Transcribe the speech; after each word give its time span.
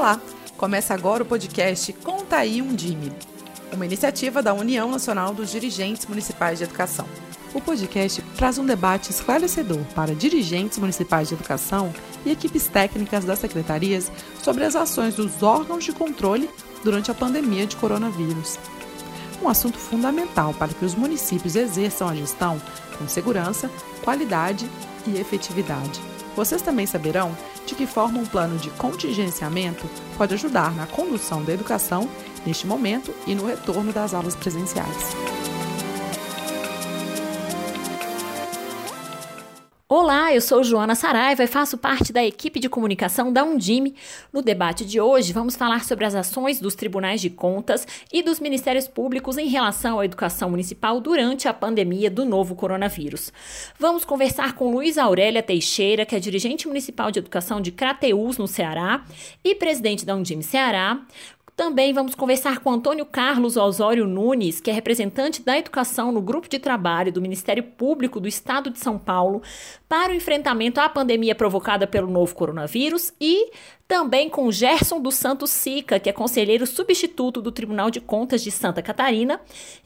Olá! 0.00 0.18
Começa 0.56 0.94
agora 0.94 1.22
o 1.22 1.26
podcast 1.26 1.92
Conta 1.92 2.36
aí 2.36 2.62
um 2.62 2.74
Dime, 2.74 3.12
uma 3.70 3.84
iniciativa 3.84 4.42
da 4.42 4.54
União 4.54 4.90
Nacional 4.90 5.34
dos 5.34 5.50
Dirigentes 5.50 6.06
Municipais 6.06 6.56
de 6.56 6.64
Educação. 6.64 7.06
O 7.52 7.60
podcast 7.60 8.22
traz 8.34 8.56
um 8.56 8.64
debate 8.64 9.10
esclarecedor 9.10 9.84
para 9.94 10.14
dirigentes 10.14 10.78
municipais 10.78 11.28
de 11.28 11.34
educação 11.34 11.92
e 12.24 12.30
equipes 12.30 12.66
técnicas 12.66 13.26
das 13.26 13.40
secretarias 13.40 14.10
sobre 14.42 14.64
as 14.64 14.74
ações 14.74 15.16
dos 15.16 15.42
órgãos 15.42 15.84
de 15.84 15.92
controle 15.92 16.48
durante 16.82 17.10
a 17.10 17.14
pandemia 17.14 17.66
de 17.66 17.76
coronavírus. 17.76 18.58
Um 19.42 19.50
assunto 19.50 19.76
fundamental 19.76 20.54
para 20.54 20.72
que 20.72 20.84
os 20.86 20.94
municípios 20.94 21.56
exerçam 21.56 22.08
a 22.08 22.16
gestão 22.16 22.58
com 22.96 23.06
segurança, 23.06 23.70
qualidade 24.02 24.66
e 25.06 25.20
efetividade. 25.20 26.00
Vocês 26.34 26.62
também 26.62 26.86
saberão 26.86 27.36
de 27.70 27.76
que 27.76 27.86
forma 27.86 28.18
um 28.18 28.26
plano 28.26 28.58
de 28.58 28.68
contingenciamento 28.70 29.88
pode 30.18 30.34
ajudar 30.34 30.74
na 30.74 30.88
condução 30.88 31.44
da 31.44 31.52
educação 31.52 32.08
neste 32.44 32.66
momento 32.66 33.14
e 33.28 33.34
no 33.34 33.46
retorno 33.46 33.92
das 33.92 34.12
aulas 34.12 34.34
presenciais. 34.34 35.14
Olá, 39.92 40.32
eu 40.32 40.40
sou 40.40 40.62
Joana 40.62 40.94
Saraiva 40.94 41.42
e 41.42 41.48
faço 41.48 41.76
parte 41.76 42.12
da 42.12 42.24
equipe 42.24 42.60
de 42.60 42.68
comunicação 42.68 43.32
da 43.32 43.42
Undime. 43.42 43.96
No 44.32 44.40
debate 44.40 44.84
de 44.84 45.00
hoje, 45.00 45.32
vamos 45.32 45.56
falar 45.56 45.84
sobre 45.84 46.04
as 46.04 46.14
ações 46.14 46.60
dos 46.60 46.76
tribunais 46.76 47.20
de 47.20 47.28
contas 47.28 47.88
e 48.12 48.22
dos 48.22 48.38
ministérios 48.38 48.86
públicos 48.86 49.36
em 49.36 49.48
relação 49.48 49.98
à 49.98 50.04
educação 50.04 50.48
municipal 50.48 51.00
durante 51.00 51.48
a 51.48 51.52
pandemia 51.52 52.08
do 52.08 52.24
novo 52.24 52.54
coronavírus. 52.54 53.32
Vamos 53.80 54.04
conversar 54.04 54.54
com 54.54 54.70
Luiz 54.70 54.96
Aurélia 54.96 55.42
Teixeira, 55.42 56.06
que 56.06 56.14
é 56.14 56.20
dirigente 56.20 56.68
municipal 56.68 57.10
de 57.10 57.18
educação 57.18 57.60
de 57.60 57.72
Crateús, 57.72 58.38
no 58.38 58.46
Ceará, 58.46 59.04
e 59.42 59.56
presidente 59.56 60.06
da 60.06 60.14
Undime 60.14 60.44
Ceará, 60.44 61.00
também 61.56 61.92
vamos 61.92 62.14
conversar 62.14 62.60
com 62.60 62.70
Antônio 62.70 63.04
Carlos 63.04 63.56
Osório 63.56 64.06
Nunes, 64.06 64.60
que 64.60 64.70
é 64.70 64.72
representante 64.72 65.42
da 65.42 65.58
educação 65.58 66.10
no 66.10 66.20
grupo 66.20 66.48
de 66.48 66.58
trabalho 66.58 67.12
do 67.12 67.20
Ministério 67.20 67.62
Público 67.62 68.18
do 68.18 68.28
Estado 68.28 68.70
de 68.70 68.78
São 68.78 68.98
Paulo 68.98 69.42
para 69.88 70.12
o 70.12 70.14
enfrentamento 70.14 70.80
à 70.80 70.88
pandemia 70.88 71.34
provocada 71.34 71.86
pelo 71.86 72.10
novo 72.10 72.34
coronavírus 72.34 73.12
e 73.20 73.50
também 73.86 74.30
com 74.30 74.50
Gerson 74.52 75.00
dos 75.00 75.16
Santos 75.16 75.50
Sica, 75.50 75.98
que 75.98 76.08
é 76.08 76.12
conselheiro 76.12 76.66
substituto 76.66 77.42
do 77.42 77.50
Tribunal 77.50 77.90
de 77.90 78.00
Contas 78.00 78.42
de 78.42 78.50
Santa 78.50 78.80
Catarina 78.80 79.40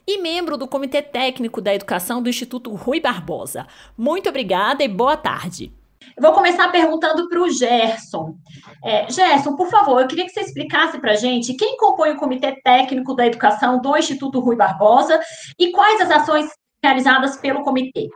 e 0.05 0.19
membro 0.19 0.57
do 0.57 0.67
Comitê 0.67 1.01
Técnico 1.01 1.59
da 1.59 1.73
Educação 1.73 2.21
do 2.21 2.29
Instituto 2.29 2.71
Rui 2.73 2.99
Barbosa. 2.99 3.65
Muito 3.97 4.29
obrigada 4.29 4.83
e 4.83 4.87
boa 4.87 5.17
tarde. 5.17 5.73
Eu 6.15 6.21
vou 6.21 6.33
começar 6.33 6.69
perguntando 6.71 7.27
para 7.27 7.41
o 7.41 7.49
Gerson. 7.49 8.35
É, 8.83 9.09
Gerson, 9.09 9.55
por 9.55 9.69
favor, 9.69 10.01
eu 10.01 10.07
queria 10.07 10.25
que 10.25 10.31
você 10.31 10.41
explicasse 10.41 10.99
para 10.99 11.11
a 11.11 11.15
gente 11.15 11.55
quem 11.55 11.77
compõe 11.77 12.11
o 12.11 12.17
Comitê 12.17 12.59
Técnico 12.61 13.15
da 13.15 13.25
Educação 13.25 13.81
do 13.81 13.97
Instituto 13.97 14.39
Rui 14.39 14.55
Barbosa 14.55 15.19
e 15.59 15.71
quais 15.71 16.01
as 16.01 16.11
ações 16.11 16.49
realizadas 16.83 17.37
pelo 17.37 17.63
comitê. 17.63 18.09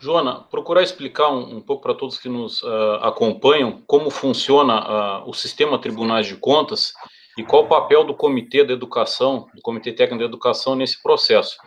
Joana, 0.00 0.40
procurar 0.50 0.82
explicar 0.82 1.28
um, 1.28 1.58
um 1.58 1.60
pouco 1.60 1.82
para 1.82 1.94
todos 1.94 2.18
que 2.18 2.28
nos 2.28 2.62
uh, 2.62 2.94
acompanham 3.02 3.82
como 3.86 4.08
funciona 4.10 5.20
uh, 5.20 5.28
o 5.28 5.34
sistema 5.34 5.78
Tribunais 5.78 6.26
de 6.26 6.36
Contas 6.36 6.94
e 7.36 7.44
qual 7.44 7.64
o 7.64 7.68
papel 7.68 8.04
do 8.04 8.14
Comitê 8.14 8.64
da 8.64 8.72
Educação, 8.72 9.46
do 9.54 9.60
Comitê 9.60 9.92
Técnico 9.92 10.20
da 10.22 10.28
Educação 10.28 10.74
nesse 10.74 11.02
processo. 11.02 11.58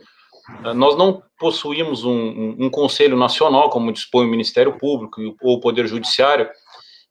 Nós 0.75 0.97
não 0.97 1.23
possuímos 1.39 2.03
um, 2.03 2.11
um, 2.11 2.55
um, 2.65 2.69
conselho 2.69 3.15
nacional, 3.15 3.69
como 3.69 3.93
dispõe 3.93 4.25
o 4.25 4.29
Ministério 4.29 4.77
Público 4.77 5.21
ou 5.41 5.55
o 5.55 5.59
Poder 5.59 5.87
Judiciário, 5.87 6.49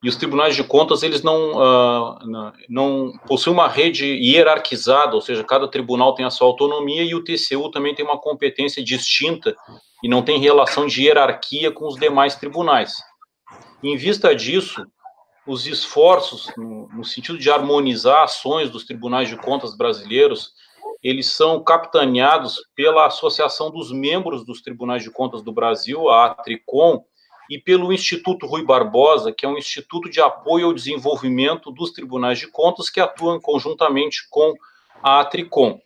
e 0.02 0.08
os 0.08 0.16
tribunais 0.16 0.56
de 0.56 0.64
contas, 0.64 1.02
eles 1.04 1.22
não, 1.22 1.52
uh, 1.52 2.52
não 2.68 3.12
possuem 3.26 3.54
uma 3.54 3.68
rede 3.68 4.04
hierarquizada, 4.04 5.14
ou 5.14 5.20
seja, 5.20 5.44
cada 5.44 5.68
tribunal 5.68 6.12
tem 6.14 6.26
a 6.26 6.30
sua 6.30 6.48
autonomia 6.48 7.04
e 7.04 7.14
o 7.14 7.22
TCU 7.22 7.70
também 7.70 7.94
tem 7.94 8.04
uma 8.04 8.18
competência 8.18 8.82
distinta 8.82 9.54
e 10.02 10.08
não 10.08 10.20
tem 10.20 10.40
relação 10.40 10.86
de 10.86 11.04
hierarquia 11.04 11.70
com 11.70 11.86
os 11.86 11.94
demais 11.94 12.34
tribunais. 12.34 12.94
Em 13.80 13.96
vista 13.96 14.34
disso, 14.34 14.84
os 15.46 15.68
esforços 15.68 16.50
no, 16.56 16.88
no 16.88 17.04
sentido 17.04 17.38
de 17.38 17.48
harmonizar 17.48 18.24
ações 18.24 18.70
dos 18.70 18.84
tribunais 18.84 19.28
de 19.28 19.36
contas 19.36 19.76
brasileiros 19.76 20.52
eles 21.02 21.32
são 21.32 21.62
capitaneados 21.62 22.62
pela 22.76 23.06
Associação 23.06 23.70
dos 23.70 23.90
Membros 23.90 24.44
dos 24.44 24.62
Tribunais 24.62 25.02
de 25.02 25.10
Contas 25.10 25.42
do 25.42 25.52
Brasil, 25.52 26.08
a 26.08 26.26
Atricom, 26.26 27.04
e 27.50 27.58
pelo 27.58 27.92
Instituto 27.92 28.46
Rui 28.46 28.64
Barbosa, 28.64 29.32
que 29.32 29.44
é 29.44 29.48
um 29.48 29.58
instituto 29.58 30.08
de 30.08 30.20
apoio 30.20 30.66
ao 30.66 30.72
desenvolvimento 30.72 31.70
dos 31.72 31.90
tribunais 31.90 32.38
de 32.38 32.46
contas 32.46 32.88
que 32.88 33.00
atuam 33.00 33.40
conjuntamente 33.40 34.26
com 34.30 34.54
a 35.02 35.20
Atricom. 35.20 35.80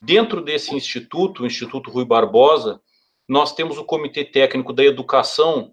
Dentro 0.00 0.42
desse 0.42 0.74
instituto, 0.74 1.42
o 1.42 1.46
Instituto 1.46 1.90
Rui 1.90 2.04
Barbosa, 2.04 2.80
nós 3.28 3.52
temos 3.54 3.78
o 3.78 3.84
Comitê 3.84 4.24
Técnico 4.24 4.72
da 4.72 4.84
Educação, 4.84 5.72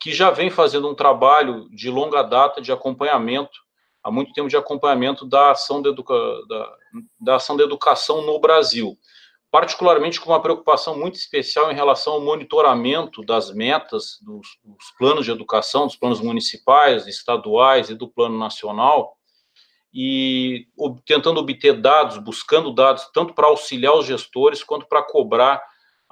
que 0.00 0.12
já 0.12 0.30
vem 0.30 0.50
fazendo 0.50 0.88
um 0.88 0.94
trabalho 0.94 1.68
de 1.70 1.90
longa 1.90 2.22
data 2.22 2.60
de 2.60 2.72
acompanhamento 2.72 3.60
há 4.02 4.10
muito 4.10 4.32
tempo 4.32 4.48
de 4.48 4.56
acompanhamento 4.56 5.24
da 5.24 5.52
ação 5.52 5.80
da, 5.80 5.90
da, 5.90 6.76
da 7.20 7.36
ação 7.36 7.56
da 7.56 7.64
educação 7.64 8.22
no 8.22 8.38
Brasil, 8.40 8.98
particularmente 9.50 10.20
com 10.20 10.30
uma 10.30 10.40
preocupação 10.42 10.98
muito 10.98 11.14
especial 11.16 11.70
em 11.70 11.74
relação 11.74 12.14
ao 12.14 12.20
monitoramento 12.20 13.22
das 13.22 13.52
metas 13.52 14.18
dos, 14.22 14.46
dos 14.64 14.90
planos 14.98 15.24
de 15.24 15.30
educação, 15.30 15.86
dos 15.86 15.96
planos 15.96 16.20
municipais, 16.20 17.06
estaduais 17.06 17.90
e 17.90 17.94
do 17.94 18.08
plano 18.08 18.38
nacional, 18.38 19.16
e 19.94 20.66
tentando 21.04 21.38
obter 21.38 21.78
dados, 21.78 22.16
buscando 22.16 22.72
dados, 22.72 23.10
tanto 23.12 23.34
para 23.34 23.46
auxiliar 23.46 23.94
os 23.94 24.06
gestores 24.06 24.64
quanto 24.64 24.86
para 24.86 25.02
cobrar 25.02 25.62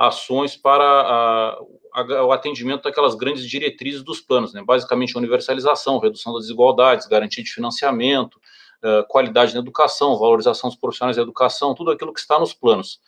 ações 0.00 0.56
para 0.56 0.82
a, 0.82 1.58
a, 1.92 2.24
o 2.24 2.32
atendimento 2.32 2.84
daquelas 2.84 3.14
grandes 3.14 3.46
diretrizes 3.46 4.02
dos 4.02 4.18
planos, 4.18 4.54
né? 4.54 4.62
basicamente 4.64 5.14
universalização, 5.14 5.98
redução 5.98 6.32
das 6.32 6.44
desigualdades, 6.44 7.06
garantia 7.06 7.44
de 7.44 7.50
financiamento, 7.50 8.36
uh, 8.82 9.06
qualidade 9.08 9.52
na 9.52 9.60
educação, 9.60 10.18
valorização 10.18 10.70
dos 10.70 10.78
profissionais 10.78 11.16
da 11.18 11.22
educação, 11.22 11.74
tudo 11.74 11.90
aquilo 11.90 12.14
que 12.14 12.20
está 12.20 12.38
nos 12.38 12.54
planos. 12.54 12.98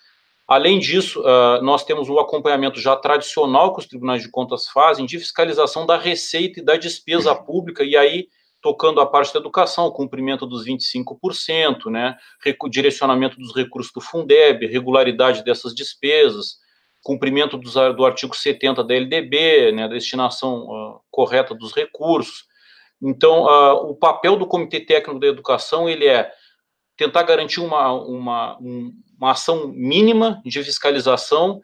Além 0.47 0.79
disso, 0.79 1.23
uh, 1.23 1.63
nós 1.63 1.83
temos 1.83 2.11
o 2.11 2.19
acompanhamento 2.19 2.79
já 2.79 2.95
tradicional 2.95 3.73
que 3.73 3.81
os 3.81 3.87
tribunais 3.87 4.21
de 4.21 4.31
contas 4.31 4.69
fazem 4.69 5.07
de 5.07 5.19
fiscalização 5.19 5.87
da 5.87 5.97
receita 5.97 6.61
e 6.61 6.63
da 6.63 6.77
despesa 6.77 7.35
pública, 7.35 7.83
e 7.83 7.97
aí 7.97 8.29
tocando 8.61 9.01
a 9.01 9.07
parte 9.07 9.33
da 9.33 9.41
educação, 9.41 9.91
cumprimento 9.91 10.47
dos 10.47 10.67
25%, 10.67 11.91
né, 11.91 12.17
direcionamento 12.71 13.39
dos 13.39 13.57
recursos 13.57 13.91
do 13.93 14.01
Fundeb, 14.01 14.67
regularidade 14.67 15.43
dessas 15.43 15.75
despesas, 15.75 16.61
cumprimento 17.03 17.57
dos, 17.59 17.75
do 17.75 18.05
artigo 18.05 18.35
70 18.35 18.85
da 18.85 18.95
LDB, 18.95 19.73
né, 19.73 19.89
destinação 19.89 20.67
uh, 20.67 21.01
correta 21.11 21.55
dos 21.55 21.73
recursos. 21.73 22.45
Então, 23.03 23.45
uh, 23.45 23.91
o 23.91 23.97
papel 23.97 24.37
do 24.37 24.47
Comitê 24.47 24.81
Técnico 24.81 25.19
da 25.19 25.27
Educação 25.27 25.89
ele 25.89 26.07
é 26.07 26.31
tentar 26.97 27.25
garantir 27.25 27.61
uma, 27.61 27.93
uma, 27.93 28.59
uma 28.59 29.31
ação 29.33 29.67
mínima 29.69 30.41
de 30.45 30.62
fiscalização 30.62 31.61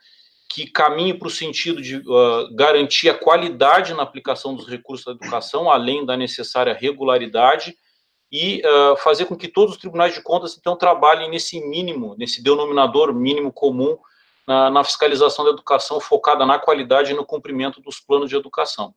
que 0.50 0.66
caminhe 0.66 1.14
para 1.14 1.28
o 1.28 1.30
sentido 1.30 1.80
de 1.80 1.98
uh, 1.98 2.54
garantir 2.54 3.10
a 3.10 3.14
qualidade 3.14 3.94
na 3.94 4.02
aplicação 4.02 4.54
dos 4.54 4.66
recursos 4.66 5.04
da 5.04 5.12
educação, 5.12 5.70
além 5.70 6.04
da 6.04 6.16
necessária 6.16 6.72
regularidade, 6.72 7.76
e 8.32 8.62
uh, 8.64 8.96
fazer 8.96 9.26
com 9.26 9.36
que 9.36 9.46
todos 9.46 9.74
os 9.74 9.80
tribunais 9.80 10.14
de 10.14 10.22
contas, 10.22 10.56
então, 10.58 10.76
trabalhem 10.76 11.30
nesse 11.30 11.60
mínimo, 11.60 12.16
nesse 12.18 12.42
denominador 12.42 13.14
mínimo 13.14 13.52
comum 13.52 13.96
na, 14.48 14.70
na 14.70 14.82
fiscalização 14.82 15.44
da 15.44 15.50
educação 15.50 16.00
focada 16.00 16.46
na 16.46 16.58
qualidade 16.58 17.12
e 17.12 17.14
no 17.14 17.26
cumprimento 17.26 17.82
dos 17.82 18.00
planos 18.00 18.30
de 18.30 18.36
educação. 18.36 18.94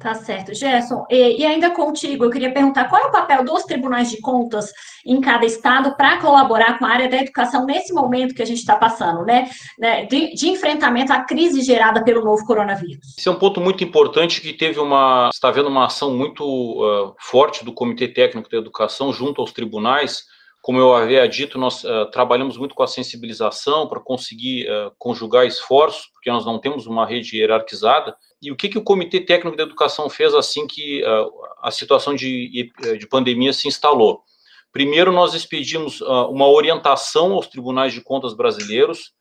Tá 0.00 0.14
certo. 0.14 0.54
Gerson, 0.54 1.04
e, 1.10 1.40
e, 1.40 1.46
ainda 1.46 1.70
contigo, 1.70 2.24
eu 2.24 2.30
queria 2.30 2.52
perguntar 2.52 2.88
qual 2.88 3.02
é 3.02 3.06
o 3.06 3.10
papel 3.10 3.44
dos 3.44 3.64
tribunais 3.64 4.10
de 4.10 4.20
contas 4.20 4.72
em 5.04 5.20
cada 5.20 5.44
estado 5.44 5.96
para 5.96 6.20
colaborar 6.20 6.78
com 6.78 6.86
a 6.86 6.90
área 6.90 7.08
da 7.08 7.16
educação 7.16 7.66
nesse 7.66 7.92
momento 7.92 8.34
que 8.34 8.42
a 8.42 8.46
gente 8.46 8.58
está 8.58 8.76
passando, 8.76 9.24
né? 9.24 9.50
né 9.76 10.06
de, 10.06 10.34
de, 10.34 10.48
enfrentamento 10.48 11.12
à 11.12 11.24
crise 11.24 11.62
gerada 11.62 12.02
pelo 12.04 12.24
novo 12.24 12.44
coronavírus. 12.46 13.18
Esse 13.18 13.28
é 13.28 13.32
um 13.32 13.38
ponto 13.38 13.60
muito 13.60 13.82
importante 13.82 14.40
que 14.40 14.52
teve 14.52 14.78
uma. 14.78 15.30
está 15.32 15.48
havendo 15.48 15.68
uma 15.68 15.86
ação 15.86 16.16
muito 16.16 16.44
uh, 16.44 17.14
forte 17.18 17.64
do 17.64 17.72
Comitê 17.72 18.06
Técnico 18.06 18.48
da 18.48 18.58
Educação 18.58 19.12
junto 19.12 19.40
aos 19.40 19.52
tribunais 19.52 20.24
como 20.68 20.78
eu 20.78 20.94
havia 20.94 21.26
dito, 21.26 21.58
nós 21.58 21.82
uh, 21.82 22.10
trabalhamos 22.10 22.58
muito 22.58 22.74
com 22.74 22.82
a 22.82 22.86
sensibilização 22.86 23.88
para 23.88 24.00
conseguir 24.00 24.70
uh, 24.70 24.92
conjugar 24.98 25.46
esforços, 25.46 26.10
porque 26.12 26.30
nós 26.30 26.44
não 26.44 26.58
temos 26.58 26.86
uma 26.86 27.06
rede 27.06 27.38
hierarquizada. 27.38 28.14
E 28.42 28.52
o 28.52 28.56
que, 28.56 28.68
que 28.68 28.76
o 28.76 28.82
Comitê 28.82 29.18
Técnico 29.18 29.56
de 29.56 29.62
Educação 29.62 30.10
fez 30.10 30.34
assim 30.34 30.66
que 30.66 31.02
uh, 31.04 31.30
a 31.62 31.70
situação 31.70 32.14
de, 32.14 32.70
de 32.98 33.06
pandemia 33.06 33.54
se 33.54 33.66
instalou? 33.66 34.22
Primeiro, 34.70 35.10
nós 35.10 35.32
expedimos 35.32 36.02
uma 36.02 36.46
orientação 36.46 37.32
aos 37.32 37.46
tribunais 37.46 37.94
de 37.94 38.02
contas 38.02 38.34
brasileiros 38.34 39.14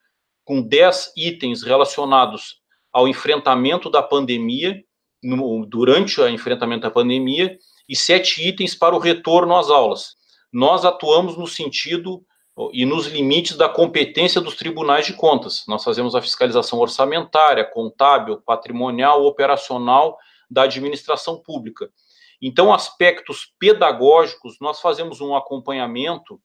com 0.44 0.62
10 0.62 1.14
itens 1.16 1.64
relacionados 1.64 2.58
ao 2.92 3.08
enfrentamento 3.08 3.90
da 3.90 4.04
pandemia, 4.04 4.84
no, 5.24 5.66
durante 5.66 6.20
o 6.20 6.28
enfrentamento 6.28 6.82
da 6.82 6.92
pandemia, 6.92 7.58
e 7.88 7.96
sete 7.96 8.46
itens 8.46 8.76
para 8.76 8.94
o 8.94 9.00
retorno 9.00 9.56
às 9.56 9.70
aulas. 9.70 10.17
Nós 10.57 10.83
atuamos 10.83 11.38
no 11.38 11.45
sentido 11.45 12.25
e 12.74 12.83
nos 12.83 13.06
limites 13.06 13.56
da 13.56 13.69
competência 13.69 14.42
dos 14.42 14.56
tribunais 14.56 15.06
de 15.06 15.13
contas. 15.13 15.63
Nós 15.68 15.83
fazemos 15.83 16.15
a 16.15 16.21
fiscalização 16.21 16.80
orçamentária, 16.80 17.63
contábil, 17.63 18.42
patrimonial, 18.42 19.24
operacional 19.24 20.18
da 20.50 20.63
administração 20.63 21.39
pública. 21.39 21.92
Então, 22.42 22.74
aspectos 22.74 23.54
pedagógicos, 23.59 24.57
nós 24.59 24.81
fazemos 24.81 25.21
um 25.21 25.36
acompanhamento 25.36 26.42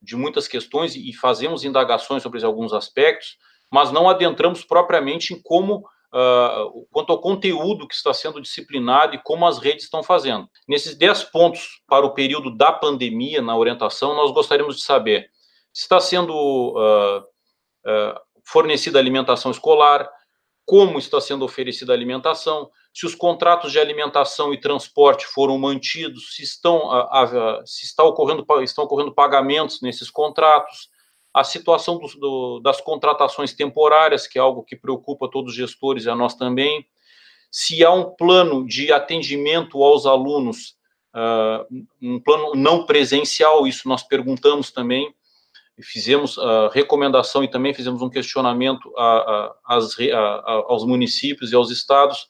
de 0.00 0.16
muitas 0.16 0.48
questões 0.48 0.96
e 0.96 1.12
fazemos 1.12 1.62
indagações 1.62 2.22
sobre 2.22 2.42
alguns 2.42 2.72
aspectos, 2.72 3.36
mas 3.70 3.92
não 3.92 4.08
adentramos 4.08 4.64
propriamente 4.64 5.34
em 5.34 5.42
como 5.42 5.84
uh, 6.12 6.86
quanto 6.90 7.12
ao 7.12 7.20
conteúdo 7.20 7.88
que 7.88 7.94
está 7.94 8.12
sendo 8.12 8.40
disciplinado 8.40 9.14
e 9.14 9.22
como 9.22 9.46
as 9.46 9.58
redes 9.58 9.84
estão 9.84 10.02
fazendo. 10.02 10.48
Nesses 10.68 10.94
10 10.96 11.24
pontos 11.24 11.82
para 11.86 12.04
o 12.04 12.14
período 12.14 12.54
da 12.54 12.70
pandemia 12.70 13.40
na 13.40 13.56
orientação, 13.56 14.14
nós 14.14 14.30
gostaríamos 14.30 14.76
de 14.76 14.82
saber 14.82 15.30
se 15.72 15.82
está 15.82 15.98
sendo 16.00 16.32
uh, 16.34 17.20
uh, 17.20 18.20
fornecida 18.44 18.98
alimentação 18.98 19.50
escolar, 19.50 20.08
como 20.64 20.98
está 20.98 21.20
sendo 21.20 21.44
oferecida 21.44 21.92
a 21.92 21.96
alimentação, 21.96 22.70
se 22.94 23.06
os 23.06 23.14
contratos 23.14 23.72
de 23.72 23.80
alimentação 23.80 24.52
e 24.52 24.60
transporte 24.60 25.26
foram 25.26 25.58
mantidos, 25.58 26.36
se 26.36 26.42
estão, 26.42 26.88
se 27.64 27.84
está 27.84 28.04
ocorrendo, 28.04 28.44
estão 28.62 28.84
ocorrendo 28.84 29.12
pagamentos 29.12 29.80
nesses 29.80 30.08
contratos, 30.08 30.88
a 31.32 31.44
situação 31.44 31.98
do, 31.98 32.06
do, 32.18 32.60
das 32.60 32.80
contratações 32.80 33.54
temporárias, 33.54 34.26
que 34.26 34.38
é 34.38 34.42
algo 34.42 34.62
que 34.62 34.76
preocupa 34.76 35.30
todos 35.30 35.52
os 35.52 35.56
gestores 35.56 36.04
e 36.04 36.10
a 36.10 36.14
nós 36.14 36.34
também, 36.34 36.86
se 37.50 37.84
há 37.84 37.92
um 37.92 38.10
plano 38.10 38.66
de 38.66 38.92
atendimento 38.92 39.82
aos 39.82 40.06
alunos, 40.06 40.74
uh, 41.14 41.84
um 42.00 42.20
plano 42.20 42.54
não 42.54 42.84
presencial, 42.84 43.66
isso 43.66 43.88
nós 43.88 44.02
perguntamos 44.02 44.70
também, 44.70 45.14
fizemos 45.80 46.38
a 46.38 46.68
recomendação 46.68 47.42
e 47.42 47.48
também 47.48 47.74
fizemos 47.74 48.02
um 48.02 48.10
questionamento 48.10 48.92
a, 48.96 49.54
a, 49.66 49.78
a, 49.78 50.64
aos 50.68 50.84
municípios 50.84 51.50
e 51.50 51.54
aos 51.54 51.70
estados, 51.70 52.26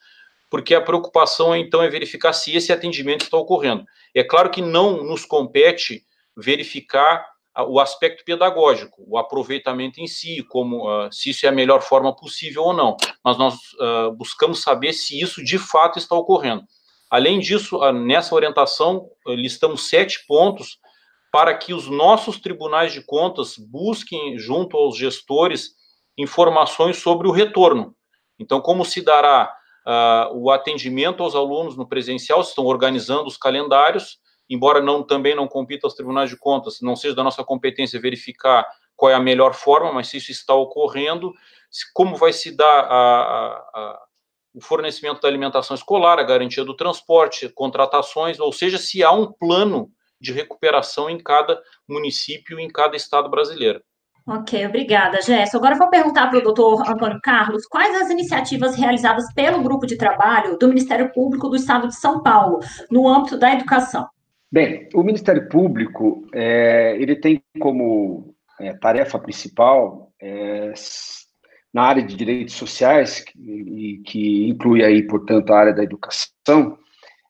porque 0.49 0.75
a 0.75 0.81
preocupação 0.81 1.56
então 1.56 1.82
é 1.82 1.88
verificar 1.88 2.32
se 2.32 2.54
esse 2.54 2.72
atendimento 2.72 3.22
está 3.22 3.37
ocorrendo. 3.37 3.84
É 4.14 4.22
claro 4.22 4.50
que 4.50 4.62
não 4.62 5.02
nos 5.02 5.25
compete 5.25 6.04
verificar 6.37 7.31
o 7.58 7.78
aspecto 7.78 8.25
pedagógico, 8.25 9.04
o 9.06 9.19
aproveitamento 9.19 10.00
em 10.00 10.06
si, 10.06 10.43
como 10.44 10.88
uh, 10.88 11.12
se 11.12 11.31
isso 11.31 11.44
é 11.44 11.50
a 11.50 11.52
melhor 11.52 11.82
forma 11.82 12.14
possível 12.14 12.64
ou 12.64 12.72
não. 12.72 12.96
Mas 13.22 13.37
nós 13.37 13.54
uh, 13.75 14.12
buscamos 14.12 14.62
saber 14.62 14.94
se 14.94 15.20
isso 15.20 15.44
de 15.44 15.58
fato 15.58 15.99
está 15.99 16.14
ocorrendo. 16.14 16.64
Além 17.10 17.38
disso, 17.40 17.76
uh, 17.76 17.93
nessa 17.93 18.34
orientação 18.34 19.06
listamos 19.26 19.88
sete 19.88 20.25
pontos 20.26 20.78
para 21.31 21.54
que 21.54 21.75
os 21.75 21.88
nossos 21.88 22.40
tribunais 22.40 22.93
de 22.93 23.02
contas 23.02 23.56
busquem 23.58 24.38
junto 24.38 24.76
aos 24.76 24.96
gestores 24.96 25.72
informações 26.16 26.99
sobre 26.99 27.28
o 27.28 27.32
retorno. 27.32 27.94
Então, 28.38 28.60
como 28.60 28.84
se 28.84 29.02
dará 29.02 29.54
o 30.34 30.50
atendimento 30.50 31.22
aos 31.22 31.34
alunos 31.34 31.75
no 31.76 31.88
presencial? 31.88 32.40
Estão 32.43 32.66
organizando 32.66 33.26
os 33.26 33.38
calendários 33.38 34.19
embora 34.52 34.82
não 34.82 35.02
também 35.02 35.34
não 35.34 35.49
compita 35.49 35.87
aos 35.87 35.94
tribunais 35.94 36.28
de 36.28 36.37
contas, 36.37 36.81
não 36.82 36.94
seja 36.94 37.14
da 37.14 37.25
nossa 37.25 37.43
competência 37.43 38.00
verificar 38.00 38.66
qual 38.94 39.10
é 39.10 39.14
a 39.14 39.20
melhor 39.20 39.54
forma, 39.54 39.93
mas 39.93 40.08
se 40.08 40.19
isso 40.19 40.31
está 40.31 40.54
ocorrendo, 40.54 41.32
como 41.94 42.16
vai 42.16 42.32
se 42.32 42.54
dar 42.54 42.81
a, 42.84 42.87
a, 42.87 43.52
a, 43.75 44.02
o 44.54 44.60
fornecimento 44.60 45.22
da 45.22 45.28
alimentação 45.28 45.75
escolar, 45.75 46.19
a 46.19 46.22
garantia 46.22 46.64
do 46.64 46.76
transporte, 46.76 47.49
contratações, 47.49 48.38
ou 48.38 48.52
seja, 48.52 48.76
se 48.76 49.02
há 49.02 49.10
um 49.10 49.32
plano 49.32 49.90
de 50.20 50.32
recuperação 50.32 51.08
em 51.08 51.19
cada 51.19 51.60
município, 51.88 52.60
em 52.60 52.69
cada 52.69 52.94
estado 52.94 53.31
brasileiro. 53.31 53.82
Ok, 54.25 54.64
obrigada, 54.66 55.20
Jéssica. 55.20 55.56
Agora 55.56 55.75
vou 55.75 55.90
perguntar 55.90 56.28
para 56.28 56.38
o 56.38 56.43
doutor 56.43 56.88
Antônio 56.88 57.19
Carlos 57.20 57.66
quais 57.66 58.00
as 58.00 58.08
iniciativas 58.08 58.76
realizadas 58.76 59.25
pelo 59.34 59.62
grupo 59.64 59.84
de 59.84 59.96
trabalho 59.96 60.56
do 60.58 60.69
Ministério 60.69 61.10
Público 61.12 61.49
do 61.49 61.56
Estado 61.56 61.88
de 61.88 61.96
São 61.96 62.22
Paulo 62.22 62.60
no 62.88 63.08
âmbito 63.08 63.37
da 63.37 63.52
educação. 63.52 64.08
Bem, 64.52 64.87
o 64.93 65.02
Ministério 65.02 65.49
Público 65.49 66.26
é, 66.34 66.94
ele 67.00 67.16
tem 67.16 67.43
como 67.58 68.34
é, 68.60 68.75
tarefa 68.75 69.19
principal 69.19 70.12
é, 70.20 70.75
na 71.72 71.84
área 71.84 72.02
de 72.02 72.14
direitos 72.14 72.56
sociais 72.56 73.20
que, 73.20 74.02
que 74.04 74.46
inclui 74.46 74.84
aí, 74.84 75.04
portanto, 75.04 75.50
a 75.50 75.58
área 75.58 75.72
da 75.72 75.82
educação, 75.82 76.76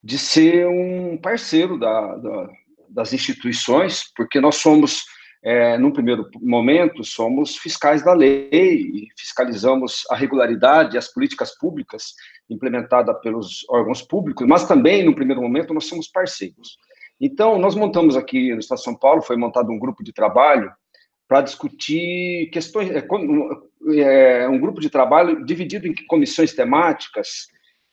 de 0.03 0.19
ser 0.19 0.67
um 0.67 1.17
parceiro 1.17 1.79
da, 1.79 2.17
da, 2.17 2.51
das 2.89 3.13
instituições, 3.13 4.03
porque 4.17 4.41
nós 4.41 4.57
somos, 4.57 5.05
é, 5.45 5.79
num 5.79 5.93
primeiro 5.93 6.29
momento, 6.41 7.05
somos 7.05 7.57
fiscais 7.57 8.05
da 8.05 8.15
lei 8.15 8.49
e 8.51 9.09
fiscalizamos 9.17 10.03
a 10.11 10.17
regularidade 10.17 10.97
e 10.97 10.99
as 10.99 11.07
políticas 11.07 11.57
públicas 11.57 12.15
implementadas 12.51 13.17
pelos 13.21 13.65
órgãos 13.71 14.03
públicos, 14.03 14.45
mas 14.45 14.67
também, 14.67 15.05
no 15.05 15.15
primeiro 15.15 15.41
momento, 15.41 15.73
nós 15.73 15.85
somos 15.87 16.09
parceiros. 16.09 16.77
Então, 17.25 17.57
nós 17.57 17.77
montamos 17.77 18.17
aqui 18.17 18.53
no 18.53 18.59
Estado 18.59 18.79
de 18.79 18.85
São 18.85 18.97
Paulo, 18.97 19.23
foi 19.23 19.37
montado 19.37 19.71
um 19.71 19.79
grupo 19.79 20.03
de 20.03 20.13
trabalho 20.13 20.73
para 21.29 21.41
discutir 21.41 22.51
questões, 22.51 22.91
é, 22.91 23.07
é, 24.01 24.49
um 24.49 24.59
grupo 24.59 24.81
de 24.81 24.91
trabalho 24.91 25.45
dividido 25.45 25.87
em 25.87 25.95
comissões 26.09 26.53
temáticas 26.53 27.47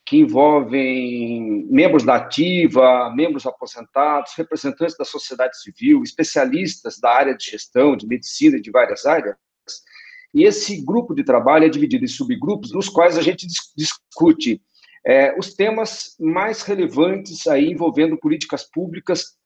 que 0.03 0.17
envolvem 0.17 1.63
membros 1.69 2.03
da 2.03 2.15
ativa, 2.15 3.13
membros 3.15 3.45
aposentados, 3.45 4.33
representantes 4.35 4.97
da 4.97 5.05
sociedade 5.05 5.61
civil, 5.61 6.01
especialistas 6.01 6.97
da 6.99 7.11
área 7.11 7.37
de 7.37 7.51
gestão, 7.51 7.95
de 7.95 8.07
medicina 8.07 8.57
e 8.57 8.61
de 8.61 8.71
várias 8.71 9.05
áreas. 9.05 9.37
E 10.33 10.43
esse 10.43 10.83
grupo 10.83 11.13
de 11.13 11.23
trabalho 11.23 11.65
é 11.65 11.69
dividido 11.69 12.03
em 12.03 12.07
subgrupos, 12.07 12.73
nos 12.73 12.89
quais 12.89 13.15
a 13.15 13.21
gente 13.21 13.45
discute 13.77 14.59
é, 15.05 15.37
os 15.37 15.53
temas 15.53 16.15
mais 16.19 16.61
relevantes 16.61 17.47
aí 17.47 17.71
envolvendo 17.71 18.17
políticas 18.17 18.63
públicas 18.63 19.37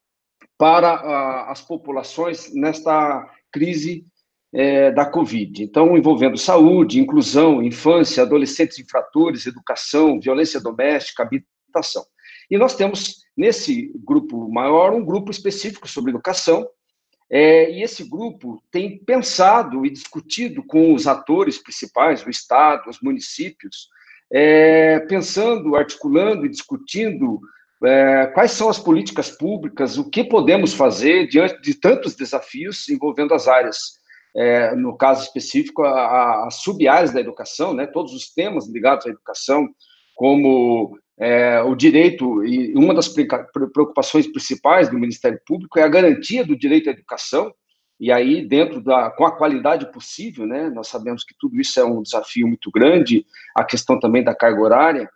para 0.58 0.90
a, 0.92 1.52
as 1.52 1.62
populações 1.62 2.54
nesta 2.54 3.30
crise 3.52 4.06
é, 4.54 4.92
da 4.92 5.06
Covid. 5.06 5.64
Então, 5.64 5.98
envolvendo 5.98 6.38
saúde, 6.38 7.00
inclusão, 7.00 7.62
infância, 7.62 8.24
adolescentes 8.24 8.80
infratores, 8.80 9.46
educação, 9.46 10.20
violência 10.20 10.62
doméstica, 10.62 11.24
habitação. 11.24 12.06
E 12.50 12.58
nós 12.58 12.76
temos, 12.76 13.24
nesse 13.36 13.92
grupo 14.04 14.48
maior, 14.52 14.94
um 14.94 15.04
grupo 15.04 15.32
específico 15.32 15.88
sobre 15.88 16.12
educação, 16.12 16.68
é, 17.32 17.72
e 17.72 17.82
esse 17.82 18.08
grupo 18.08 18.62
tem 18.70 19.04
pensado 19.04 19.86
e 19.86 19.90
discutido 19.90 20.64
com 20.64 20.94
os 20.94 21.08
atores 21.08 21.58
principais, 21.58 22.24
o 22.24 22.30
Estado, 22.30 22.90
os 22.90 23.00
municípios, 23.02 23.88
é, 24.34 25.00
pensando, 25.02 25.76
articulando 25.76 26.46
e 26.46 26.50
discutindo 26.50 27.40
é, 27.86 28.26
quais 28.34 28.52
são 28.52 28.68
as 28.68 28.80
políticas 28.80 29.30
públicas, 29.30 29.98
o 29.98 30.10
que 30.10 30.24
podemos 30.24 30.74
fazer 30.74 31.28
diante 31.28 31.62
de 31.62 31.76
tantos 31.76 32.16
desafios 32.16 32.90
envolvendo 32.90 33.34
as 33.36 33.48
áreas, 33.48 33.78
é, 34.36 34.76
no 34.76 34.98
caso 34.98 35.24
específico, 35.24 35.84
as 35.84 36.56
sub-áreas 36.62 37.14
da 37.14 37.20
educação, 37.20 37.74
né, 37.76 37.86
todos 37.86 38.14
os 38.14 38.34
temas 38.34 38.68
ligados 38.68 39.06
à 39.06 39.10
educação, 39.10 39.70
como 40.16 40.98
é, 41.20 41.62
o 41.62 41.76
direito, 41.76 42.44
e 42.44 42.74
uma 42.74 42.94
das 42.96 43.08
preocupações 43.08 44.26
principais 44.26 44.90
do 44.90 44.98
Ministério 44.98 45.40
Público 45.46 45.78
é 45.78 45.84
a 45.84 45.88
garantia 45.88 46.44
do 46.44 46.58
direito 46.58 46.90
à 46.90 46.94
educação, 46.94 47.54
e 48.04 48.12
aí 48.12 48.46
dentro 48.46 48.82
da 48.82 49.10
com 49.12 49.26
a 49.26 49.32
qualidade 49.32 49.90
possível, 49.90 50.46
né? 50.46 50.70
Nós 50.70 50.90
sabemos 50.90 51.24
que 51.24 51.34
tudo 51.40 51.58
isso 51.62 51.80
é 51.80 51.86
um 51.86 52.02
desafio 52.02 52.46
muito 52.46 52.70
grande, 52.70 53.26
a 53.56 53.64
questão 53.64 53.98
também 53.98 54.22
da 54.22 54.36
carga 54.36 54.62
horária. 54.62 55.10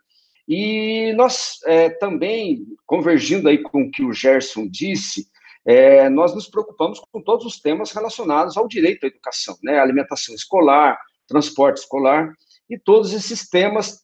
E 0.48 1.12
nós 1.12 1.58
é, 1.66 1.90
também 1.90 2.64
convergindo 2.86 3.46
aí 3.46 3.58
com 3.58 3.82
o 3.82 3.90
que 3.90 4.02
o 4.02 4.10
Gerson 4.14 4.66
disse, 4.66 5.26
é, 5.66 6.08
nós 6.08 6.34
nos 6.34 6.48
preocupamos 6.48 6.98
com 7.12 7.20
todos 7.20 7.44
os 7.44 7.60
temas 7.60 7.92
relacionados 7.92 8.56
ao 8.56 8.66
direito 8.66 9.04
à 9.04 9.08
educação, 9.08 9.58
né? 9.62 9.78
Alimentação 9.78 10.34
escolar, 10.34 10.98
transporte 11.26 11.82
escolar 11.82 12.32
e 12.70 12.78
todos 12.78 13.12
esses 13.12 13.50
temas 13.50 13.98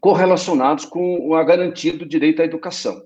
correlacionados 0.00 0.86
com 0.86 1.34
a 1.34 1.44
garantia 1.44 1.92
do 1.92 2.06
direito 2.06 2.40
à 2.40 2.46
educação. 2.46 2.98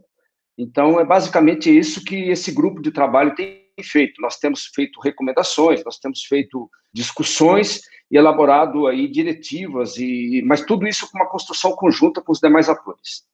Então, 0.57 1.01
é 1.01 1.05
basicamente 1.05 1.77
isso 1.77 2.05
que 2.05 2.31
esse 2.31 2.53
grupo 2.53 2.81
de 2.81 2.93
trabalho 2.93 3.35
tem 3.35 3.66
feito. 3.83 4.21
Nós 4.21 4.37
temos 4.37 4.67
feito 4.67 5.01
recomendações, 5.01 5.85
nós 5.85 5.99
temos 5.99 6.25
feito 6.25 6.71
discussões 6.93 7.81
e 8.11 8.17
elaborado 8.17 8.87
aí 8.87 9.09
diretivas, 9.09 9.97
e, 9.97 10.43
mas 10.47 10.65
tudo 10.65 10.87
isso 10.87 11.11
com 11.11 11.19
uma 11.19 11.29
construção 11.29 11.73
conjunta 11.73 12.23
com 12.23 12.33
os 12.33 12.41
demais 12.41 12.69
atores. 12.69 13.27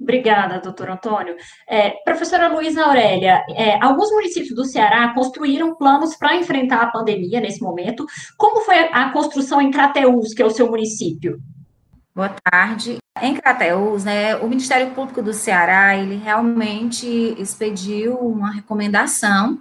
Obrigada, 0.00 0.60
doutor 0.60 0.88
Antônio. 0.88 1.36
É, 1.68 1.90
professora 2.04 2.48
Luísa 2.48 2.84
Aurélia, 2.84 3.44
é, 3.50 3.82
alguns 3.82 4.10
municípios 4.10 4.54
do 4.54 4.64
Ceará 4.64 5.12
construíram 5.12 5.74
planos 5.74 6.16
para 6.16 6.36
enfrentar 6.36 6.82
a 6.82 6.90
pandemia 6.90 7.40
nesse 7.40 7.60
momento. 7.60 8.06
Como 8.38 8.62
foi 8.62 8.78
a 8.78 9.10
construção 9.10 9.60
em 9.60 9.70
Crateús, 9.70 10.32
que 10.32 10.40
é 10.40 10.46
o 10.46 10.50
seu 10.50 10.70
município? 10.70 11.38
Boa 12.14 12.30
tarde. 12.50 12.98
Em 13.20 13.34
Crateus, 13.34 14.04
né, 14.04 14.36
o 14.36 14.48
Ministério 14.48 14.92
Público 14.92 15.20
do 15.20 15.32
Ceará, 15.32 15.96
ele 15.96 16.16
realmente 16.16 17.06
expediu 17.38 18.14
uma 18.14 18.52
recomendação 18.52 19.58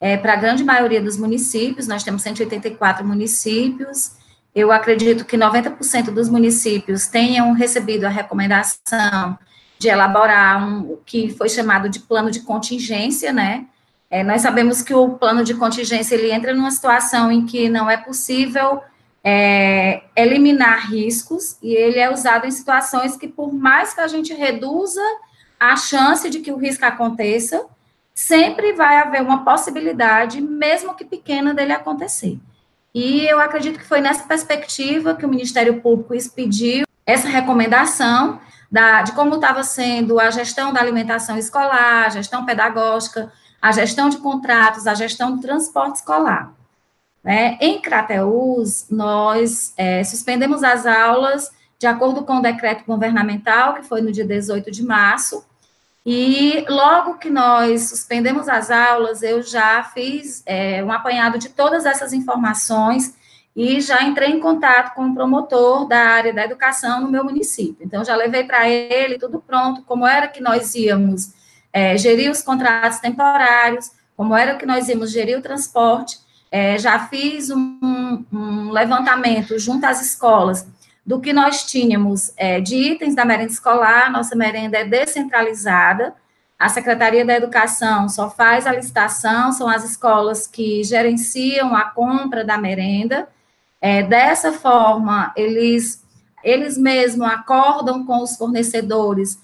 é, 0.00 0.16
para 0.16 0.34
a 0.34 0.36
grande 0.36 0.62
maioria 0.64 1.00
dos 1.00 1.16
municípios, 1.16 1.86
nós 1.86 2.02
temos 2.02 2.22
184 2.22 3.06
municípios, 3.06 4.12
eu 4.54 4.72
acredito 4.72 5.24
que 5.24 5.36
90% 5.36 6.10
dos 6.10 6.28
municípios 6.28 7.06
tenham 7.06 7.52
recebido 7.52 8.04
a 8.04 8.08
recomendação 8.08 9.38
de 9.78 9.88
elaborar 9.88 10.66
um, 10.66 10.92
o 10.92 10.96
que 11.04 11.30
foi 11.34 11.48
chamado 11.48 11.88
de 11.88 12.00
plano 12.00 12.30
de 12.30 12.40
contingência, 12.40 13.32
né, 13.32 13.66
é, 14.10 14.24
nós 14.24 14.40
sabemos 14.40 14.80
que 14.80 14.94
o 14.94 15.10
plano 15.10 15.44
de 15.44 15.54
contingência, 15.54 16.14
ele 16.14 16.32
entra 16.32 16.54
numa 16.54 16.70
situação 16.70 17.30
em 17.30 17.44
que 17.44 17.68
não 17.68 17.90
é 17.90 17.96
possível 17.96 18.80
é, 19.22 20.02
eliminar 20.16 20.90
riscos, 20.90 21.58
e 21.62 21.74
ele 21.74 21.98
é 21.98 22.10
usado 22.10 22.46
em 22.46 22.50
situações 22.50 23.16
que, 23.16 23.28
por 23.28 23.52
mais 23.52 23.92
que 23.92 24.00
a 24.00 24.08
gente 24.08 24.32
reduza 24.32 25.02
a 25.60 25.76
chance 25.76 26.30
de 26.30 26.40
que 26.40 26.52
o 26.52 26.56
risco 26.56 26.84
aconteça, 26.86 27.66
sempre 28.18 28.72
vai 28.72 28.96
haver 28.96 29.22
uma 29.22 29.44
possibilidade, 29.44 30.40
mesmo 30.40 30.92
que 30.92 31.04
pequena, 31.04 31.54
dele 31.54 31.72
acontecer. 31.72 32.36
E 32.92 33.24
eu 33.24 33.38
acredito 33.38 33.78
que 33.78 33.84
foi 33.84 34.00
nessa 34.00 34.24
perspectiva 34.24 35.14
que 35.14 35.24
o 35.24 35.28
Ministério 35.28 35.80
Público 35.80 36.12
expediu 36.12 36.84
essa 37.06 37.28
recomendação 37.28 38.40
da, 38.68 39.02
de 39.02 39.12
como 39.12 39.36
estava 39.36 39.62
sendo 39.62 40.18
a 40.18 40.32
gestão 40.32 40.72
da 40.72 40.80
alimentação 40.80 41.38
escolar, 41.38 42.06
a 42.06 42.08
gestão 42.08 42.44
pedagógica, 42.44 43.32
a 43.62 43.70
gestão 43.70 44.08
de 44.08 44.16
contratos, 44.16 44.88
a 44.88 44.94
gestão 44.94 45.36
do 45.36 45.40
transporte 45.40 45.98
escolar. 45.98 46.52
Né? 47.22 47.56
Em 47.60 47.80
Crateus, 47.80 48.86
nós 48.90 49.72
é, 49.76 50.02
suspendemos 50.02 50.64
as 50.64 50.86
aulas 50.86 51.52
de 51.78 51.86
acordo 51.86 52.24
com 52.24 52.38
o 52.38 52.42
decreto 52.42 52.84
governamental, 52.84 53.74
que 53.74 53.84
foi 53.84 54.00
no 54.02 54.10
dia 54.10 54.24
18 54.24 54.72
de 54.72 54.82
março, 54.82 55.46
e 56.06 56.64
logo 56.68 57.18
que 57.18 57.28
nós 57.28 57.88
suspendemos 57.88 58.48
as 58.48 58.70
aulas, 58.70 59.22
eu 59.22 59.42
já 59.42 59.82
fiz 59.84 60.42
é, 60.46 60.82
um 60.82 60.90
apanhado 60.90 61.38
de 61.38 61.48
todas 61.50 61.84
essas 61.84 62.12
informações 62.12 63.14
e 63.54 63.80
já 63.80 64.02
entrei 64.04 64.30
em 64.30 64.40
contato 64.40 64.94
com 64.94 65.08
o 65.08 65.14
promotor 65.14 65.86
da 65.88 65.98
área 65.98 66.32
da 66.32 66.44
educação 66.44 67.00
no 67.00 67.10
meu 67.10 67.24
município. 67.24 67.84
Então, 67.84 68.04
já 68.04 68.14
levei 68.14 68.44
para 68.44 68.68
ele 68.68 69.18
tudo 69.18 69.42
pronto, 69.44 69.82
como 69.82 70.06
era 70.06 70.28
que 70.28 70.40
nós 70.40 70.74
íamos 70.74 71.32
é, 71.72 71.96
gerir 71.98 72.30
os 72.30 72.40
contratos 72.40 73.00
temporários, 73.00 73.90
como 74.16 74.36
era 74.36 74.54
que 74.56 74.64
nós 74.64 74.88
íamos 74.88 75.10
gerir 75.10 75.38
o 75.38 75.42
transporte. 75.42 76.18
É, 76.50 76.78
já 76.78 77.06
fiz 77.08 77.50
um, 77.50 78.24
um, 78.32 78.70
levantamento 78.70 79.58
junto 79.58 79.84
às 79.84 80.00
escolas 80.00 80.66
do 81.08 81.18
que 81.18 81.32
nós 81.32 81.64
tínhamos 81.64 82.34
é, 82.36 82.60
de 82.60 82.76
itens 82.76 83.14
da 83.14 83.24
merenda 83.24 83.50
escolar, 83.50 84.12
nossa 84.12 84.36
merenda 84.36 84.76
é 84.76 84.84
descentralizada, 84.84 86.14
a 86.58 86.68
Secretaria 86.68 87.24
da 87.24 87.34
Educação 87.34 88.10
só 88.10 88.28
faz 88.28 88.66
a 88.66 88.72
licitação, 88.72 89.50
são 89.50 89.66
as 89.66 89.84
escolas 89.84 90.46
que 90.46 90.84
gerenciam 90.84 91.74
a 91.74 91.84
compra 91.84 92.44
da 92.44 92.58
merenda. 92.58 93.26
É, 93.80 94.02
dessa 94.02 94.52
forma, 94.52 95.32
eles, 95.34 96.04
eles 96.44 96.76
mesmos 96.76 97.26
acordam 97.26 98.04
com 98.04 98.22
os 98.22 98.36
fornecedores 98.36 99.38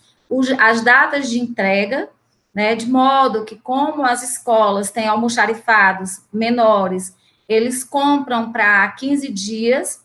as 0.58 0.82
datas 0.82 1.30
de 1.30 1.40
entrega, 1.40 2.10
né, 2.54 2.74
de 2.74 2.90
modo 2.90 3.46
que, 3.46 3.56
como 3.56 4.04
as 4.04 4.22
escolas 4.22 4.90
têm 4.90 5.08
almoxarifados 5.08 6.20
menores, 6.30 7.16
eles 7.48 7.82
compram 7.82 8.52
para 8.52 8.86
15 8.90 9.32
dias. 9.32 10.03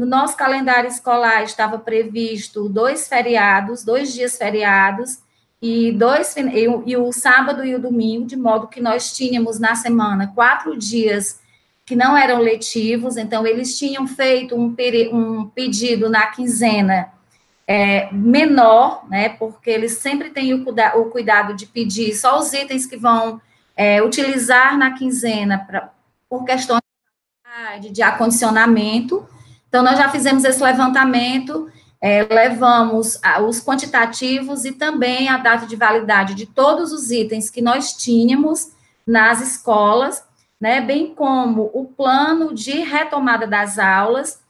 No 0.00 0.06
nosso 0.06 0.34
calendário 0.34 0.88
escolar 0.88 1.42
estava 1.42 1.78
previsto 1.78 2.70
dois 2.70 3.06
feriados, 3.06 3.84
dois 3.84 4.14
dias 4.14 4.34
feriados, 4.34 5.18
e, 5.60 5.92
dois, 5.92 6.34
e, 6.38 6.64
e 6.86 6.96
o 6.96 7.12
sábado 7.12 7.62
e 7.62 7.74
o 7.74 7.78
domingo, 7.78 8.24
de 8.24 8.34
modo 8.34 8.66
que 8.66 8.80
nós 8.80 9.12
tínhamos 9.12 9.60
na 9.60 9.74
semana 9.74 10.32
quatro 10.34 10.74
dias 10.74 11.38
que 11.84 11.94
não 11.94 12.16
eram 12.16 12.38
letivos, 12.38 13.18
então 13.18 13.46
eles 13.46 13.76
tinham 13.76 14.06
feito 14.06 14.56
um, 14.56 14.74
um 15.12 15.46
pedido 15.50 16.08
na 16.08 16.28
quinzena 16.28 17.12
é, 17.68 18.10
menor, 18.10 19.06
né, 19.06 19.28
porque 19.28 19.68
eles 19.68 19.98
sempre 19.98 20.30
têm 20.30 20.54
o, 20.54 20.64
cuida 20.64 20.96
o, 20.98 21.10
cuidado 21.10 21.52
de 21.52 21.66
pedir 21.66 22.14
só 22.14 22.38
os 22.38 22.50
itens 22.54 22.86
que 22.86 22.96
vão 22.96 23.38
é, 23.76 24.02
utilizar 24.02 24.78
na 24.78 24.92
quinzena 24.92 25.58
pra, 25.58 25.92
por 26.26 26.46
questões 26.46 26.80
de, 27.82 27.90
de 27.90 28.02
acondicionamento. 28.02 29.28
Então, 29.70 29.82
nós 29.84 29.96
já 29.96 30.10
fizemos 30.10 30.44
esse 30.44 30.62
levantamento, 30.62 31.70
é, 32.00 32.24
levamos 32.24 33.20
os 33.46 33.64
quantitativos 33.64 34.64
e 34.64 34.72
também 34.72 35.28
a 35.28 35.38
data 35.38 35.64
de 35.64 35.76
validade 35.76 36.34
de 36.34 36.44
todos 36.44 36.92
os 36.92 37.10
itens 37.12 37.48
que 37.48 37.62
nós 37.62 37.92
tínhamos 37.92 38.72
nas 39.06 39.40
escolas, 39.40 40.24
né, 40.60 40.80
bem 40.80 41.14
como 41.14 41.70
o 41.72 41.86
plano 41.86 42.52
de 42.52 42.72
retomada 42.80 43.46
das 43.46 43.78
aulas, 43.78 44.42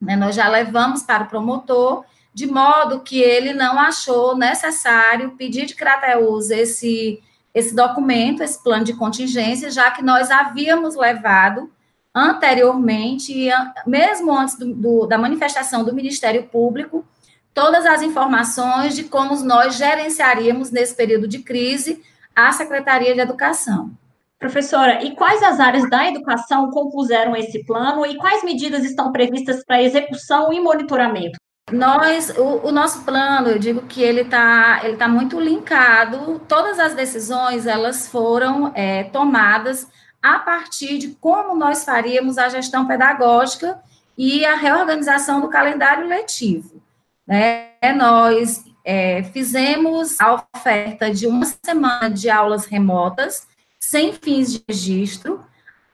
né, 0.00 0.14
nós 0.16 0.34
já 0.34 0.48
levamos 0.48 1.02
para 1.02 1.24
o 1.24 1.28
promotor 1.28 2.04
de 2.34 2.46
modo 2.46 3.00
que 3.00 3.20
ele 3.20 3.52
não 3.52 3.80
achou 3.80 4.36
necessário 4.36 5.32
pedir 5.32 5.66
de 5.66 5.74
Crateus 5.74 6.50
esse, 6.50 7.20
esse 7.52 7.74
documento, 7.74 8.42
esse 8.42 8.62
plano 8.62 8.84
de 8.84 8.94
contingência, 8.94 9.70
já 9.70 9.90
que 9.90 10.04
nós 10.04 10.30
havíamos 10.30 10.94
levado 10.94 11.68
anteriormente, 12.14 13.48
mesmo 13.86 14.36
antes 14.36 14.56
do, 14.58 14.74
do, 14.74 15.06
da 15.06 15.18
manifestação 15.18 15.84
do 15.84 15.94
Ministério 15.94 16.44
Público, 16.44 17.06
todas 17.54 17.86
as 17.86 18.02
informações 18.02 18.94
de 18.94 19.04
como 19.04 19.34
nós 19.42 19.76
gerenciaríamos 19.76 20.70
nesse 20.70 20.94
período 20.94 21.26
de 21.26 21.40
crise 21.40 22.02
a 22.34 22.52
Secretaria 22.52 23.14
de 23.14 23.20
Educação. 23.20 23.90
Professora, 24.38 25.02
e 25.04 25.16
quais 25.16 25.42
as 25.42 25.58
áreas 25.58 25.90
da 25.90 26.08
educação 26.08 26.70
compuseram 26.70 27.34
esse 27.34 27.64
plano 27.64 28.06
e 28.06 28.16
quais 28.16 28.44
medidas 28.44 28.84
estão 28.84 29.10
previstas 29.10 29.64
para 29.64 29.82
execução 29.82 30.52
e 30.52 30.60
monitoramento? 30.60 31.38
Nós, 31.72 32.30
o, 32.30 32.68
o, 32.68 32.72
nosso 32.72 33.04
plano, 33.04 33.48
eu 33.48 33.58
digo 33.58 33.82
que 33.82 34.00
ele 34.00 34.22
está 34.22 34.80
ele 34.84 34.96
tá 34.96 35.08
muito 35.08 35.38
linkado, 35.40 36.40
todas 36.48 36.78
as 36.78 36.94
decisões, 36.94 37.66
elas 37.66 38.08
foram 38.08 38.72
é, 38.74 39.04
tomadas 39.04 39.86
a 40.22 40.38
partir 40.38 40.98
de 40.98 41.08
como 41.20 41.54
nós 41.54 41.84
faríamos 41.84 42.38
a 42.38 42.48
gestão 42.48 42.86
pedagógica 42.86 43.80
e 44.16 44.44
a 44.44 44.54
reorganização 44.54 45.40
do 45.40 45.48
calendário 45.48 46.06
letivo. 46.06 46.82
Né? 47.26 47.70
Nós 47.96 48.64
é, 48.84 49.22
fizemos 49.22 50.20
a 50.20 50.44
oferta 50.56 51.10
de 51.10 51.26
uma 51.26 51.46
semana 51.64 52.10
de 52.10 52.28
aulas 52.28 52.64
remotas, 52.66 53.46
sem 53.78 54.12
fins 54.12 54.52
de 54.52 54.64
registro, 54.68 55.44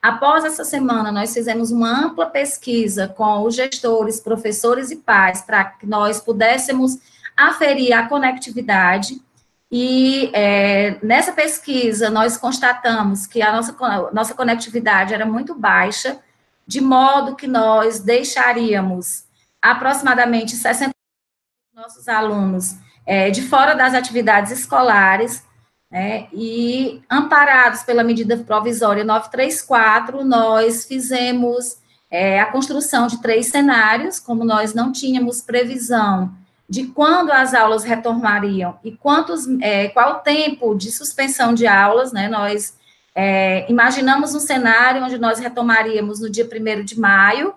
Após 0.05 0.45
essa 0.45 0.63
semana, 0.63 1.11
nós 1.11 1.33
fizemos 1.33 1.71
uma 1.71 2.05
ampla 2.05 2.27
pesquisa 2.27 3.07
com 3.07 3.41
os 3.41 3.55
gestores, 3.55 4.19
professores 4.19 4.91
e 4.91 4.97
pais, 4.97 5.41
para 5.41 5.65
que 5.65 5.87
nós 5.87 6.21
pudéssemos 6.21 6.99
aferir 7.35 7.91
a 7.91 8.07
conectividade. 8.07 9.19
E 9.77 10.31
é, 10.33 10.97
nessa 11.03 11.33
pesquisa, 11.33 12.09
nós 12.09 12.37
constatamos 12.37 13.27
que 13.27 13.41
a 13.41 13.51
nossa, 13.51 13.75
nossa 14.13 14.33
conectividade 14.33 15.13
era 15.13 15.25
muito 15.25 15.53
baixa, 15.53 16.17
de 16.65 16.79
modo 16.79 17.35
que 17.35 17.45
nós 17.45 17.99
deixaríamos 17.99 19.25
aproximadamente 19.61 20.55
60% 20.55 20.91
dos 20.93 21.83
nossos 21.83 22.07
alunos 22.07 22.77
é, 23.05 23.29
de 23.29 23.41
fora 23.41 23.75
das 23.75 23.93
atividades 23.93 24.49
escolares, 24.53 25.43
né? 25.91 26.29
E, 26.31 27.03
amparados 27.11 27.83
pela 27.83 28.01
medida 28.01 28.37
provisória 28.37 29.03
934, 29.03 30.23
nós 30.23 30.85
fizemos 30.85 31.79
é, 32.09 32.39
a 32.39 32.45
construção 32.45 33.07
de 33.07 33.21
três 33.21 33.47
cenários, 33.47 34.21
como 34.21 34.45
nós 34.45 34.73
não 34.73 34.93
tínhamos 34.93 35.41
previsão 35.41 36.33
de 36.67 36.87
quando 36.87 37.31
as 37.31 37.53
aulas 37.53 37.83
retornariam 37.83 38.77
e 38.83 38.91
quantos, 38.91 39.47
é, 39.61 39.89
qual 39.89 40.13
o 40.13 40.19
tempo 40.19 40.75
de 40.75 40.91
suspensão 40.91 41.53
de 41.53 41.67
aulas, 41.67 42.11
né? 42.11 42.27
Nós 42.27 42.75
é, 43.13 43.69
imaginamos 43.69 44.33
um 44.33 44.39
cenário 44.39 45.03
onde 45.03 45.17
nós 45.17 45.39
retomaríamos 45.39 46.19
no 46.19 46.29
dia 46.29 46.45
1 46.45 46.83
de 46.83 46.99
maio, 46.99 47.53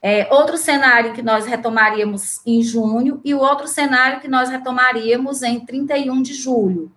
é, 0.00 0.28
outro 0.32 0.56
cenário 0.56 1.12
que 1.12 1.22
nós 1.22 1.46
retomaríamos 1.46 2.40
em 2.46 2.62
junho, 2.62 3.20
e 3.24 3.34
o 3.34 3.40
outro 3.40 3.66
cenário 3.66 4.20
que 4.20 4.28
nós 4.28 4.48
retomaríamos 4.50 5.42
em 5.42 5.60
31 5.60 6.22
de 6.22 6.34
julho 6.34 6.92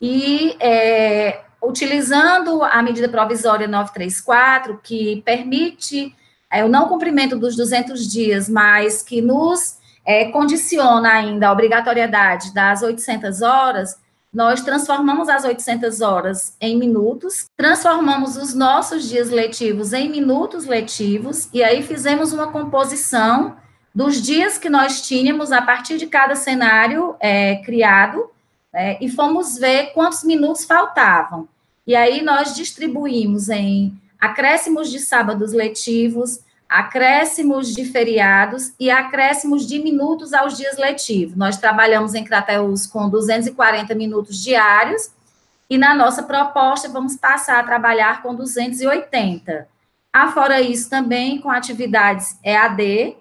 e 0.00 0.56
é, 0.60 1.40
utilizando 1.62 2.62
a 2.62 2.82
medida 2.82 3.08
provisória 3.08 3.66
934, 3.66 4.78
que 4.82 5.22
permite 5.24 6.14
é, 6.50 6.64
o 6.64 6.68
não 6.68 6.88
cumprimento 6.88 7.38
dos 7.38 7.56
200 7.56 8.06
dias, 8.06 8.48
mas 8.48 9.02
que 9.02 9.22
nos 9.22 9.78
é, 10.04 10.26
condiciona 10.26 11.10
ainda 11.10 11.48
a 11.48 11.52
obrigatoriedade 11.52 12.52
das 12.52 12.82
800 12.82 13.42
horas, 13.42 13.98
nós 14.32 14.62
transformamos 14.62 15.28
as 15.28 15.44
800 15.44 16.00
horas 16.00 16.56
em 16.60 16.76
minutos, 16.76 17.46
transformamos 17.56 18.36
os 18.36 18.52
nossos 18.52 19.08
dias 19.08 19.30
letivos 19.30 19.92
em 19.92 20.08
minutos 20.08 20.66
letivos, 20.66 21.48
e 21.52 21.62
aí 21.62 21.82
fizemos 21.82 22.32
uma 22.32 22.48
composição 22.50 23.56
dos 23.94 24.20
dias 24.20 24.58
que 24.58 24.68
nós 24.68 25.02
tínhamos 25.02 25.52
a 25.52 25.62
partir 25.62 25.98
de 25.98 26.06
cada 26.06 26.34
cenário 26.34 27.14
é, 27.20 27.56
criado 27.56 28.28
é, 28.72 28.98
e 29.00 29.08
fomos 29.08 29.56
ver 29.56 29.92
quantos 29.92 30.24
minutos 30.24 30.64
faltavam. 30.64 31.48
E 31.86 31.94
aí 31.94 32.20
nós 32.20 32.56
distribuímos 32.56 33.48
em 33.48 33.96
acréscimos 34.20 34.90
de 34.90 34.98
sábados 34.98 35.52
letivos, 35.52 36.40
acréscimos 36.68 37.72
de 37.72 37.84
feriados 37.84 38.72
e 38.78 38.90
acréscimos 38.90 39.66
de 39.66 39.78
minutos 39.78 40.32
aos 40.32 40.56
dias 40.56 40.76
letivos. 40.76 41.36
Nós 41.36 41.56
trabalhamos 41.56 42.14
em 42.14 42.24
Crateus 42.24 42.86
com 42.86 43.08
240 43.08 43.94
minutos 43.94 44.42
diários 44.42 45.10
e 45.68 45.78
na 45.78 45.94
nossa 45.94 46.22
proposta 46.22 46.88
vamos 46.88 47.16
passar 47.16 47.60
a 47.60 47.64
trabalhar 47.64 48.22
com 48.22 48.34
280. 48.34 49.68
Afora 50.12 50.60
isso, 50.60 50.88
também 50.88 51.40
com 51.40 51.50
atividades 51.50 52.38
EAD, 52.44 53.16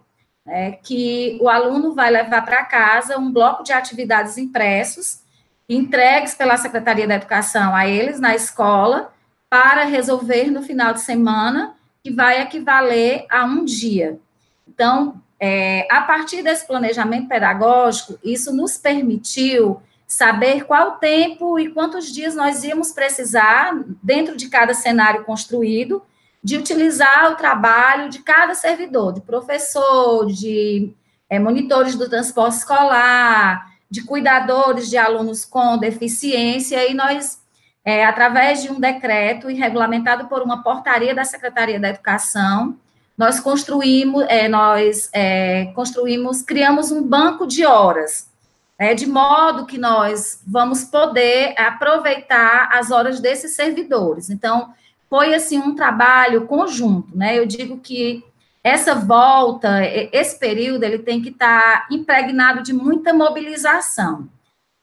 né, 0.45 0.73
que 0.83 1.37
o 1.41 1.49
aluno 1.49 1.93
vai 1.93 2.11
levar 2.11 2.43
para 2.43 2.65
casa 2.65 3.17
um 3.17 3.31
bloco 3.31 3.63
de 3.63 3.73
atividades 3.73 4.37
impressos, 4.37 5.19
entregues 5.67 6.35
pela 6.35 6.57
Secretaria 6.57 7.07
da 7.07 7.15
Educação 7.15 7.75
a 7.75 7.87
eles 7.87 8.19
na 8.19 8.35
escola, 8.35 9.11
para 9.49 9.85
resolver 9.85 10.49
no 10.49 10.61
final 10.61 10.93
de 10.93 11.01
semana, 11.01 11.75
que 12.03 12.11
vai 12.11 12.41
equivaler 12.41 13.25
a 13.29 13.45
um 13.45 13.63
dia. 13.63 14.19
Então, 14.67 15.21
é, 15.39 15.87
a 15.89 16.01
partir 16.01 16.43
desse 16.43 16.67
planejamento 16.67 17.29
pedagógico, 17.29 18.19
isso 18.21 18.53
nos 18.53 18.77
permitiu 18.77 19.81
saber 20.05 20.65
qual 20.65 20.97
tempo 20.97 21.57
e 21.57 21.69
quantos 21.69 22.11
dias 22.11 22.35
nós 22.35 22.63
íamos 22.63 22.91
precisar, 22.91 23.73
dentro 24.03 24.35
de 24.35 24.49
cada 24.49 24.73
cenário 24.73 25.23
construído, 25.23 26.03
de 26.43 26.57
utilizar 26.57 27.31
o 27.31 27.35
trabalho 27.35 28.09
de 28.09 28.19
cada 28.19 28.53
servidor, 28.53 29.13
de 29.13 29.21
professor, 29.21 30.25
de 30.27 30.93
é, 31.29 31.39
monitores 31.39 31.95
do 31.95 32.09
transporte 32.09 32.57
escolar, 32.57 33.65
de 33.89 34.03
cuidadores 34.03 34.89
de 34.89 34.97
alunos 34.97 35.45
com 35.45 35.77
deficiência, 35.77 36.85
e 36.89 36.93
nós, 36.93 37.41
é, 37.85 38.05
através 38.05 38.61
de 38.61 38.71
um 38.71 38.79
decreto 38.79 39.49
e 39.49 39.55
regulamentado 39.55 40.27
por 40.27 40.41
uma 40.41 40.63
portaria 40.63 41.13
da 41.13 41.25
Secretaria 41.25 41.79
da 41.79 41.89
Educação, 41.89 42.77
nós 43.17 43.39
construímos, 43.39 44.25
é, 44.27 44.47
nós 44.47 45.09
é, 45.13 45.65
construímos, 45.75 46.41
criamos 46.41 46.91
um 46.91 47.03
banco 47.03 47.45
de 47.45 47.65
horas, 47.65 48.29
é, 48.77 48.93
de 48.93 49.05
modo 49.05 49.65
que 49.65 49.77
nós 49.77 50.41
vamos 50.47 50.83
poder 50.85 51.53
aproveitar 51.57 52.69
as 52.71 52.89
horas 52.89 53.19
desses 53.19 53.55
servidores. 53.55 54.29
Então, 54.29 54.73
foi 55.09 55.35
assim 55.35 55.59
um 55.59 55.75
trabalho 55.75 56.47
conjunto, 56.47 57.15
né? 57.15 57.37
Eu 57.37 57.45
digo 57.45 57.77
que 57.77 58.23
essa 58.63 58.95
volta, 58.95 59.83
esse 60.11 60.39
período, 60.39 60.83
ele 60.83 60.99
tem 60.99 61.21
que 61.21 61.29
estar 61.29 61.81
tá 61.81 61.87
impregnado 61.91 62.63
de 62.63 62.73
muita 62.73 63.13
mobilização. 63.13 64.27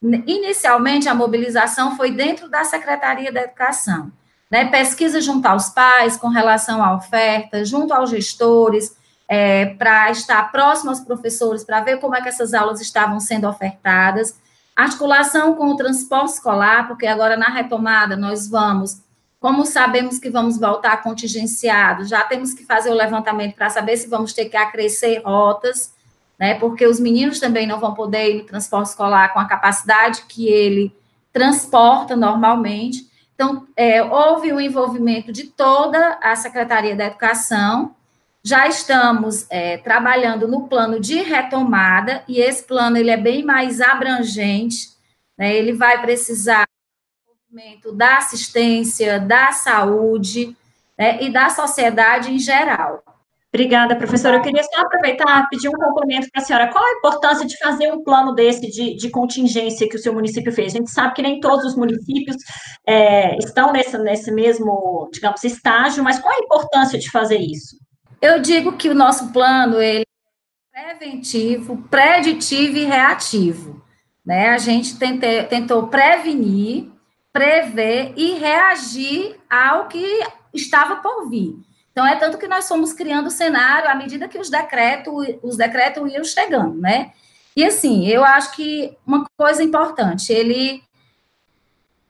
Inicialmente, 0.02 1.08
a 1.08 1.14
mobilização 1.14 1.96
foi 1.96 2.10
dentro 2.10 2.48
da 2.48 2.64
Secretaria 2.64 3.30
da 3.30 3.42
Educação, 3.42 4.10
né? 4.50 4.64
Pesquisa 4.64 5.20
junto 5.20 5.46
aos 5.46 5.68
pais 5.68 6.16
com 6.16 6.28
relação 6.28 6.82
à 6.82 6.94
oferta, 6.94 7.64
junto 7.64 7.92
aos 7.92 8.08
gestores, 8.08 8.96
é, 9.28 9.66
para 9.66 10.10
estar 10.10 10.50
próximo 10.50 10.90
aos 10.90 11.00
professores, 11.00 11.62
para 11.62 11.80
ver 11.80 11.98
como 11.98 12.16
é 12.16 12.22
que 12.22 12.28
essas 12.28 12.54
aulas 12.54 12.80
estavam 12.80 13.20
sendo 13.20 13.46
ofertadas. 13.46 14.34
Articulação 14.74 15.54
com 15.54 15.68
o 15.68 15.76
transporte 15.76 16.32
escolar, 16.32 16.88
porque 16.88 17.06
agora 17.06 17.36
na 17.36 17.48
retomada 17.48 18.16
nós 18.16 18.48
vamos 18.48 19.02
como 19.40 19.64
sabemos 19.64 20.18
que 20.18 20.28
vamos 20.28 20.58
voltar 20.58 21.02
contingenciado, 21.02 22.04
já 22.04 22.22
temos 22.24 22.52
que 22.52 22.62
fazer 22.62 22.90
o 22.90 22.94
levantamento 22.94 23.54
para 23.54 23.70
saber 23.70 23.96
se 23.96 24.06
vamos 24.06 24.34
ter 24.34 24.50
que 24.50 24.56
acrescer 24.56 25.22
rotas, 25.24 25.94
né? 26.40 26.54
Porque 26.54 26.86
os 26.86 26.98
meninos 26.98 27.38
também 27.38 27.66
não 27.66 27.78
vão 27.78 27.92
poder 27.92 28.30
ir 28.30 28.38
no 28.38 28.46
transporte 28.46 28.88
escolar 28.88 29.34
com 29.34 29.38
a 29.38 29.44
capacidade 29.44 30.22
que 30.26 30.48
ele 30.48 30.90
transporta 31.30 32.16
normalmente. 32.16 33.06
Então, 33.34 33.66
é, 33.76 34.02
houve 34.02 34.50
o 34.50 34.58
envolvimento 34.58 35.30
de 35.30 35.44
toda 35.44 36.18
a 36.22 36.34
Secretaria 36.34 36.96
da 36.96 37.06
Educação. 37.06 37.94
Já 38.42 38.66
estamos 38.66 39.46
é, 39.50 39.76
trabalhando 39.76 40.48
no 40.48 40.66
plano 40.66 40.98
de 40.98 41.16
retomada, 41.16 42.24
e 42.26 42.40
esse 42.40 42.64
plano 42.64 42.96
ele 42.96 43.10
é 43.10 43.18
bem 43.18 43.44
mais 43.44 43.82
abrangente, 43.82 44.88
né? 45.36 45.54
ele 45.54 45.74
vai 45.74 46.00
precisar 46.00 46.66
da 47.94 48.16
assistência, 48.16 49.18
da 49.18 49.52
saúde 49.52 50.56
né, 50.96 51.22
e 51.22 51.30
da 51.30 51.50
sociedade 51.50 52.32
em 52.32 52.38
geral. 52.38 53.02
Obrigada, 53.52 53.96
professora. 53.96 54.36
Eu 54.36 54.42
queria 54.42 54.62
só 54.62 54.82
aproveitar 54.82 55.48
pedir 55.50 55.68
um 55.68 55.72
complemento 55.72 56.28
para 56.30 56.40
a 56.40 56.44
senhora. 56.44 56.70
Qual 56.70 56.84
a 56.84 56.98
importância 56.98 57.46
de 57.46 57.58
fazer 57.58 57.92
um 57.92 58.02
plano 58.04 58.32
desse 58.32 58.70
de, 58.70 58.94
de 58.94 59.10
contingência 59.10 59.88
que 59.88 59.96
o 59.96 59.98
seu 59.98 60.14
município 60.14 60.52
fez? 60.52 60.72
A 60.72 60.78
gente 60.78 60.90
sabe 60.90 61.14
que 61.14 61.22
nem 61.22 61.40
todos 61.40 61.64
os 61.64 61.76
municípios 61.76 62.36
é, 62.86 63.36
estão 63.38 63.72
nesse, 63.72 63.98
nesse 63.98 64.30
mesmo, 64.30 65.08
digamos, 65.12 65.42
estágio, 65.42 66.04
mas 66.04 66.18
qual 66.20 66.32
a 66.32 66.44
importância 66.44 66.98
de 66.98 67.10
fazer 67.10 67.38
isso? 67.38 67.76
Eu 68.22 68.40
digo 68.40 68.76
que 68.76 68.88
o 68.88 68.94
nosso 68.94 69.32
plano 69.32 69.82
ele 69.82 70.04
é 70.74 70.94
preventivo, 70.94 71.76
preditivo 71.90 72.76
e 72.76 72.84
reativo. 72.84 73.82
Né? 74.24 74.50
A 74.50 74.58
gente 74.58 74.96
tente, 74.96 75.42
tentou 75.48 75.88
prevenir 75.88 76.90
prever 77.32 78.12
e 78.16 78.34
reagir 78.34 79.36
ao 79.48 79.88
que 79.88 80.04
estava 80.52 80.96
por 80.96 81.28
vir. 81.28 81.54
Então, 81.92 82.06
é 82.06 82.16
tanto 82.16 82.38
que 82.38 82.46
nós 82.46 82.68
fomos 82.68 82.92
criando 82.92 83.26
o 83.26 83.30
cenário 83.30 83.90
à 83.90 83.94
medida 83.94 84.28
que 84.28 84.38
os 84.38 84.48
decretos, 84.48 85.12
os 85.42 85.56
decretos 85.56 86.10
iam 86.12 86.24
chegando, 86.24 86.80
né? 86.80 87.12
E 87.56 87.64
assim, 87.64 88.06
eu 88.06 88.24
acho 88.24 88.52
que 88.52 88.96
uma 89.04 89.26
coisa 89.36 89.62
importante, 89.62 90.32
ele 90.32 90.82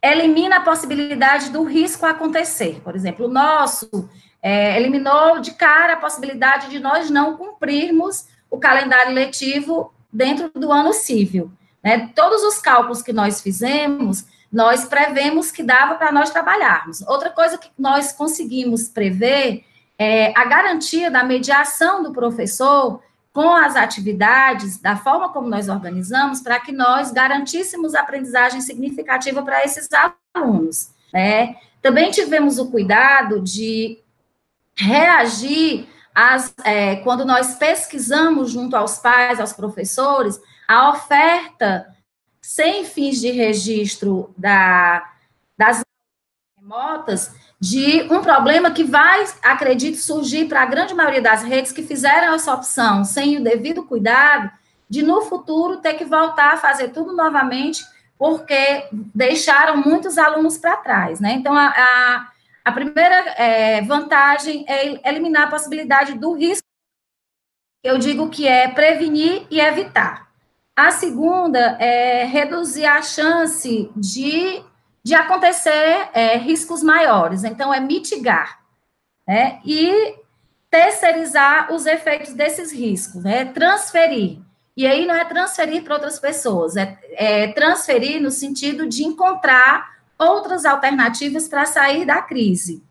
elimina 0.03 0.57
a 0.57 0.61
possibilidade 0.61 1.51
do 1.51 1.63
risco 1.65 2.07
acontecer. 2.07 2.81
Por 2.85 2.95
exemplo, 2.95 3.27
o 3.27 3.31
nosso 3.31 4.09
é, 4.43 4.77
eliminou 4.77 5.41
de 5.41 5.53
cara 5.53 5.95
a 5.95 5.99
possibilidade 5.99 6.69
de 6.69 6.79
nós 6.79 7.11
não 7.11 7.37
cumprirmos 7.37 8.27
o 8.51 8.59
calendário 8.59 9.13
letivo 9.13 9.93
dentro 10.13 10.51
do 10.55 10.71
ano 10.71 10.93
civil. 10.93 11.51
Né? 11.83 12.11
Todos 12.15 12.43
os 12.43 12.59
cálculos 12.59 13.03
que 13.03 13.13
nós 13.13 13.41
fizemos 13.41 14.27
nós 14.53 14.85
prevemos 14.85 15.51
que 15.51 15.63
dava 15.63 15.95
para 15.95 16.11
nós 16.11 16.31
trabalharmos. 16.31 17.03
Outra 17.03 17.31
coisa 17.31 17.57
que 17.57 17.71
nós 17.79 18.13
conseguimos 18.13 18.89
prever 18.89 19.65
é 20.03 20.33
a 20.35 20.47
garantia 20.47 21.11
da 21.11 21.23
mediação 21.23 22.03
do 22.03 22.11
professor 22.11 23.03
com 23.35 23.55
as 23.55 23.77
atividades, 23.77 24.79
da 24.79 24.97
forma 24.97 25.31
como 25.31 25.47
nós 25.47 25.69
organizamos, 25.69 26.41
para 26.41 26.59
que 26.59 26.73
nós 26.73 27.13
garantíssemos 27.13 27.95
aprendizagem 27.95 28.63
significativa 28.63 29.43
para 29.43 29.63
esses 29.63 29.87
alunos. 30.35 30.91
Né? 31.13 31.55
Também 31.83 32.11
tivemos 32.11 32.59
o 32.59 32.71
cuidado 32.71 33.43
de 33.43 33.99
reagir 34.75 35.87
às, 36.15 36.55
é, 36.65 36.97
quando 36.97 37.27
nós 37.27 37.57
pesquisamos 37.57 38.51
junto 38.51 38.75
aos 38.77 38.97
pais, 38.97 39.39
aos 39.39 39.53
professores, 39.53 40.41
a 40.67 40.89
oferta 40.89 41.95
sem 42.41 42.87
fins 42.87 43.21
de 43.21 43.31
registro 43.33 44.33
da, 44.35 45.13
das 45.59 45.85
remotas 46.59 47.35
de 47.61 48.03
um 48.11 48.23
problema 48.23 48.71
que 48.71 48.83
vai, 48.83 49.25
acredito, 49.43 49.99
surgir 49.99 50.47
para 50.47 50.63
a 50.63 50.67
grande 50.67 50.95
maioria 50.95 51.21
das 51.21 51.43
redes 51.43 51.73
que 51.73 51.83
fizeram 51.83 52.33
essa 52.33 52.55
opção 52.55 53.05
sem 53.05 53.37
o 53.37 53.45
devido 53.45 53.85
cuidado, 53.85 54.51
de 54.89 55.03
no 55.03 55.21
futuro 55.23 55.77
ter 55.77 55.95
que 55.95 56.05
voltar 56.05 56.55
a 56.55 56.57
fazer 56.57 56.89
tudo 56.89 57.15
novamente, 57.15 57.85
porque 58.19 58.89
deixaram 59.15 59.77
muitos 59.77 60.17
alunos 60.17 60.57
para 60.57 60.77
trás, 60.79 61.21
né? 61.21 61.33
Então, 61.33 61.55
a, 61.55 61.69
a, 61.69 62.29
a 62.65 62.73
primeira 62.73 63.15
é, 63.37 63.83
vantagem 63.83 64.65
é 64.67 65.09
eliminar 65.09 65.45
a 65.45 65.51
possibilidade 65.51 66.15
do 66.15 66.33
risco, 66.33 66.67
eu 67.85 67.99
digo 67.99 68.29
que 68.29 68.47
é 68.47 68.69
prevenir 68.69 69.47
e 69.51 69.61
evitar. 69.61 70.29
A 70.77 70.91
segunda 70.91 71.77
é 71.79 72.25
reduzir 72.25 72.87
a 72.87 73.03
chance 73.03 73.91
de, 73.97 74.63
de 75.03 75.15
acontecer 75.15 76.09
é, 76.13 76.37
riscos 76.37 76.83
maiores, 76.83 77.45
então 77.45 77.73
é 77.73 77.81
mitigar, 77.81 78.61
né? 79.27 79.61
E 79.65 80.17
terceirizar 80.71 81.73
os 81.73 81.87
efeitos 81.87 82.35
desses 82.35 82.73
riscos, 82.73 83.23
né? 83.23 83.47
Transferir. 83.47 84.39
E 84.77 84.87
aí 84.87 85.07
não 85.07 85.15
é 85.15 85.25
transferir 85.25 85.83
para 85.83 85.95
outras 85.95 86.19
pessoas, 86.19 86.77
é, 86.77 86.99
é 87.13 87.49
transferir 87.53 88.21
no 88.21 88.31
sentido 88.31 88.87
de 88.89 89.05
encontrar 89.05 89.91
outras 90.19 90.65
alternativas 90.65 91.49
para 91.49 91.67
sair 91.67 92.05
da 92.05 92.23
crise. 92.23 92.85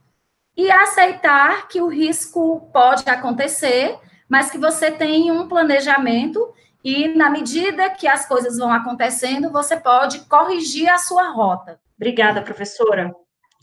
E 0.57 0.69
aceitar 0.69 1.67
que 1.67 1.81
o 1.81 1.87
risco 1.87 2.69
pode 2.73 3.09
acontecer, 3.09 3.97
mas 4.27 4.51
que 4.51 4.57
você 4.57 4.91
tem 4.91 5.31
um 5.31 5.47
planejamento 5.47 6.53
e 6.83 7.07
na 7.09 7.29
medida 7.29 7.89
que 7.89 8.07
as 8.07 8.27
coisas 8.27 8.57
vão 8.57 8.71
acontecendo, 8.71 9.51
você 9.51 9.77
pode 9.77 10.19
corrigir 10.21 10.89
a 10.89 10.97
sua 10.97 11.29
rota. 11.29 11.79
Obrigada, 11.99 12.41
professora. 12.41 13.11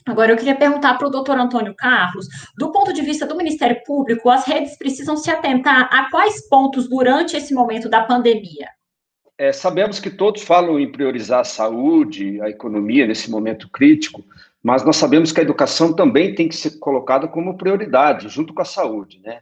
Agora, 0.04 0.30
eu 0.30 0.36
queria 0.36 0.54
perguntar 0.54 0.94
para 0.94 1.08
o 1.08 1.10
doutor 1.10 1.38
Antônio 1.38 1.74
Carlos, 1.74 2.28
do 2.56 2.70
ponto 2.70 2.92
de 2.92 3.02
vista 3.02 3.26
do 3.26 3.36
Ministério 3.36 3.82
Público, 3.84 4.30
as 4.30 4.46
redes 4.46 4.76
precisam 4.78 5.16
se 5.16 5.30
atentar 5.30 5.88
a 5.90 6.10
quais 6.10 6.46
pontos 6.48 6.88
durante 6.88 7.36
esse 7.36 7.52
momento 7.52 7.88
da 7.88 8.02
pandemia? 8.02 8.68
É, 9.38 9.52
sabemos 9.52 9.98
que 9.98 10.10
todos 10.10 10.42
falam 10.42 10.78
em 10.78 10.90
priorizar 10.92 11.40
a 11.40 11.44
saúde, 11.44 12.40
a 12.40 12.48
economia 12.48 13.06
nesse 13.06 13.30
momento 13.30 13.68
crítico, 13.68 14.24
mas 14.62 14.84
nós 14.84 14.96
sabemos 14.96 15.32
que 15.32 15.40
a 15.40 15.42
educação 15.42 15.92
também 15.92 16.34
tem 16.34 16.48
que 16.48 16.56
ser 16.56 16.78
colocada 16.78 17.26
como 17.26 17.58
prioridade, 17.58 18.28
junto 18.28 18.54
com 18.54 18.62
a 18.62 18.66
saúde, 18.66 19.20
né? 19.24 19.40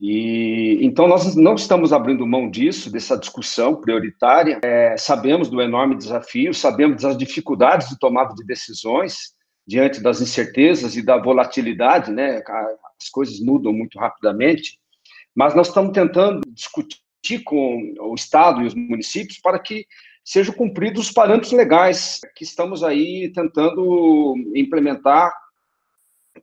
E 0.00 0.78
então 0.80 1.06
nós 1.06 1.36
não 1.36 1.54
estamos 1.54 1.92
abrindo 1.92 2.26
mão 2.26 2.48
disso, 2.48 2.90
dessa 2.90 3.18
discussão 3.18 3.76
prioritária. 3.76 4.58
É, 4.64 4.96
sabemos 4.96 5.50
do 5.50 5.60
enorme 5.60 5.94
desafio, 5.94 6.54
sabemos 6.54 7.02
das 7.02 7.18
dificuldades 7.18 7.90
de 7.90 7.98
tomada 7.98 8.34
de 8.34 8.44
decisões 8.44 9.34
diante 9.66 10.02
das 10.02 10.20
incertezas 10.20 10.96
e 10.96 11.02
da 11.02 11.18
volatilidade, 11.18 12.10
né? 12.10 12.42
As 13.00 13.10
coisas 13.10 13.38
mudam 13.40 13.72
muito 13.72 13.98
rapidamente, 13.98 14.78
mas 15.34 15.54
nós 15.54 15.68
estamos 15.68 15.92
tentando 15.92 16.40
discutir 16.48 17.44
com 17.44 17.94
o 18.00 18.14
Estado 18.14 18.62
e 18.62 18.66
os 18.66 18.74
municípios 18.74 19.38
para 19.38 19.58
que 19.58 19.86
sejam 20.24 20.54
cumpridos 20.54 21.06
os 21.06 21.12
parâmetros 21.12 21.52
legais 21.52 22.20
que 22.34 22.42
estamos 22.42 22.82
aí 22.82 23.30
tentando 23.34 24.34
implementar 24.54 25.32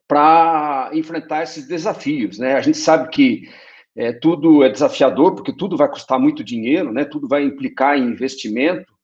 para 0.07 0.89
enfrentar 0.93 1.43
esses 1.43 1.67
desafios. 1.67 2.37
Né? 2.37 2.55
A 2.55 2.61
gente 2.61 2.77
sabe 2.77 3.09
que 3.09 3.49
é, 3.95 4.11
tudo 4.13 4.63
é 4.63 4.69
desafiador, 4.69 5.35
porque 5.35 5.55
tudo 5.55 5.77
vai 5.77 5.89
custar 5.89 6.19
muito 6.19 6.43
dinheiro, 6.43 6.91
né? 6.91 7.05
tudo 7.05 7.27
vai 7.27 7.43
implicar 7.43 7.97
em 7.97 8.09
investimento, 8.09 8.97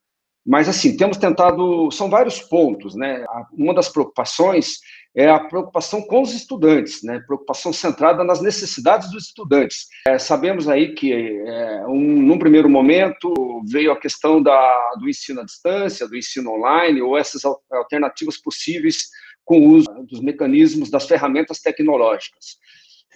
mas, 0.45 0.67
assim, 0.67 0.97
temos 0.97 1.15
tentado, 1.17 1.89
são 1.89 2.10
vários 2.10 2.41
pontos, 2.41 2.95
né? 2.95 3.23
Uma 3.53 3.73
das 3.73 3.88
preocupações 3.88 4.79
é 5.15 5.29
a 5.29 5.39
preocupação 5.39 6.01
com 6.01 6.21
os 6.21 6.34
estudantes, 6.34 7.01
né? 7.01 7.23
Preocupação 7.25 7.71
centrada 7.71 8.25
nas 8.25 8.41
necessidades 8.41 9.10
dos 9.10 9.27
estudantes. 9.27 9.88
É, 10.06 10.17
sabemos 10.19 10.67
aí 10.67 10.93
que, 10.93 11.13
é, 11.13 11.86
um, 11.88 12.21
num 12.21 12.38
primeiro 12.38 12.69
momento, 12.69 13.34
veio 13.65 13.93
a 13.93 13.99
questão 13.99 14.43
da, 14.43 14.95
do 14.99 15.08
ensino 15.08 15.39
à 15.39 15.45
distância, 15.45 16.10
do 16.10 16.17
ensino 16.17 16.51
online, 16.51 17.01
ou 17.01 17.17
essas 17.17 17.43
alternativas 17.71 18.38
possíveis 18.38 19.08
com 19.45 19.60
o 19.60 19.69
uso 19.71 19.89
dos 20.03 20.21
mecanismos, 20.21 20.89
das 20.89 21.06
ferramentas 21.06 21.60
tecnológicas. 21.60 22.58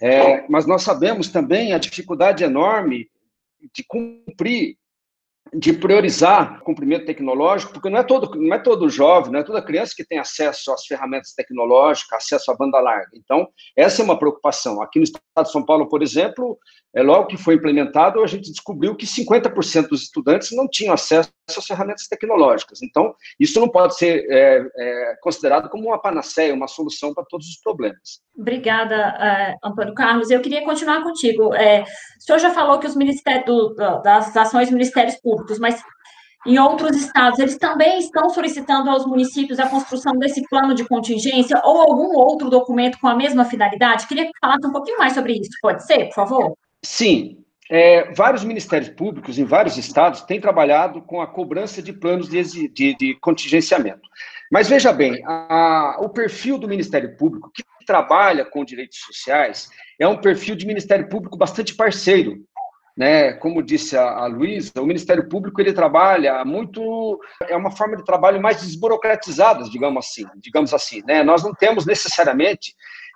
É, 0.00 0.46
mas 0.48 0.66
nós 0.66 0.82
sabemos 0.82 1.28
também 1.28 1.72
a 1.72 1.78
dificuldade 1.78 2.44
enorme 2.44 3.10
de 3.72 3.84
cumprir 3.84 4.76
de 5.54 5.72
priorizar 5.72 6.58
o 6.60 6.64
cumprimento 6.64 7.06
tecnológico, 7.06 7.72
porque 7.72 7.88
não 7.88 7.98
é 7.98 8.02
todo 8.02 8.38
não 8.38 8.54
é 8.54 8.58
todo 8.58 8.88
jovem, 8.88 9.32
não 9.32 9.40
é 9.40 9.44
toda 9.44 9.62
criança 9.62 9.94
que 9.96 10.04
tem 10.04 10.18
acesso 10.18 10.72
às 10.72 10.86
ferramentas 10.86 11.32
tecnológicas, 11.34 12.24
acesso 12.24 12.50
à 12.50 12.56
banda 12.56 12.80
larga. 12.80 13.10
Então, 13.14 13.48
essa 13.76 14.02
é 14.02 14.04
uma 14.04 14.18
preocupação. 14.18 14.82
Aqui 14.82 14.98
no 14.98 15.04
estado 15.04 15.44
de 15.44 15.52
São 15.52 15.64
Paulo, 15.64 15.88
por 15.88 16.02
exemplo, 16.02 16.58
é 16.94 17.02
logo 17.02 17.26
que 17.26 17.36
foi 17.36 17.54
implementado, 17.54 18.22
a 18.22 18.26
gente 18.26 18.50
descobriu 18.50 18.96
que 18.96 19.06
50% 19.06 19.88
dos 19.88 20.02
estudantes 20.02 20.50
não 20.56 20.68
tinham 20.68 20.92
acesso 20.92 21.30
às 21.56 21.66
ferramentas 21.66 22.06
tecnológicas. 22.08 22.82
Então, 22.82 23.14
isso 23.38 23.60
não 23.60 23.68
pode 23.68 23.96
ser 23.96 24.26
é, 24.30 24.66
é, 24.76 25.16
considerado 25.20 25.68
como 25.68 25.88
uma 25.88 26.00
panaceia, 26.00 26.54
uma 26.54 26.66
solução 26.66 27.14
para 27.14 27.24
todos 27.24 27.46
os 27.46 27.60
problemas. 27.60 28.20
Obrigada, 28.36 29.56
uh, 29.62 29.68
Antônio 29.68 29.94
Carlos. 29.94 30.30
Eu 30.30 30.40
queria 30.40 30.64
continuar 30.64 31.02
contigo. 31.02 31.54
É, 31.54 31.82
o 31.82 32.22
senhor 32.22 32.38
já 32.38 32.50
falou 32.54 32.78
que 32.78 32.86
os 32.86 32.94
ministérios 32.94 33.74
das 34.02 34.36
ações 34.36 34.70
ministérios 34.70 35.16
públicos, 35.16 35.37
mas 35.58 35.82
em 36.46 36.58
outros 36.58 36.96
estados, 36.96 37.38
eles 37.38 37.58
também 37.58 37.98
estão 37.98 38.30
solicitando 38.30 38.88
aos 38.88 39.04
municípios 39.04 39.58
a 39.58 39.68
construção 39.68 40.12
desse 40.14 40.42
plano 40.48 40.74
de 40.74 40.84
contingência 40.86 41.60
ou 41.64 41.80
algum 41.80 42.16
outro 42.16 42.48
documento 42.48 42.98
com 43.00 43.08
a 43.08 43.14
mesma 43.14 43.44
finalidade? 43.44 44.06
Queria 44.06 44.26
que 44.26 44.38
falasse 44.40 44.66
um 44.66 44.72
pouquinho 44.72 44.98
mais 44.98 45.12
sobre 45.14 45.34
isso, 45.34 45.50
pode 45.60 45.84
ser, 45.84 46.06
por 46.06 46.14
favor? 46.14 46.54
Sim. 46.82 47.44
É, 47.70 48.14
vários 48.14 48.44
ministérios 48.44 48.88
públicos 48.88 49.38
em 49.38 49.44
vários 49.44 49.76
estados 49.76 50.22
têm 50.22 50.40
trabalhado 50.40 51.02
com 51.02 51.20
a 51.20 51.26
cobrança 51.26 51.82
de 51.82 51.92
planos 51.92 52.28
de, 52.28 52.68
de, 52.68 52.96
de 52.96 53.14
contingenciamento. 53.20 54.00
Mas 54.50 54.68
veja 54.68 54.90
bem, 54.92 55.22
a, 55.26 55.98
o 56.00 56.08
perfil 56.08 56.56
do 56.56 56.66
Ministério 56.66 57.14
Público, 57.16 57.50
que 57.54 57.62
trabalha 57.86 58.44
com 58.44 58.64
direitos 58.64 58.98
sociais, 59.00 59.68
é 59.98 60.08
um 60.08 60.16
perfil 60.16 60.54
de 60.54 60.66
Ministério 60.66 61.08
Público 61.08 61.36
bastante 61.36 61.74
parceiro. 61.74 62.38
Né? 62.98 63.32
Como 63.34 63.62
disse 63.62 63.96
a, 63.96 64.02
a 64.02 64.26
Luísa, 64.26 64.72
o 64.80 64.84
Ministério 64.86 65.28
Público 65.28 65.60
ele 65.60 65.72
trabalha 65.72 66.44
muito, 66.44 67.20
é 67.48 67.56
uma 67.56 67.70
forma 67.70 67.96
de 67.96 68.04
trabalho 68.04 68.42
mais 68.42 68.60
desburocratizada, 68.60 69.62
digamos 69.70 70.04
assim, 70.04 70.26
digamos 70.38 70.74
assim. 70.74 71.00
Né? 71.06 71.22
Nós 71.22 71.44
não 71.44 71.54
temos 71.54 71.86
necessariamente 71.86 72.74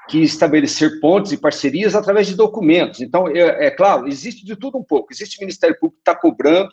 que 0.09 0.23
estabelecer 0.23 1.01
pontes 1.01 1.33
e 1.33 1.37
parcerias 1.37 1.97
através 1.97 2.29
de 2.29 2.37
documentos. 2.37 3.01
Então, 3.01 3.27
é, 3.27 3.67
é 3.67 3.71
claro, 3.73 4.07
existe 4.07 4.47
de 4.47 4.55
tudo 4.55 4.79
um 4.79 4.85
pouco. 4.85 5.13
Existe 5.13 5.39
o 5.39 5.41
Ministério 5.41 5.77
Público 5.77 5.97
que 5.97 6.11
está 6.11 6.15
cobrando 6.15 6.71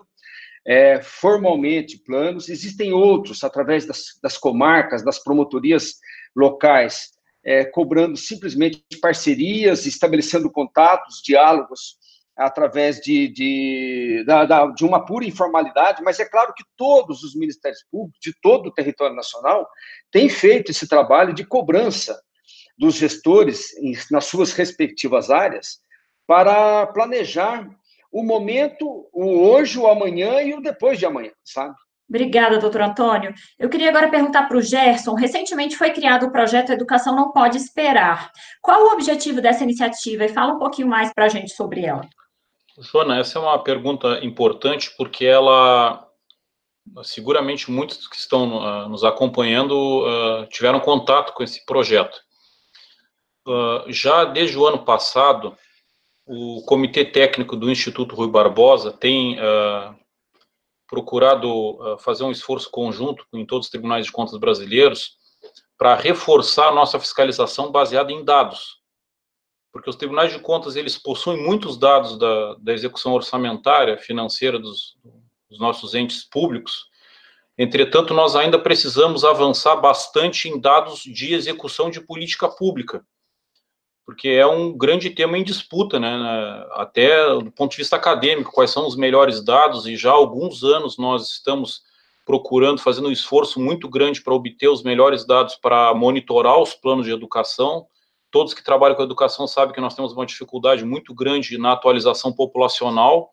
é, 0.63 1.01
formalmente 1.01 1.97
planos, 1.97 2.47
existem 2.47 2.93
outros, 2.93 3.43
através 3.43 3.87
das, 3.87 4.19
das 4.21 4.37
comarcas, 4.37 5.03
das 5.03 5.17
promotorias 5.17 5.95
locais, 6.35 7.09
é, 7.43 7.65
cobrando 7.65 8.15
simplesmente 8.15 8.83
parcerias, 9.01 9.87
estabelecendo 9.87 10.51
contatos, 10.51 11.23
diálogos, 11.25 11.97
através 12.39 13.01
de, 13.01 13.27
de, 13.27 14.25
de 14.75 14.85
uma 14.85 15.05
pura 15.05 15.25
informalidade, 15.25 16.01
mas 16.01 16.19
é 16.19 16.25
claro 16.25 16.53
que 16.55 16.63
todos 16.77 17.21
os 17.21 17.35
ministérios 17.35 17.83
públicos, 17.91 18.19
de 18.21 18.33
todo 18.41 18.67
o 18.67 18.73
território 18.73 19.15
nacional, 19.15 19.67
têm 20.09 20.29
feito 20.29 20.71
esse 20.71 20.87
trabalho 20.87 21.33
de 21.33 21.43
cobrança 21.43 22.17
dos 22.77 22.95
gestores 22.95 23.71
nas 24.09 24.23
suas 24.25 24.53
respectivas 24.53 25.29
áreas 25.29 25.79
para 26.25 26.87
planejar 26.87 27.69
o 28.09 28.23
momento, 28.23 29.09
o 29.11 29.25
hoje, 29.41 29.77
o 29.77 29.87
amanhã 29.87 30.41
e 30.41 30.53
o 30.53 30.61
depois 30.61 30.97
de 30.97 31.05
amanhã, 31.05 31.31
sabe? 31.43 31.75
Obrigada, 32.09 32.57
doutor 32.57 32.81
Antônio. 32.81 33.33
Eu 33.59 33.69
queria 33.69 33.89
agora 33.89 34.09
perguntar 34.09 34.47
para 34.47 34.57
o 34.57 34.61
Gerson. 34.61 35.13
Recentemente 35.13 35.77
foi 35.77 35.91
criado 35.91 36.25
o 36.25 36.31
projeto 36.31 36.71
Educação 36.71 37.15
Não 37.15 37.31
Pode 37.31 37.57
Esperar. 37.57 38.31
Qual 38.61 38.85
o 38.85 38.93
objetivo 38.93 39.41
dessa 39.41 39.63
iniciativa? 39.63 40.25
E 40.25 40.29
fala 40.29 40.53
um 40.53 40.57
pouquinho 40.57 40.87
mais 40.87 41.13
para 41.13 41.25
a 41.25 41.29
gente 41.29 41.51
sobre 41.51 41.85
ela. 41.85 42.01
Joana, 42.81 43.17
essa 43.17 43.37
é 43.37 43.41
uma 43.41 43.61
pergunta 43.61 44.23
importante 44.23 44.89
porque 44.95 45.25
ela 45.25 46.07
seguramente 47.03 47.69
muitos 47.69 48.07
que 48.07 48.15
estão 48.15 48.57
uh, 48.57 48.89
nos 48.89 49.03
acompanhando 49.03 49.73
uh, 49.75 50.47
tiveram 50.47 50.79
contato 50.79 51.33
com 51.33 51.43
esse 51.43 51.63
projeto. 51.65 52.17
Uh, 53.45 53.91
já 53.91 54.23
desde 54.23 54.57
o 54.57 54.65
ano 54.65 54.83
passado, 54.85 55.55
o 56.25 56.63
Comitê 56.65 57.03
Técnico 57.03 57.55
do 57.55 57.69
Instituto 57.69 58.15
Rui 58.15 58.29
Barbosa 58.29 58.91
tem 58.91 59.37
procurado 60.87 61.97
fazer 61.99 62.23
um 62.23 62.31
esforço 62.31 62.69
conjunto 62.69 63.25
em 63.33 63.45
todos 63.45 63.65
os 63.65 63.71
tribunais 63.71 64.05
de 64.05 64.11
contas 64.11 64.37
brasileiros 64.39 65.17
para 65.75 65.95
reforçar 65.95 66.67
a 66.67 66.71
nossa 66.71 66.99
fiscalização 66.99 67.71
baseada 67.71 68.11
em 68.11 68.23
dados 68.23 68.78
porque 69.71 69.89
os 69.89 69.95
tribunais 69.95 70.31
de 70.31 70.39
contas 70.39 70.75
eles 70.75 70.97
possuem 70.97 71.43
muitos 71.43 71.77
dados 71.77 72.17
da, 72.17 72.55
da 72.55 72.73
execução 72.73 73.13
orçamentária 73.13 73.97
financeira 73.97 74.59
dos, 74.59 74.97
dos 75.49 75.59
nossos 75.59 75.93
entes 75.93 76.23
públicos. 76.23 76.87
Entretanto, 77.57 78.13
nós 78.13 78.35
ainda 78.35 78.57
precisamos 78.57 79.25
avançar 79.25 79.75
bastante 79.75 80.47
em 80.47 80.59
dados 80.59 81.01
de 81.01 81.33
execução 81.33 81.89
de 81.89 81.99
política 81.99 82.47
pública, 82.47 83.05
porque 84.05 84.29
é 84.29 84.47
um 84.47 84.75
grande 84.75 85.09
tema 85.09 85.37
em 85.37 85.43
disputa, 85.43 85.99
né? 85.99 86.09
Até 86.71 87.27
do 87.35 87.51
ponto 87.51 87.71
de 87.71 87.77
vista 87.77 87.95
acadêmico, 87.95 88.51
quais 88.51 88.71
são 88.71 88.87
os 88.87 88.95
melhores 88.95 89.43
dados, 89.43 89.85
e 89.85 89.95
já 89.97 90.09
há 90.09 90.13
alguns 90.13 90.63
anos 90.63 90.97
nós 90.97 91.29
estamos 91.29 91.81
procurando, 92.25 92.79
fazendo 92.79 93.09
um 93.09 93.11
esforço 93.11 93.59
muito 93.59 93.89
grande 93.89 94.21
para 94.21 94.33
obter 94.33 94.69
os 94.69 94.81
melhores 94.81 95.25
dados 95.25 95.55
para 95.55 95.93
monitorar 95.93 96.59
os 96.61 96.73
planos 96.73 97.05
de 97.05 97.11
educação, 97.11 97.87
Todos 98.31 98.53
que 98.53 98.63
trabalham 98.63 98.95
com 98.95 99.03
educação 99.03 99.47
sabem 99.47 99.73
que 99.73 99.81
nós 99.81 99.95
temos 99.95 100.13
uma 100.13 100.25
dificuldade 100.25 100.85
muito 100.85 101.13
grande 101.13 101.57
na 101.57 101.73
atualização 101.73 102.31
populacional 102.31 103.31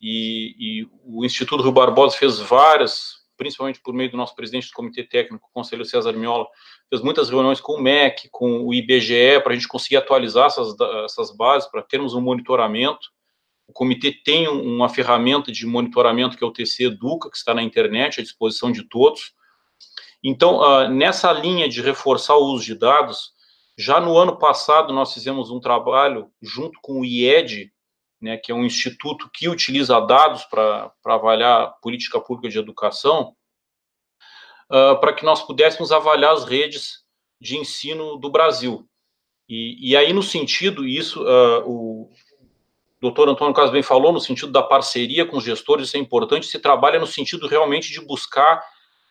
e, 0.00 0.54
e 0.58 0.88
o 1.04 1.24
Instituto 1.24 1.62
Rio 1.62 1.72
Barbosa 1.72 2.16
fez 2.16 2.38
várias, 2.38 3.24
principalmente 3.36 3.80
por 3.80 3.94
meio 3.94 4.10
do 4.10 4.16
nosso 4.16 4.34
presidente 4.34 4.68
do 4.68 4.74
Comitê 4.74 5.02
Técnico, 5.02 5.48
o 5.48 5.52
Conselho 5.54 5.84
César 5.84 6.12
Miola, 6.12 6.46
fez 6.90 7.02
muitas 7.02 7.30
reuniões 7.30 7.60
com 7.60 7.72
o 7.72 7.80
MEC, 7.80 8.28
com 8.30 8.66
o 8.66 8.74
IBGE, 8.74 9.40
para 9.42 9.52
a 9.52 9.54
gente 9.54 9.66
conseguir 9.66 9.96
atualizar 9.96 10.46
essas, 10.46 10.74
essas 11.04 11.34
bases, 11.34 11.70
para 11.70 11.82
termos 11.82 12.14
um 12.14 12.20
monitoramento. 12.20 13.08
O 13.66 13.72
comitê 13.72 14.12
tem 14.12 14.46
uma 14.46 14.90
ferramenta 14.90 15.50
de 15.50 15.66
monitoramento 15.66 16.36
que 16.36 16.44
é 16.44 16.46
o 16.46 16.52
TC 16.52 16.84
Educa, 16.84 17.30
que 17.30 17.36
está 17.36 17.54
na 17.54 17.62
internet, 17.62 18.20
à 18.20 18.22
disposição 18.22 18.70
de 18.70 18.86
todos. 18.86 19.32
Então, 20.22 20.58
uh, 20.58 20.88
nessa 20.88 21.32
linha 21.32 21.68
de 21.68 21.80
reforçar 21.80 22.36
o 22.36 22.46
uso 22.52 22.64
de 22.64 22.74
dados, 22.74 23.33
já 23.76 24.00
no 24.00 24.16
ano 24.16 24.38
passado, 24.38 24.92
nós 24.92 25.12
fizemos 25.12 25.50
um 25.50 25.58
trabalho 25.58 26.30
junto 26.40 26.78
com 26.80 27.00
o 27.00 27.04
IED, 27.04 27.72
né, 28.20 28.36
que 28.36 28.52
é 28.52 28.54
um 28.54 28.64
instituto 28.64 29.28
que 29.32 29.48
utiliza 29.48 30.00
dados 30.00 30.44
para 30.44 30.92
avaliar 31.04 31.74
política 31.82 32.20
pública 32.20 32.48
de 32.48 32.58
educação, 32.58 33.34
uh, 34.70 34.98
para 35.00 35.12
que 35.12 35.24
nós 35.24 35.42
pudéssemos 35.42 35.90
avaliar 35.90 36.32
as 36.32 36.44
redes 36.44 37.04
de 37.40 37.56
ensino 37.56 38.16
do 38.16 38.30
Brasil. 38.30 38.88
E, 39.48 39.90
e 39.90 39.96
aí, 39.96 40.12
no 40.12 40.22
sentido, 40.22 40.86
isso 40.86 41.22
uh, 41.22 41.68
o 41.68 42.10
doutor 43.00 43.28
Antônio 43.28 43.52
Carlos 43.52 43.86
falou, 43.86 44.12
no 44.12 44.20
sentido 44.20 44.52
da 44.52 44.62
parceria 44.62 45.26
com 45.26 45.36
os 45.36 45.44
gestores, 45.44 45.88
isso 45.88 45.96
é 45.96 46.00
importante, 46.00 46.46
se 46.46 46.58
trabalha 46.58 46.98
no 46.98 47.06
sentido 47.06 47.48
realmente 47.48 47.92
de 47.92 48.00
buscar 48.00 48.64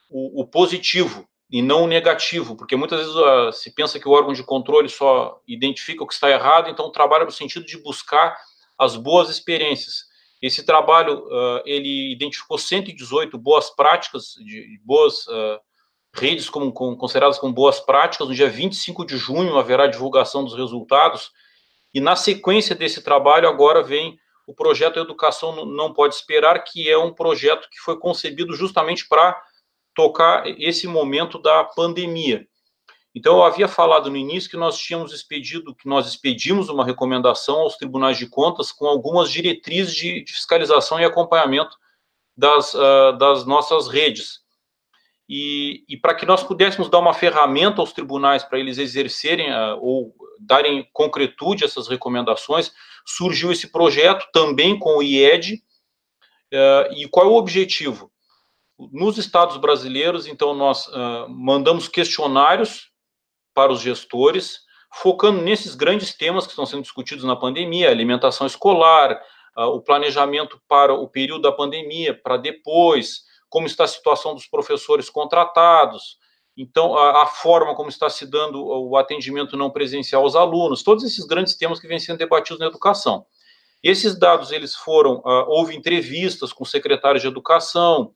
o, 0.10 0.42
o 0.42 0.48
positivo 0.48 1.28
e 1.54 1.62
não 1.62 1.84
o 1.84 1.88
negativo, 1.88 2.56
porque 2.56 2.76
muitas 2.76 2.98
vezes 2.98 3.14
uh, 3.14 3.54
se 3.54 3.70
pensa 3.76 4.00
que 4.00 4.08
o 4.08 4.12
órgão 4.12 4.34
de 4.34 4.44
controle 4.44 4.90
só 4.90 5.40
identifica 5.48 6.04
o 6.04 6.08
que 6.08 6.14
está 6.16 6.28
errado, 6.28 6.68
então 6.68 6.92
trabalha 6.92 7.26
no 7.26 7.32
sentido 7.32 7.64
de 7.64 7.78
buscar 7.78 8.36
as 8.76 8.96
boas 8.96 9.30
experiências. 9.30 10.06
Esse 10.42 10.66
trabalho, 10.66 11.20
uh, 11.28 11.62
ele 11.64 12.12
identificou 12.12 12.58
118 12.58 13.38
boas 13.38 13.70
práticas, 13.70 14.34
de, 14.40 14.68
de 14.68 14.82
boas 14.84 15.28
uh, 15.28 15.60
redes 16.12 16.50
como, 16.50 16.74
como, 16.74 16.98
consideradas 16.98 17.38
como 17.38 17.54
boas 17.54 17.80
práticas. 17.80 18.28
No 18.28 18.34
dia 18.34 18.50
25 18.50 19.06
de 19.06 19.16
junho 19.16 19.56
haverá 19.56 19.86
divulgação 19.86 20.44
dos 20.44 20.56
resultados. 20.56 21.30
E 21.94 22.02
na 22.02 22.16
sequência 22.16 22.76
desse 22.76 23.04
trabalho, 23.04 23.48
agora 23.48 23.84
vem 23.84 24.18
o 24.48 24.56
projeto 24.56 25.00
Educação 25.00 25.68
Não 25.68 25.94
Pode 25.94 26.16
Esperar, 26.16 26.64
que 26.64 26.90
é 26.90 26.98
um 26.98 27.14
projeto 27.14 27.70
que 27.70 27.78
foi 27.78 28.00
concebido 28.00 28.56
justamente 28.56 29.08
para 29.08 29.40
tocar 29.94 30.44
esse 30.60 30.88
momento 30.88 31.38
da 31.40 31.64
pandemia. 31.64 32.48
Então, 33.16 33.36
eu 33.38 33.44
havia 33.44 33.68
falado 33.68 34.10
no 34.10 34.18
início 34.18 34.50
que 34.50 34.58
nós 34.58 34.78
tínhamos 34.78 35.14
expedido, 35.14 35.76
que 35.76 35.88
nós 35.88 36.08
expedimos 36.08 36.68
uma 36.70 36.84
recomendação 36.84 37.60
aos 37.60 37.78
tribunais 37.78 38.18
de 38.18 38.28
contas 38.28 38.72
com 38.72 38.88
algumas 38.88 39.30
diretrizes 39.30 39.94
de, 39.94 40.26
fiscalização 40.28 41.00
e 41.00 41.06
acompanhamento 41.06 41.78
das, 42.36 42.74
uh, 42.74 43.16
das 43.20 43.46
nossas 43.46 43.88
redes. 43.88 44.42
E, 45.30 45.84
e 45.88 45.96
para 45.96 46.16
que 46.16 46.26
nós 46.26 46.44
pudéssemos 46.44 46.90
dar 46.90 47.00
uma 47.00 47.14
ferramenta 47.14 47.82
aos 47.82 47.94
tribunais 47.94 48.44
para 48.44 48.60
eles 48.60 48.80
exercerem 48.80 49.52
uh, 49.52 49.78
ou 49.80 50.16
darem 50.40 50.90
concretude 50.92 51.64
a 51.64 51.68
essas 51.68 51.88
recomendações, 51.88 52.72
surgiu 53.06 53.52
esse 53.52 53.72
projeto 53.72 54.28
também 54.34 54.78
com 54.78 54.98
o 54.98 55.04
IED. 55.04 55.64
Uh, 56.52 56.94
e 56.94 57.08
qual 57.08 57.28
é 57.28 57.30
o 57.30 57.36
objetivo? 57.36 58.12
Nos 58.92 59.18
estados 59.18 59.58
brasileiros, 59.58 60.28
então, 60.28 60.54
nós 60.54 60.90
mandamos 61.30 61.88
questionários 61.88 62.92
para 63.54 63.72
os 63.72 63.82
gestores, 63.82 64.60
focando 64.94 65.42
nesses 65.42 65.76
grandes 65.76 66.16
temas 66.16 66.46
que 66.46 66.52
estão 66.52 66.66
sendo 66.66 66.84
discutidos 66.84 67.24
na 67.24 67.36
pandemia, 67.36 67.90
alimentação 67.90 68.46
escolar, 68.46 69.20
uh, 69.58 69.64
o 69.64 69.82
planejamento 69.82 70.62
para 70.68 70.94
o 70.94 71.08
período 71.08 71.42
da 71.42 71.52
pandemia, 71.52 72.20
para 72.22 72.38
depois, 72.38 73.24
como 73.50 73.66
está 73.66 73.86
a 73.86 73.88
situação 73.88 74.34
dos 74.34 74.48
professores 74.48 75.10
contratados, 75.10 76.18
então 76.56 76.96
a, 76.96 77.24
a, 77.24 77.26
forma 77.26 77.76
como 77.76 77.90
está 77.90 78.10
se 78.10 78.28
dando 78.28 78.64
o 78.64 78.96
atendimento 78.96 79.58
não 79.58 79.72
presencial 79.72 80.24
aos 80.24 80.36
alunos, 80.36 80.84
todos 80.84 81.04
esses 81.04 81.26
grandes 81.26 81.56
temas 81.56 81.80
que 81.80 81.88
vêm 81.88 82.00
sendo 82.00 82.20
debatidos 82.20 82.60
na 82.60 82.68
educação. 82.68 83.26
Esses 83.82 84.18
dados 84.18 84.52
eles 84.52 84.76
foram, 84.76 85.16
uh, 85.18 85.46
houve 85.48 85.76
entrevistas 85.76 86.54
com 86.54 86.64
secretários 86.64 87.22
de 87.22 87.28
educação, 87.28 88.14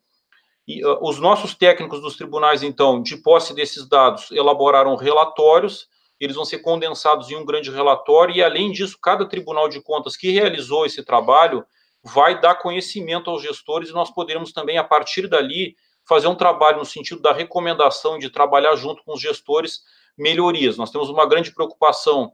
e, 0.68 0.86
uh, 0.86 1.00
os 1.02 1.20
nossos 1.20 1.56
técnicos 1.56 2.02
dos 2.02 2.18
tribunais, 2.18 2.62
então, 2.62 3.02
de 3.02 3.18
posse 3.18 3.56
desses 3.56 3.88
dados, 3.88 4.30
elaboraram 4.32 4.96
relatórios, 4.96 5.88
eles 6.20 6.36
vão 6.36 6.46
ser 6.46 6.60
condensados 6.60 7.30
em 7.30 7.36
um 7.36 7.46
grande 7.46 7.72
relatório, 7.72 8.36
e 8.36 8.44
além 8.44 8.72
disso, 8.72 8.98
cada 9.02 9.26
tribunal 9.26 9.70
de 9.70 9.82
contas 9.82 10.18
que 10.18 10.32
realizou 10.32 10.86
esse 10.86 11.04
trabalho 11.04 11.66
vai 12.04 12.40
dar 12.40 12.56
conhecimento 12.56 13.30
aos 13.30 13.42
gestores, 13.42 13.90
e 13.90 13.94
nós 13.94 14.12
poderemos 14.12 14.52
também, 14.52 14.78
a 14.78 14.84
partir 14.84 15.28
dali, 15.28 15.76
fazer 16.08 16.28
um 16.28 16.36
trabalho 16.36 16.80
no 16.80 16.86
sentido 16.86 17.22
da 17.22 17.34
recomendação 17.34 18.18
de 18.18 18.30
trabalhar 18.30 18.76
junto 18.76 19.04
com 19.04 19.14
os 19.14 19.22
gestores 19.22 19.82
melhorias. 20.18 20.78
Nós 20.78 20.90
temos 20.90 21.10
uma 21.10 21.26
grande 21.26 21.54
preocupação 21.54 22.32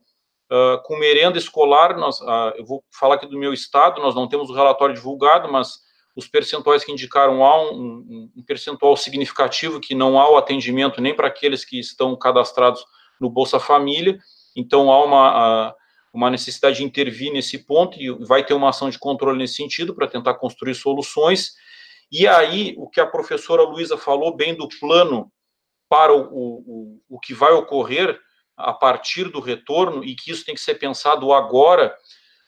uh, 0.51 0.81
com 0.83 0.95
merenda 0.97 1.37
escolar, 1.37 1.97
nós, 1.97 2.21
uh, 2.21 2.53
eu 2.55 2.65
vou 2.65 2.83
falar 2.91 3.15
aqui 3.15 3.25
do 3.25 3.37
meu 3.37 3.51
estado, 3.51 4.01
nós 4.01 4.15
não 4.15 4.27
temos 4.27 4.49
o 4.49 4.53
relatório 4.53 4.95
divulgado, 4.95 5.51
mas 5.51 5.79
os 6.15 6.27
percentuais 6.27 6.83
que 6.83 6.91
indicaram 6.91 7.43
há 7.43 7.71
um, 7.71 8.29
um, 8.35 8.43
percentual 8.43 8.95
significativo 8.95 9.79
que 9.79 9.95
não 9.95 10.19
há 10.19 10.29
o 10.29 10.37
atendimento 10.37 11.01
nem 11.01 11.15
para 11.15 11.27
aqueles 11.27 11.65
que 11.65 11.79
estão 11.79 12.15
cadastrados 12.15 12.85
no 13.19 13.29
Bolsa 13.29 13.59
Família, 13.59 14.19
então 14.55 14.91
há 14.91 15.03
uma, 15.03 15.75
uma 16.13 16.29
necessidade 16.29 16.77
de 16.77 16.83
intervir 16.83 17.33
nesse 17.33 17.57
ponto 17.65 17.99
e 17.99 18.11
vai 18.25 18.45
ter 18.45 18.53
uma 18.53 18.69
ação 18.69 18.89
de 18.89 18.99
controle 18.99 19.39
nesse 19.39 19.55
sentido 19.55 19.95
para 19.95 20.07
tentar 20.07 20.35
construir 20.35 20.75
soluções. 20.75 21.53
E 22.11 22.27
aí, 22.27 22.75
o 22.77 22.87
que 22.87 23.01
a 23.01 23.07
professora 23.07 23.63
Luísa 23.63 23.97
falou 23.97 24.35
bem 24.35 24.53
do 24.53 24.67
plano 24.79 25.31
para 25.89 26.13
o, 26.13 26.21
o, 26.21 27.01
o 27.09 27.19
que 27.19 27.33
vai 27.33 27.51
ocorrer 27.53 28.19
a 28.55 28.71
partir 28.71 29.29
do 29.29 29.39
retorno 29.39 30.03
e 30.03 30.15
que 30.15 30.31
isso 30.31 30.45
tem 30.45 30.53
que 30.53 30.61
ser 30.61 30.75
pensado 30.75 31.33
agora. 31.33 31.95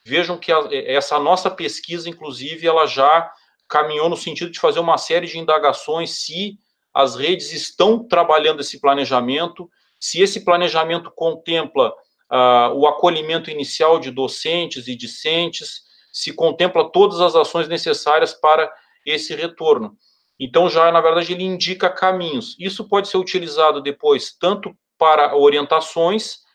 Vejam 0.05 0.37
que 0.37 0.51
a, 0.51 0.67
essa 0.71 1.19
nossa 1.19 1.49
pesquisa, 1.49 2.07
inclusive, 2.07 2.67
ela 2.67 2.85
já 2.85 3.31
caminhou 3.67 4.09
no 4.09 4.17
sentido 4.17 4.51
de 4.51 4.59
fazer 4.59 4.79
uma 4.79 4.97
série 4.97 5.27
de 5.27 5.39
indagações 5.39 6.23
se 6.23 6.59
as 6.93 7.15
redes 7.15 7.51
estão 7.51 8.07
trabalhando 8.07 8.61
esse 8.61 8.79
planejamento, 8.79 9.69
se 9.99 10.21
esse 10.21 10.45
planejamento 10.45 11.11
contempla 11.11 11.89
uh, 12.31 12.73
o 12.73 12.87
acolhimento 12.87 13.49
inicial 13.49 13.99
de 13.99 14.11
docentes 14.11 14.87
e 14.87 14.95
discentes, 14.95 15.83
se 16.11 16.31
contempla 16.31 16.89
todas 16.89 17.19
as 17.19 17.35
ações 17.35 17.67
necessárias 17.67 18.33
para 18.33 18.71
esse 19.05 19.35
retorno. 19.35 19.97
Então, 20.39 20.69
já, 20.69 20.91
na 20.91 21.01
verdade, 21.01 21.33
ele 21.33 21.43
indica 21.43 21.89
caminhos. 21.89 22.55
Isso 22.59 22.87
pode 22.87 23.07
ser 23.07 23.17
utilizado 23.17 23.81
depois 23.81 24.33
tanto 24.37 24.75
para 24.97 25.35
orientações, 25.35 26.45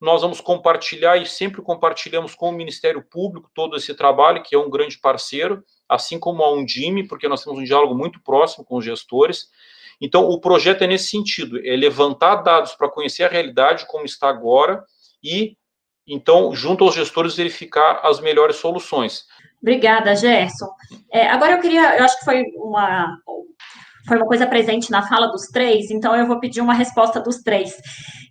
nós 0.00 0.20
vamos 0.20 0.40
compartilhar 0.40 1.16
e 1.16 1.24
sempre 1.24 1.62
compartilhamos 1.62 2.34
com 2.34 2.50
o 2.50 2.52
Ministério 2.52 3.02
Público 3.02 3.50
todo 3.54 3.76
esse 3.76 3.94
trabalho, 3.94 4.42
que 4.42 4.54
é 4.54 4.58
um 4.58 4.68
grande 4.68 4.98
parceiro, 4.98 5.64
assim 5.88 6.18
como 6.18 6.42
a 6.42 6.52
Undime, 6.52 7.06
porque 7.06 7.28
nós 7.28 7.42
temos 7.42 7.58
um 7.58 7.64
diálogo 7.64 7.94
muito 7.94 8.20
próximo 8.20 8.64
com 8.64 8.76
os 8.76 8.84
gestores. 8.84 9.48
Então, 10.00 10.28
o 10.28 10.40
projeto 10.40 10.82
é 10.82 10.86
nesse 10.86 11.08
sentido, 11.08 11.58
é 11.66 11.74
levantar 11.74 12.36
dados 12.36 12.74
para 12.74 12.88
conhecer 12.88 13.24
a 13.24 13.28
realidade 13.28 13.86
como 13.86 14.04
está 14.04 14.28
agora 14.28 14.84
e, 15.22 15.56
então, 16.06 16.54
junto 16.54 16.84
aos 16.84 16.94
gestores, 16.94 17.34
verificar 17.34 18.00
as 18.02 18.20
melhores 18.20 18.56
soluções. 18.56 19.24
Obrigada, 19.60 20.14
Gerson. 20.14 20.68
É, 21.10 21.26
agora 21.28 21.52
eu 21.52 21.60
queria, 21.60 21.96
eu 21.96 22.04
acho 22.04 22.18
que 22.18 22.24
foi 22.24 22.44
uma, 22.56 23.18
foi 24.06 24.16
uma 24.16 24.26
coisa 24.26 24.46
presente 24.46 24.90
na 24.90 25.02
fala 25.02 25.26
dos 25.26 25.46
três, 25.48 25.90
então 25.90 26.14
eu 26.14 26.26
vou 26.26 26.38
pedir 26.38 26.60
uma 26.60 26.74
resposta 26.74 27.20
dos 27.20 27.38
três, 27.38 27.76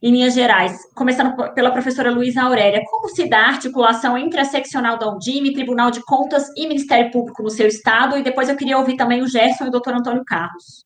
em 0.01 0.11
linhas 0.11 0.33
gerais. 0.33 0.77
Começando 0.95 1.35
pela 1.53 1.71
professora 1.71 2.11
Luísa 2.11 2.43
Aurélia, 2.43 2.81
como 2.85 3.09
se 3.09 3.29
dá 3.29 3.39
a 3.39 3.49
articulação 3.49 4.17
entre 4.17 4.39
a 4.39 4.45
seccional 4.45 4.97
da 4.97 5.09
Undime, 5.11 5.53
Tribunal 5.53 5.91
de 5.91 6.03
Contas 6.03 6.47
e 6.55 6.67
Ministério 6.67 7.11
Público 7.11 7.43
no 7.43 7.49
seu 7.49 7.67
estado? 7.67 8.17
E 8.17 8.23
depois 8.23 8.49
eu 8.49 8.55
queria 8.55 8.77
ouvir 8.77 8.95
também 8.95 9.21
o 9.21 9.27
Gerson 9.27 9.65
e 9.65 9.67
o 9.67 9.71
doutor 9.71 9.93
Antônio 9.93 10.23
Carlos. 10.25 10.85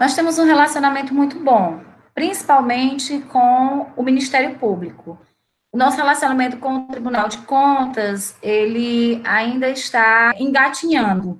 Nós 0.00 0.14
temos 0.14 0.38
um 0.38 0.44
relacionamento 0.44 1.14
muito 1.14 1.38
bom, 1.38 1.80
principalmente 2.14 3.18
com 3.30 3.86
o 3.96 4.02
Ministério 4.02 4.58
Público. 4.58 5.18
Nosso 5.74 5.96
relacionamento 5.96 6.58
com 6.58 6.76
o 6.76 6.88
Tribunal 6.88 7.28
de 7.28 7.38
Contas, 7.38 8.36
ele 8.42 9.22
ainda 9.24 9.70
está 9.70 10.32
engatinhando. 10.38 11.38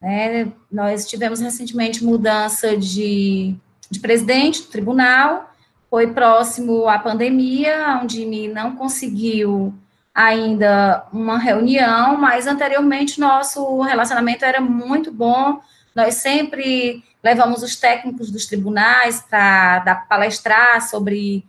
Né? 0.00 0.52
Nós 0.70 1.06
tivemos 1.06 1.40
recentemente 1.40 2.04
mudança 2.04 2.76
de, 2.76 3.54
de 3.90 4.00
presidente 4.00 4.62
do 4.62 4.68
tribunal, 4.68 5.52
foi 5.88 6.12
próximo 6.12 6.88
à 6.88 6.98
pandemia, 6.98 8.00
onde 8.02 8.26
me 8.26 8.48
não 8.48 8.76
conseguiu 8.76 9.72
ainda 10.14 11.06
uma 11.12 11.38
reunião, 11.38 12.16
mas 12.16 12.46
anteriormente 12.46 13.20
nosso 13.20 13.82
relacionamento 13.82 14.44
era 14.44 14.60
muito 14.60 15.12
bom. 15.12 15.60
Nós 15.94 16.14
sempre 16.14 17.04
levamos 17.22 17.62
os 17.62 17.76
técnicos 17.76 18.30
dos 18.30 18.46
tribunais 18.46 19.24
para 19.28 20.06
palestrar 20.08 20.80
sobre 20.88 21.44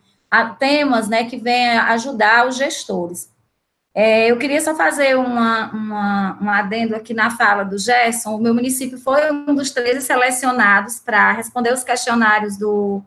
temas 0.60 1.08
né, 1.08 1.24
que 1.24 1.38
venham 1.38 1.84
ajudar 1.86 2.48
os 2.48 2.58
gestores. 2.58 3.30
É, 4.00 4.30
eu 4.30 4.38
queria 4.38 4.62
só 4.62 4.76
fazer 4.76 5.18
uma, 5.18 5.72
uma, 5.72 6.38
um 6.40 6.48
adendo 6.52 6.96
aqui 6.96 7.16
na 7.16 7.32
fala 7.32 7.64
do 7.64 7.80
Gerson. 7.80 8.36
O 8.36 8.40
meu 8.40 8.54
município 8.54 8.96
foi 9.00 9.32
um 9.32 9.56
dos 9.56 9.72
13 9.72 10.06
selecionados 10.06 11.00
para 11.00 11.32
responder 11.32 11.74
os 11.74 11.84
questionários 11.84 12.58
do 12.58 13.02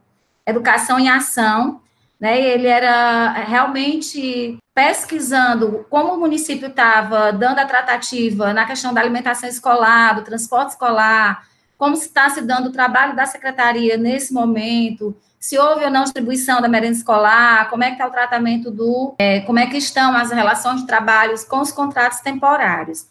Educação 0.45 0.99
em 0.99 1.09
Ação. 1.09 1.81
Né, 2.19 2.41
ele 2.41 2.67
era 2.67 3.31
realmente 3.31 4.59
pesquisando 4.75 5.87
como 5.89 6.13
o 6.13 6.19
município 6.19 6.67
estava 6.67 7.33
dando 7.33 7.61
a 7.61 7.67
tratativa 7.67 8.53
na 8.53 8.67
questão 8.67 8.93
da 8.93 9.01
alimentação 9.01 9.49
escolar, 9.49 10.17
do 10.17 10.25
transporte 10.25 10.71
escolar, 10.71 11.47
como 11.79 11.95
está 11.95 12.29
se 12.31 12.43
dando 12.43 12.67
o 12.69 12.73
trabalho 12.73 13.15
da 13.15 13.27
secretaria 13.27 13.97
nesse 13.97 14.35
momento, 14.35 15.17
se 15.41 15.59
houve 15.59 15.85
ou 15.85 15.91
não 15.91 16.05
distribuição 16.05 16.61
da 16.61 16.69
merenda 16.69 16.99
escolar, 16.99 17.71
como 17.71 17.83
é 17.83 17.87
que 17.87 17.95
está 17.95 18.07
o 18.07 18.11
tratamento 18.11 18.71
do, 18.71 19.15
é, 19.19 19.41
como 19.41 19.59
é 19.59 19.67
que 19.67 19.79
estão 19.79 20.15
as 20.15 20.31
relações 20.31 20.83
de 20.83 20.87
trabalhos 20.87 21.43
com 21.45 21.61
os 21.61 21.73
contratos 21.73 22.21
temporários, 22.21 23.07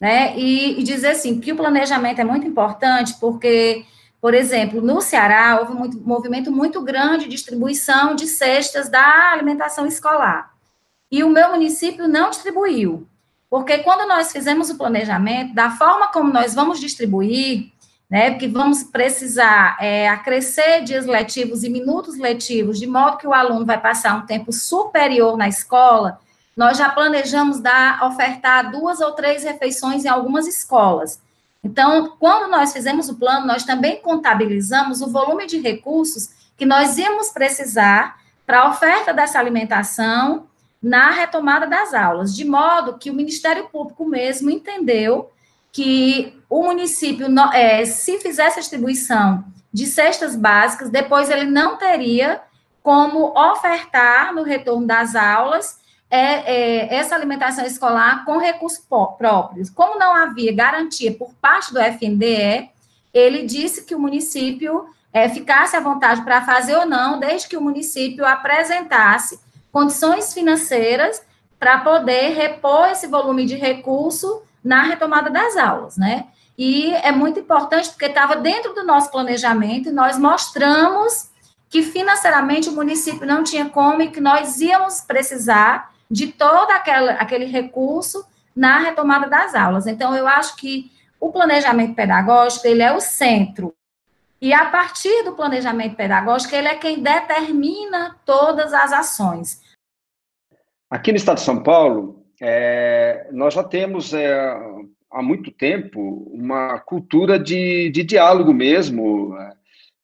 né? 0.00 0.36
E, 0.36 0.80
e 0.80 0.82
dizer 0.82 1.10
assim 1.12 1.40
que 1.40 1.52
o 1.52 1.56
planejamento 1.56 2.20
é 2.20 2.24
muito 2.24 2.46
importante 2.46 3.14
porque 3.20 3.86
Por 4.20 4.34
exemplo, 4.34 4.80
no 4.80 5.00
Ceará, 5.00 5.58
houve 5.60 5.72
um 5.72 6.02
movimento 6.04 6.50
muito 6.50 6.82
grande 6.82 7.24
de 7.24 7.30
distribuição 7.30 8.14
de 8.16 8.26
cestas 8.26 8.88
da 8.88 9.30
alimentação 9.32 9.86
escolar. 9.86 10.52
E 11.10 11.22
o 11.22 11.30
meu 11.30 11.50
município 11.50 12.08
não 12.08 12.30
distribuiu. 12.30 13.06
Porque 13.48 13.78
quando 13.78 14.06
nós 14.06 14.32
fizemos 14.32 14.68
o 14.70 14.76
planejamento, 14.76 15.54
da 15.54 15.70
forma 15.70 16.08
como 16.08 16.32
nós 16.32 16.54
vamos 16.54 16.80
distribuir, 16.80 17.70
né, 18.10 18.30
porque 18.30 18.48
vamos 18.48 18.82
precisar 18.82 19.76
é, 19.80 20.08
acrescer 20.08 20.82
dias 20.82 21.04
letivos 21.04 21.62
e 21.62 21.68
minutos 21.68 22.16
letivos, 22.16 22.78
de 22.78 22.86
modo 22.86 23.18
que 23.18 23.26
o 23.26 23.34
aluno 23.34 23.66
vai 23.66 23.78
passar 23.78 24.16
um 24.16 24.26
tempo 24.26 24.52
superior 24.52 25.36
na 25.36 25.46
escola, 25.46 26.18
nós 26.56 26.78
já 26.78 26.88
planejamos 26.88 27.60
dar, 27.60 28.02
ofertar 28.04 28.70
duas 28.72 29.00
ou 29.00 29.12
três 29.12 29.44
refeições 29.44 30.04
em 30.04 30.08
algumas 30.08 30.46
escolas. 30.46 31.20
Então, 31.62 32.16
quando 32.18 32.50
nós 32.50 32.72
fizemos 32.72 33.08
o 33.08 33.16
plano, 33.16 33.46
nós 33.46 33.64
também 33.64 34.00
contabilizamos 34.00 35.00
o 35.02 35.10
volume 35.10 35.46
de 35.46 35.58
recursos 35.58 36.30
que 36.56 36.64
nós 36.66 36.98
íamos 36.98 37.30
precisar 37.30 38.16
para 38.46 38.60
a 38.60 38.70
oferta 38.70 39.12
dessa 39.12 39.38
alimentação 39.38 40.46
na 40.82 41.10
retomada 41.10 41.66
das 41.66 41.92
aulas, 41.92 42.34
de 42.34 42.44
modo 42.44 42.98
que 42.98 43.10
o 43.10 43.14
Ministério 43.14 43.68
Público 43.68 44.04
mesmo 44.04 44.50
entendeu 44.50 45.30
que 45.72 46.38
o 46.48 46.62
município, 46.62 47.26
é, 47.52 47.84
se 47.84 48.18
fizesse 48.18 48.58
a 48.58 48.60
distribuição 48.60 49.44
de 49.72 49.86
cestas 49.86 50.34
básicas, 50.34 50.88
depois 50.88 51.30
ele 51.30 51.44
não 51.44 51.76
teria 51.76 52.40
como 52.82 53.38
ofertar 53.38 54.34
no 54.34 54.42
retorno 54.42 54.86
das 54.86 55.14
aulas 55.14 55.78
é, 56.10 56.18
é, 56.18 56.94
essa 56.94 57.14
alimentação 57.14 57.66
escolar 57.66 58.24
com 58.24 58.38
recursos 58.38 58.82
próprios. 59.18 59.68
Como 59.68 59.98
não 59.98 60.14
havia 60.14 60.54
garantia 60.54 61.12
por 61.12 61.34
parte 61.34 61.72
do 61.72 61.80
FNDE, 61.80 62.70
ele 63.12 63.42
disse 63.44 63.84
que 63.84 63.94
o 63.94 64.00
município 64.00 64.86
é, 65.12 65.28
ficasse 65.28 65.76
à 65.76 65.80
vontade 65.80 66.22
para 66.22 66.44
fazer 66.44 66.76
ou 66.76 66.86
não, 66.86 67.18
desde 67.18 67.48
que 67.48 67.56
o 67.56 67.60
município 67.60 68.24
apresentasse 68.24 69.38
condições 69.70 70.32
financeiras 70.32 71.22
para 71.58 71.78
poder 71.78 72.30
repor 72.30 72.88
esse 72.88 73.06
volume 73.06 73.44
de 73.44 73.54
recurso 73.54 74.42
na 74.62 74.82
retomada 74.82 75.30
das 75.30 75.56
aulas, 75.56 75.96
né? 75.96 76.26
E 76.56 76.92
é 76.92 77.12
muito 77.12 77.38
importante 77.38 77.90
porque 77.90 78.06
estava 78.06 78.36
dentro 78.36 78.74
do 78.74 78.84
nosso 78.84 79.10
planejamento 79.10 79.88
e 79.88 79.92
nós 79.92 80.18
mostramos 80.18 81.30
que 81.68 81.82
financeiramente 81.82 82.68
o 82.68 82.72
município 82.72 83.26
não 83.26 83.44
tinha 83.44 83.68
como 83.68 84.02
e 84.02 84.10
que 84.10 84.20
nós 84.20 84.60
íamos 84.60 85.00
precisar 85.00 85.92
de 86.10 86.28
todo 86.28 86.70
aquele, 86.70 87.10
aquele 87.10 87.44
recurso 87.44 88.24
na 88.56 88.78
retomada 88.78 89.28
das 89.28 89.54
aulas. 89.54 89.86
Então, 89.86 90.16
eu 90.16 90.26
acho 90.26 90.56
que 90.56 90.90
o 91.20 91.30
planejamento 91.30 91.94
pedagógico, 91.94 92.66
ele 92.66 92.82
é 92.82 92.92
o 92.92 93.00
centro. 93.00 93.74
E 94.40 94.52
a 94.52 94.66
partir 94.66 95.24
do 95.24 95.32
planejamento 95.32 95.96
pedagógico, 95.96 96.54
ele 96.54 96.68
é 96.68 96.76
quem 96.76 97.02
determina 97.02 98.16
todas 98.24 98.72
as 98.72 98.92
ações. 98.92 99.60
Aqui 100.90 101.12
no 101.12 101.18
Estado 101.18 101.38
de 101.38 101.44
São 101.44 101.62
Paulo, 101.62 102.17
é, 102.40 103.28
nós 103.32 103.54
já 103.54 103.64
temos 103.64 104.14
é, 104.14 104.56
há 105.10 105.22
muito 105.22 105.50
tempo 105.50 106.30
uma 106.32 106.78
cultura 106.80 107.38
de, 107.38 107.90
de 107.90 108.02
diálogo 108.04 108.52
mesmo. 108.52 109.36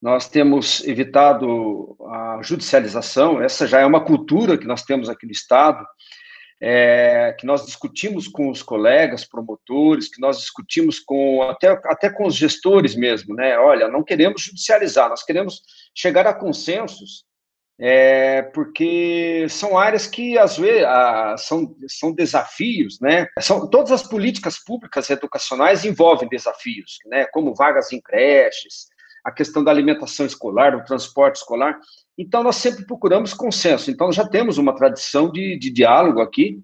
Nós 0.01 0.29
temos 0.29 0.87
evitado 0.87 1.97
a 2.11 2.41
judicialização, 2.43 3.41
essa 3.43 3.67
já 3.67 3.81
é 3.81 3.87
uma 3.87 4.05
cultura 4.05 4.59
que 4.59 4.67
nós 4.67 4.83
temos 4.83 5.09
aqui 5.09 5.25
no 5.25 5.33
Estado, 5.33 5.85
é, 6.61 7.35
que 7.39 7.47
nós 7.47 7.65
discutimos 7.65 8.29
com 8.29 8.51
os 8.51 8.63
colegas 8.63 9.25
promotores, 9.25 10.09
que 10.09 10.21
nós 10.21 10.39
discutimos 10.39 10.99
com 10.99 11.43
até, 11.43 11.69
até 11.69 12.11
com 12.11 12.27
os 12.27 12.35
gestores 12.35 12.95
mesmo, 12.95 13.35
né? 13.35 13.59
Olha, 13.59 13.89
não 13.89 14.03
queremos 14.03 14.43
judicializar, 14.43 15.09
nós 15.09 15.23
queremos 15.23 15.63
chegar 15.95 16.27
a 16.27 16.35
consensos, 16.35 17.25
é, 17.79 18.43
porque 18.43 19.47
são 19.49 19.77
áreas 19.77 20.07
que 20.07 20.39
às 20.39 20.57
vezes 20.57 20.85
a, 20.85 21.37
são, 21.37 21.77
são 21.89 22.13
desafios, 22.13 23.01
né? 23.01 23.27
São, 23.41 23.69
todas 23.69 23.91
as 23.91 24.03
políticas 24.03 24.59
públicas 24.59 25.11
educacionais 25.11 25.85
envolvem 25.85 26.29
desafios, 26.29 26.99
né? 27.07 27.27
Como 27.33 27.55
vagas 27.55 27.93
em 27.93 28.01
creches, 28.01 28.87
a 29.25 29.33
questão 29.33 29.65
da 29.65 29.71
alimentação 29.71 30.27
escolar, 30.27 30.77
do 30.77 30.85
transporte 30.85 31.37
escolar. 31.37 31.79
Então, 32.17 32.43
nós 32.43 32.57
sempre 32.57 32.87
procuramos 32.87 33.35
consenso. 33.35 33.91
Então, 33.91 34.13
já 34.13 34.29
temos 34.29 34.59
uma 34.59 34.75
tradição 34.75 35.31
de, 35.31 35.59
de 35.59 35.71
diálogo 35.71 36.21
aqui, 36.21 36.61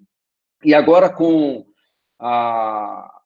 e 0.62 0.75
agora 0.75 1.09
com 1.09 1.64
a, 2.20 3.19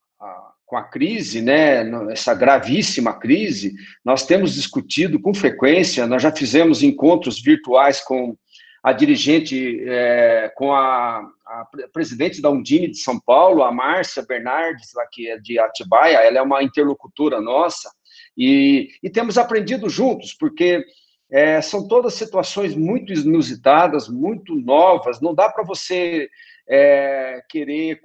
com 0.66 0.76
a 0.76 0.82
crise, 0.82 1.42
né, 1.42 1.84
essa 2.10 2.34
gravíssima 2.34 3.12
crise, 3.18 3.74
nós 4.04 4.24
temos 4.26 4.54
discutido 4.54 5.20
com 5.20 5.34
frequência, 5.34 6.06
nós 6.06 6.22
já 6.22 6.32
fizemos 6.32 6.82
encontros 6.82 7.40
virtuais 7.40 8.00
com 8.00 8.36
a 8.82 8.92
dirigente, 8.92 9.82
é, 9.88 10.52
com 10.54 10.72
a, 10.72 11.26
a, 11.46 11.68
presidente 11.92 12.42
da 12.42 12.50
Undine 12.50 12.88
de 12.88 12.98
São 12.98 13.18
Paulo, 13.18 13.62
a 13.62 13.72
Márcia 13.72 14.24
Bernardes, 14.26 14.92
lá 14.94 15.06
que 15.10 15.28
é 15.28 15.38
de 15.38 15.58
Atibaia, 15.58 16.18
ela 16.18 16.38
é 16.38 16.42
uma 16.42 16.62
interlocutora 16.62 17.40
nossa, 17.40 17.90
e, 18.36 18.90
e 19.02 19.08
temos 19.08 19.38
aprendido 19.38 19.88
juntos, 19.88 20.34
porque 20.34 20.84
é, 21.30 21.60
são 21.62 21.88
todas 21.88 22.14
situações 22.14 22.74
muito 22.74 23.12
inusitadas, 23.12 24.08
muito 24.08 24.54
novas, 24.54 25.20
não 25.20 25.34
dá 25.34 25.48
para 25.48 25.64
você 25.64 26.28
é, 26.68 27.42
querer 27.48 28.00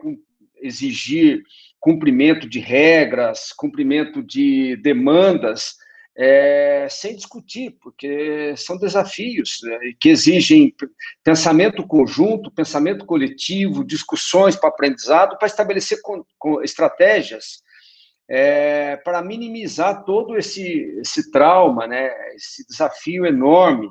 exigir 0.62 1.44
cumprimento 1.80 2.48
de 2.48 2.60
regras, 2.60 3.54
cumprimento 3.54 4.22
de 4.22 4.76
demandas, 4.78 5.76
é, 6.18 6.88
sem 6.90 7.16
discutir, 7.16 7.78
porque 7.82 8.54
são 8.58 8.78
desafios 8.78 9.60
né, 9.64 9.80
que 10.00 10.10
exigem 10.10 10.76
pensamento 11.24 11.88
conjunto, 11.88 12.52
pensamento 12.52 13.06
coletivo, 13.06 13.86
discussões 13.86 14.56
para 14.56 14.70
aprendizado, 14.70 15.38
para 15.38 15.48
estabelecer 15.48 16.02
com, 16.02 16.24
com 16.38 16.62
estratégias 16.62 17.64
é, 18.30 18.96
para 18.98 19.24
minimizar 19.24 20.04
todo 20.04 20.38
esse, 20.38 21.00
esse 21.02 21.32
trauma, 21.32 21.88
né, 21.88 22.12
esse 22.36 22.66
desafio 22.68 23.26
enorme 23.26 23.90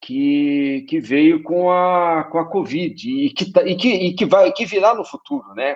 que, 0.00 0.86
que 0.88 1.00
veio 1.00 1.42
com 1.42 1.70
a, 1.70 2.24
com 2.30 2.38
a 2.38 2.48
Covid 2.48 3.10
e 3.10 3.30
que, 3.30 3.50
tá, 3.50 3.64
e 3.64 3.74
que, 3.74 3.88
e 3.88 4.14
que, 4.14 4.24
vai, 4.24 4.52
que 4.52 4.64
virá 4.64 4.94
no 4.94 5.04
futuro, 5.04 5.52
né? 5.54 5.74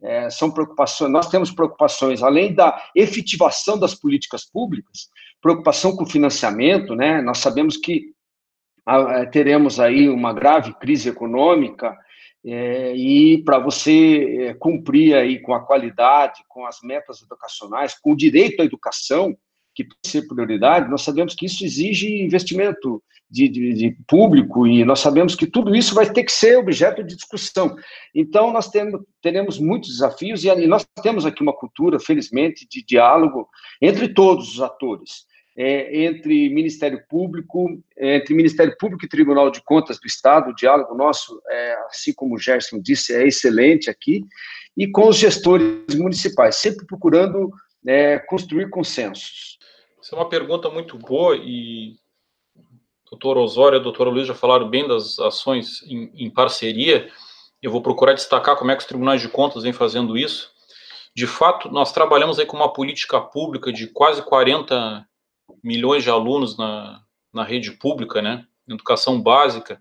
É, 0.00 0.30
são 0.30 0.50
preocupações, 0.50 1.10
nós 1.10 1.28
temos 1.28 1.50
preocupações, 1.50 2.22
além 2.22 2.54
da 2.54 2.80
efetivação 2.94 3.78
das 3.78 3.94
políticas 3.94 4.44
públicas, 4.44 5.08
preocupação 5.40 5.96
com 5.96 6.04
o 6.04 6.10
financiamento, 6.10 6.94
né? 6.94 7.20
Nós 7.20 7.38
sabemos 7.38 7.76
que 7.76 8.12
a, 8.86 9.26
teremos 9.26 9.80
aí 9.80 10.08
uma 10.08 10.32
grave 10.32 10.72
crise 10.74 11.08
econômica, 11.08 11.96
é, 12.44 12.94
e 12.96 13.42
para 13.42 13.58
você 13.58 14.46
é, 14.46 14.54
cumprir 14.54 15.14
aí 15.14 15.40
com 15.40 15.52
a 15.52 15.60
qualidade, 15.60 16.42
com 16.48 16.64
as 16.64 16.80
metas 16.82 17.20
educacionais, 17.20 17.98
com 17.98 18.12
o 18.12 18.16
direito 18.16 18.62
à 18.62 18.64
educação, 18.64 19.36
que 19.84 20.08
ser 20.08 20.26
prioridade, 20.26 20.90
nós 20.90 21.02
sabemos 21.02 21.34
que 21.34 21.46
isso 21.46 21.64
exige 21.64 22.22
investimento 22.22 23.02
de, 23.30 23.48
de, 23.48 23.74
de, 23.74 23.96
público 24.06 24.66
e 24.66 24.84
nós 24.84 25.00
sabemos 25.00 25.34
que 25.34 25.46
tudo 25.46 25.74
isso 25.76 25.94
vai 25.94 26.10
ter 26.10 26.24
que 26.24 26.32
ser 26.32 26.56
objeto 26.56 27.04
de 27.04 27.14
discussão. 27.14 27.76
Então, 28.14 28.52
nós 28.52 28.68
temos, 28.68 29.02
teremos 29.20 29.58
muitos 29.58 29.90
desafios 29.90 30.44
e 30.44 30.66
nós 30.66 30.86
temos 31.02 31.26
aqui 31.26 31.42
uma 31.42 31.52
cultura, 31.52 32.00
felizmente, 32.00 32.66
de 32.66 32.82
diálogo 32.82 33.48
entre 33.82 34.08
todos 34.08 34.54
os 34.54 34.60
atores 34.62 35.28
é, 35.58 36.04
entre 36.04 36.48
Ministério 36.50 37.02
Público, 37.08 37.82
entre 37.98 38.32
Ministério 38.32 38.76
Público 38.78 39.04
e 39.04 39.08
Tribunal 39.08 39.50
de 39.50 39.60
Contas 39.60 39.98
do 39.98 40.06
Estado, 40.06 40.50
o 40.50 40.54
diálogo 40.54 40.94
nosso, 40.94 41.42
é, 41.48 41.74
assim 41.90 42.12
como 42.14 42.36
o 42.36 42.38
Gerson 42.38 42.78
disse, 42.80 43.12
é 43.12 43.26
excelente 43.26 43.90
aqui, 43.90 44.24
e 44.76 44.86
com 44.86 45.08
os 45.08 45.16
gestores 45.16 45.96
municipais, 45.96 46.54
sempre 46.54 46.86
procurando 46.86 47.50
é, 47.84 48.20
construir 48.20 48.70
consensos. 48.70 49.57
Essa 50.08 50.16
é 50.16 50.20
uma 50.20 50.28
pergunta 50.30 50.70
muito 50.70 50.96
boa 50.96 51.36
e 51.36 51.98
o 52.56 53.10
doutor 53.10 53.36
Osório 53.36 53.76
e 53.76 53.78
a 53.78 53.82
doutora 53.82 54.08
Luiz 54.08 54.26
já 54.26 54.34
falaram 54.34 54.66
bem 54.66 54.88
das 54.88 55.18
ações 55.18 55.82
em, 55.82 56.10
em 56.14 56.30
parceria. 56.30 57.10
Eu 57.60 57.70
vou 57.70 57.82
procurar 57.82 58.14
destacar 58.14 58.56
como 58.56 58.70
é 58.70 58.74
que 58.74 58.80
os 58.80 58.88
tribunais 58.88 59.20
de 59.20 59.28
contas 59.28 59.64
vêm 59.64 59.72
fazendo 59.74 60.16
isso. 60.16 60.50
De 61.14 61.26
fato, 61.26 61.68
nós 61.68 61.92
trabalhamos 61.92 62.38
aí 62.38 62.46
com 62.46 62.56
uma 62.56 62.72
política 62.72 63.20
pública 63.20 63.70
de 63.70 63.86
quase 63.86 64.22
40 64.22 65.06
milhões 65.62 66.04
de 66.04 66.08
alunos 66.08 66.56
na, 66.56 67.02
na 67.30 67.44
rede 67.44 67.72
pública, 67.72 68.22
né? 68.22 68.46
Educação 68.66 69.20
básica. 69.20 69.78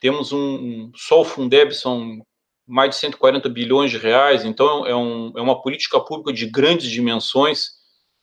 Temos 0.00 0.32
um, 0.32 0.40
um 0.40 0.92
só 0.96 1.20
o 1.20 1.24
Fundeb 1.24 1.72
são 1.72 2.20
mais 2.66 2.90
de 2.90 2.96
140 2.96 3.48
bilhões 3.48 3.92
de 3.92 3.98
reais, 3.98 4.44
então 4.44 4.84
é, 4.84 4.96
um, 4.96 5.32
é 5.36 5.40
uma 5.40 5.62
política 5.62 6.00
pública 6.00 6.32
de 6.32 6.46
grandes 6.46 6.90
dimensões 6.90 7.75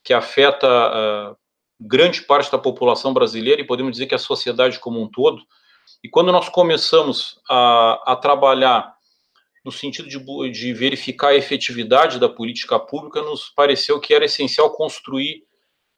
que 0.04 0.12
afeta 0.12 0.68
uh, 0.68 1.36
grande 1.80 2.22
parte 2.22 2.52
da 2.52 2.58
população 2.58 3.12
brasileira 3.12 3.60
e 3.60 3.66
podemos 3.66 3.92
dizer 3.92 4.06
que 4.06 4.14
a 4.14 4.18
sociedade 4.18 4.78
como 4.78 5.02
um 5.02 5.08
todo. 5.08 5.42
E 6.02 6.08
quando 6.08 6.30
nós 6.30 6.48
começamos 6.48 7.40
a, 7.48 8.12
a 8.12 8.16
trabalhar 8.16 8.94
no 9.64 9.72
sentido 9.72 10.08
de, 10.08 10.50
de 10.50 10.74
verificar 10.74 11.28
a 11.28 11.36
efetividade 11.36 12.20
da 12.20 12.28
política 12.28 12.78
pública, 12.78 13.22
nos 13.22 13.48
pareceu 13.48 13.98
que 13.98 14.12
era 14.12 14.26
essencial 14.26 14.70
construir 14.70 15.44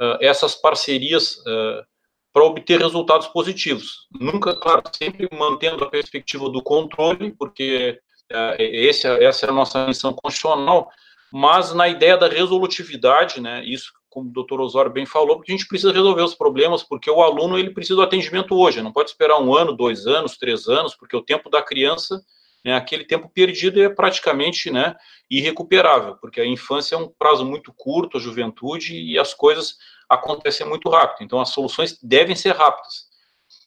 uh, 0.00 0.18
essas 0.20 0.54
parcerias 0.54 1.38
uh, 1.38 1.84
para 2.32 2.44
obter 2.44 2.80
resultados 2.80 3.26
positivos. 3.26 4.07
Nunca, 4.12 4.54
claro, 4.54 4.82
sempre 4.96 5.28
mantendo 5.32 5.82
a 5.82 5.90
perspectiva 5.90 6.48
do 6.48 6.62
controle, 6.62 7.32
porque 7.32 7.98
uh, 8.32 8.54
esse, 8.59 9.09
essa 9.24 9.46
é 9.46 9.48
a 9.48 9.52
nossa 9.52 9.86
missão 9.86 10.12
constitucional, 10.12 10.88
mas 11.33 11.72
na 11.72 11.89
ideia 11.89 12.16
da 12.16 12.29
resolutividade, 12.29 13.41
né, 13.41 13.64
isso 13.64 13.93
como 14.16 14.31
o 14.31 14.33
doutor 14.33 14.62
Osório 14.62 14.91
bem 14.91 15.05
falou, 15.05 15.37
porque 15.37 15.53
a 15.53 15.55
gente 15.55 15.68
precisa 15.68 15.93
resolver 15.93 16.22
os 16.22 16.35
problemas, 16.35 16.83
porque 16.83 17.11
o 17.11 17.22
aluno 17.22 17.59
ele 17.59 17.68
precisa 17.68 17.97
do 17.97 18.03
atendimento 18.03 18.55
hoje, 18.55 18.81
não 18.81 18.91
pode 18.91 19.11
esperar 19.11 19.39
um 19.39 19.55
ano, 19.55 19.77
dois 19.77 20.07
anos, 20.07 20.39
três 20.39 20.68
anos, 20.68 20.95
porque 20.95 21.14
o 21.14 21.20
tempo 21.20 21.51
da 21.51 21.61
criança, 21.61 22.24
né, 22.64 22.74
aquele 22.74 23.05
tempo 23.05 23.29
perdido 23.29 23.83
é 23.83 23.91
praticamente 23.91 24.70
né, 24.70 24.97
irrecuperável, 25.31 26.16
porque 26.16 26.41
a 26.41 26.47
infância 26.47 26.95
é 26.95 26.99
um 26.99 27.09
prazo 27.09 27.45
muito 27.45 27.74
curto, 27.77 28.16
a 28.16 28.20
juventude, 28.20 28.95
e 28.95 29.18
as 29.18 29.35
coisas 29.35 29.77
acontecem 30.09 30.66
muito 30.66 30.89
rápido, 30.89 31.22
então 31.22 31.39
as 31.39 31.51
soluções 31.51 31.99
devem 32.03 32.35
ser 32.35 32.57
rápidas. 32.57 33.07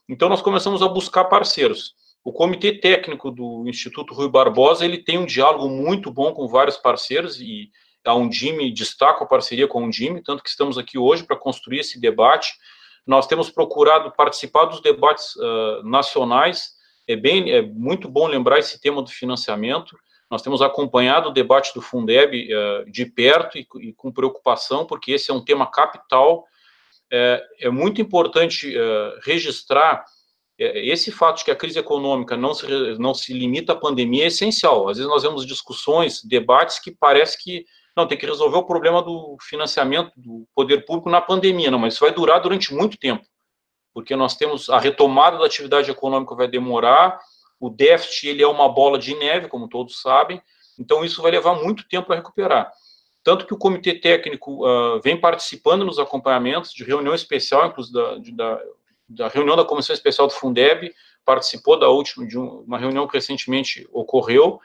Então 0.09 0.29
nós 0.29 0.41
começamos 0.41 0.81
a 0.81 0.87
buscar 0.87 1.25
parceiros. 1.25 1.93
O 2.29 2.31
comitê 2.31 2.71
técnico 2.71 3.31
do 3.31 3.67
Instituto 3.67 4.13
Rui 4.13 4.29
Barbosa, 4.29 4.85
ele 4.85 4.99
tem 4.99 5.17
um 5.17 5.25
diálogo 5.25 5.67
muito 5.67 6.11
bom 6.11 6.31
com 6.31 6.47
vários 6.47 6.77
parceiros, 6.77 7.41
e 7.41 7.71
a 8.05 8.13
Undime 8.13 8.71
destaca 8.71 9.23
a 9.23 9.27
parceria 9.27 9.67
com 9.67 9.79
a 9.79 9.81
Undime, 9.81 10.21
tanto 10.21 10.43
que 10.43 10.49
estamos 10.49 10.77
aqui 10.77 10.95
hoje 10.95 11.23
para 11.23 11.35
construir 11.35 11.79
esse 11.79 11.99
debate. 11.99 12.53
Nós 13.03 13.25
temos 13.25 13.49
procurado 13.49 14.11
participar 14.11 14.65
dos 14.65 14.79
debates 14.79 15.35
uh, 15.37 15.81
nacionais. 15.83 16.73
É 17.07 17.15
bem, 17.15 17.51
é 17.51 17.63
muito 17.63 18.07
bom 18.07 18.27
lembrar 18.27 18.59
esse 18.59 18.79
tema 18.79 19.01
do 19.01 19.09
financiamento. 19.09 19.97
Nós 20.29 20.43
temos 20.43 20.61
acompanhado 20.61 21.29
o 21.29 21.33
debate 21.33 21.73
do 21.73 21.81
Fundeb 21.81 22.47
uh, 22.53 22.91
de 22.91 23.07
perto 23.07 23.57
e, 23.57 23.65
e, 23.79 23.91
com 23.93 24.11
preocupação, 24.11 24.85
porque 24.85 25.13
esse 25.13 25.31
é 25.31 25.33
um 25.33 25.43
tema 25.43 25.65
capital. 25.65 26.45
É, 27.11 27.43
é 27.61 27.69
muito 27.71 27.99
importante 27.99 28.71
uh, 28.77 29.19
registrar 29.23 30.05
esse 30.59 31.11
fato 31.11 31.37
de 31.37 31.45
que 31.45 31.51
a 31.51 31.55
crise 31.55 31.79
econômica 31.79 32.35
não 32.35 32.53
se, 32.53 32.67
não 32.99 33.13
se 33.13 33.33
limita 33.33 33.73
à 33.73 33.75
pandemia 33.75 34.25
é 34.25 34.27
essencial. 34.27 34.89
Às 34.89 34.97
vezes 34.97 35.09
nós 35.09 35.23
vemos 35.23 35.45
discussões, 35.45 36.21
debates 36.23 36.79
que 36.79 36.91
parece 36.91 37.41
que 37.41 37.65
não, 37.95 38.07
tem 38.07 38.17
que 38.17 38.25
resolver 38.25 38.57
o 38.57 38.65
problema 38.65 39.01
do 39.01 39.37
financiamento 39.41 40.11
do 40.15 40.47
poder 40.55 40.85
público 40.85 41.09
na 41.09 41.21
pandemia, 41.21 41.71
não, 41.71 41.79
mas 41.79 41.93
isso 41.93 42.03
vai 42.03 42.13
durar 42.13 42.41
durante 42.41 42.73
muito 42.73 42.97
tempo, 42.97 43.25
porque 43.93 44.15
nós 44.15 44.35
temos 44.35 44.69
a 44.69 44.79
retomada 44.79 45.37
da 45.37 45.45
atividade 45.45 45.91
econômica 45.91 46.35
vai 46.35 46.47
demorar, 46.47 47.19
o 47.59 47.69
déficit 47.69 48.27
ele 48.27 48.43
é 48.43 48.47
uma 48.47 48.69
bola 48.69 48.97
de 48.97 49.15
neve, 49.15 49.49
como 49.49 49.67
todos 49.67 50.01
sabem, 50.01 50.41
então 50.79 51.03
isso 51.03 51.21
vai 51.21 51.31
levar 51.31 51.55
muito 51.55 51.87
tempo 51.89 52.07
para 52.07 52.15
recuperar. 52.15 52.71
Tanto 53.21 53.45
que 53.45 53.53
o 53.53 53.57
comitê 53.57 53.93
técnico 53.93 54.65
uh, 54.65 55.01
vem 55.01 55.19
participando 55.19 55.83
nos 55.83 55.99
acompanhamentos 55.99 56.71
de 56.71 56.85
reunião 56.85 57.13
especial, 57.13 57.67
inclusive 57.67 57.93
da, 57.93 58.17
de, 58.17 58.31
da, 58.31 58.61
da, 59.09 59.27
reunião 59.27 59.55
da 59.55 59.65
Comissão 59.65 59.93
Especial 59.93 60.27
do 60.27 60.33
Fundeb, 60.33 60.93
participou 61.25 61.77
da 61.77 61.89
última, 61.89 62.25
de 62.27 62.37
uma 62.37 62.77
reunião 62.77 63.07
que 63.07 63.13
recentemente 63.13 63.87
ocorreu, 63.91 64.59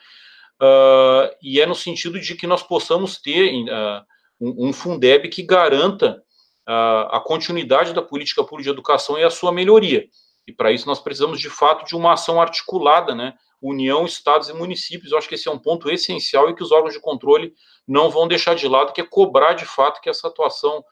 uh, 0.61 1.35
e 1.43 1.61
é 1.61 1.67
no 1.67 1.75
sentido 1.75 2.21
de 2.21 2.35
que 2.35 2.47
nós 2.47 2.63
possamos 2.63 3.19
ter 3.19 3.53
uh, 3.65 4.05
um, 4.41 4.69
um, 4.69 4.73
Fundeb 4.73 5.29
que 5.29 5.43
garanta 5.43 6.23
uh, 6.69 7.09
a 7.11 7.23
continuidade 7.25 7.93
da 7.93 8.03
política 8.03 8.43
pública 8.45 8.65
de 8.65 8.71
educação 8.71 9.19
e 9.19 9.25
a 9.25 9.31
sua 9.31 9.51
melhoria. 9.51 10.07
E 10.47 10.53
para 10.53 10.71
isso 10.71 10.87
nós 10.87 11.01
precisamos, 11.01 11.41
de 11.41 11.49
fato, 11.49 11.87
de 11.87 11.97
uma 11.97 12.13
ação 12.13 12.41
articulada, 12.41 13.15
né? 13.15 13.35
União, 13.63 14.05
estados 14.05 14.51
e 14.51 14.53
municípios. 14.53 15.11
Eu 15.11 15.17
acho 15.17 15.27
que 15.27 15.37
esse 15.37 15.49
é 15.49 15.51
um 15.51 15.59
ponto 15.59 15.91
essencial 15.91 16.51
e 16.51 16.55
que 16.55 16.63
os 16.63 16.71
órgãos 16.71 16.93
de 16.93 17.01
controle 17.01 17.55
não 17.89 18.11
vão 18.11 18.29
deixar 18.29 18.55
de 18.55 18.69
lado, 18.69 18.93
que 18.93 19.01
é 19.01 19.07
cobrar, 19.07 19.55
de 19.55 19.65
fato, 19.65 20.03
que 20.03 20.11
essa 20.11 20.29
atuação 20.29 20.85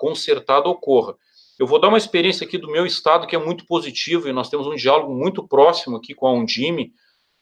concertada 0.00 0.68
ocorra. 0.68 1.14
Eu 1.60 1.66
vou 1.66 1.78
dar 1.78 1.88
uma 1.88 1.98
experiência 1.98 2.46
aqui 2.46 2.56
do 2.56 2.70
meu 2.70 2.86
estado 2.86 3.26
que 3.26 3.36
é 3.36 3.38
muito 3.38 3.66
positiva 3.66 4.26
e 4.26 4.32
nós 4.32 4.48
temos 4.48 4.66
um 4.66 4.74
diálogo 4.74 5.14
muito 5.14 5.46
próximo 5.46 5.98
aqui 5.98 6.14
com 6.14 6.26
a 6.26 6.32
Undime, 6.32 6.94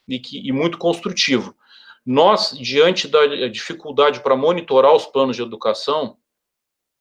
e, 0.08 0.18
que, 0.18 0.44
e 0.44 0.50
muito 0.50 0.76
construtivo. 0.76 1.54
Nós, 2.04 2.50
diante 2.58 3.06
da 3.06 3.46
dificuldade 3.46 4.18
para 4.20 4.34
monitorar 4.34 4.92
os 4.92 5.06
planos 5.06 5.36
de 5.36 5.42
educação, 5.42 6.16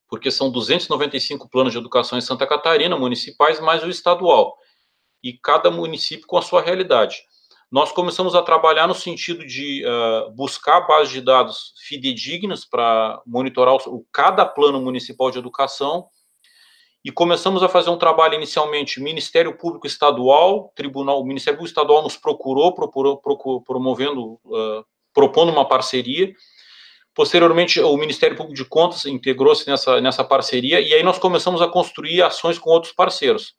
porque 0.08 0.30
são 0.30 0.52
295 0.52 1.50
planos 1.50 1.74
de 1.74 1.80
educação 1.80 2.20
em 2.20 2.22
Santa 2.22 2.46
Catarina, 2.46 2.96
municipais, 2.96 3.60
mais 3.60 3.84
o 3.84 3.90
estadual, 3.90 4.56
e 5.24 5.34
cada 5.34 5.72
município 5.72 6.28
com 6.28 6.38
a 6.38 6.44
sua 6.44 6.62
realidade. 6.62 7.24
Nós 7.72 7.92
começamos 7.92 8.36
a 8.36 8.44
trabalhar 8.44 8.86
no 8.86 8.94
sentido 8.94 9.44
de 9.44 9.84
uh, 9.84 10.30
buscar 10.36 10.82
bases 10.82 11.12
de 11.12 11.22
dados 11.22 11.74
fidedignas 11.88 12.64
para 12.64 13.20
monitorar 13.26 13.74
o, 13.74 14.06
cada 14.12 14.46
plano 14.46 14.80
municipal 14.80 15.32
de 15.32 15.40
educação 15.40 16.08
e 17.04 17.12
começamos 17.12 17.64
a 17.64 17.70
fazer 17.70 17.90
um 17.90 17.98
trabalho 17.98 18.36
inicialmente 18.36 19.02
Ministério 19.02 19.58
Público 19.58 19.88
Estadual, 19.88 20.72
Tribunal, 20.76 21.22
o 21.22 21.26
Ministério 21.26 21.58
Público 21.58 21.72
Estadual 21.72 22.04
nos 22.04 22.18
procurou, 22.18 22.74
procurou, 22.74 23.18
procurou 23.18 23.62
promovendo, 23.62 24.40
uh, 24.46 24.86
propondo 25.14 25.52
uma 25.52 25.68
parceria. 25.68 26.34
Posteriormente, 27.14 27.80
o 27.80 27.98
Ministério 27.98 28.36
Público 28.36 28.56
de 28.56 28.66
Contas 28.66 29.06
integrou-se 29.06 29.68
nessa, 29.68 30.02
nessa 30.02 30.24
parceria 30.24 30.80
e 30.82 30.94
aí 30.94 31.02
nós 31.02 31.18
começamos 31.18 31.62
a 31.62 31.68
construir 31.68 32.22
ações 32.22 32.60
com 32.60 32.70
outros 32.70 32.94
parceiros. 32.94 33.56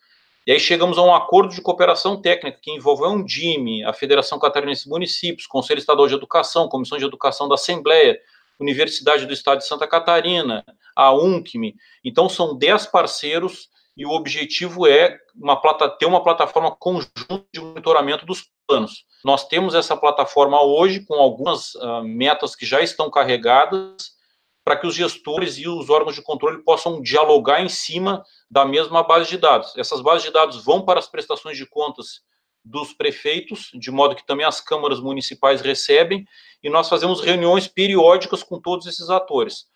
E 0.47 0.53
aí 0.53 0.61
chegamos 0.61 0.97
a 0.97 1.03
um 1.03 1.15
acordo 1.15 1.55
de 1.55 1.61
cooperação 1.61 2.21
técnica 2.23 2.59
que 2.63 2.71
envolveu 2.71 3.07
a 3.07 3.11
Undime, 3.11 3.85
a 3.85 3.93
Federação 3.93 4.39
Catarinense 4.39 4.85
de 4.85 4.89
Municípios, 4.89 5.47
Conselho 5.47 5.79
Estadual 5.79 6.09
de 6.09 6.15
Educação, 6.15 6.69
Comissão 6.69 6.97
de 6.97 7.05
Educação 7.05 7.49
da 7.49 7.55
Assembleia, 7.55 8.19
Universidade 8.59 9.27
do 9.27 9.33
Estado 9.33 9.59
de 9.59 9.67
Santa 9.67 9.87
Catarina, 9.87 10.65
a 10.97 11.13
UNCME. 11.13 11.75
Então, 12.05 12.29
são 12.29 12.57
10 12.57 12.87
parceiros 12.87 13.69
e 13.97 14.07
o 14.07 14.11
objetivo 14.11 14.87
é 14.87 15.19
uma 15.35 15.61
plata, 15.61 15.89
ter 15.89 16.07
uma 16.07 16.23
plataforma 16.23 16.75
conjunta 16.75 17.45
de 17.53 17.61
monitoramento 17.61 18.25
dos 18.25 18.49
planos. 18.67 19.05
Nós 19.25 19.49
temos 19.49 19.75
essa 19.75 19.97
plataforma 19.97 20.63
hoje 20.63 21.05
com 21.05 21.15
algumas 21.15 21.75
uh, 21.75 22.03
metas 22.05 22.55
que 22.55 22.65
já 22.65 22.81
estão 22.81 23.11
carregadas 23.11 24.17
para 24.65 24.77
que 24.77 24.87
os 24.87 24.95
gestores 24.95 25.57
e 25.57 25.67
os 25.67 25.89
órgãos 25.89 26.15
de 26.15 26.23
controle 26.23 26.63
possam 26.63 27.01
dialogar 27.01 27.63
em 27.63 27.69
cima 27.69 28.23
da 28.51 28.65
mesma 28.65 29.03
base 29.03 29.29
de 29.31 29.39
dados. 29.39 29.75
Essas 29.77 30.01
bases 30.01 30.25
de 30.25 30.31
dados 30.31 30.63
vão 30.63 30.85
para 30.85 31.01
as 31.01 31.09
prestações 31.09 31.57
de 31.57 31.67
contas 31.67 32.21
dos 32.63 32.93
prefeitos, 32.93 33.71
de 33.75 33.91
modo 33.91 34.15
que 34.15 34.27
também 34.27 34.45
as 34.45 34.61
câmaras 34.61 35.01
municipais 35.01 35.63
recebem, 35.63 36.25
e 36.63 36.71
nós 36.71 36.89
fazemos 36.89 37.21
reuniões 37.21 37.67
periódicas 37.69 38.43
com 38.43 38.61
todos 38.61 38.87
esses 38.87 39.11
atores. 39.11 39.67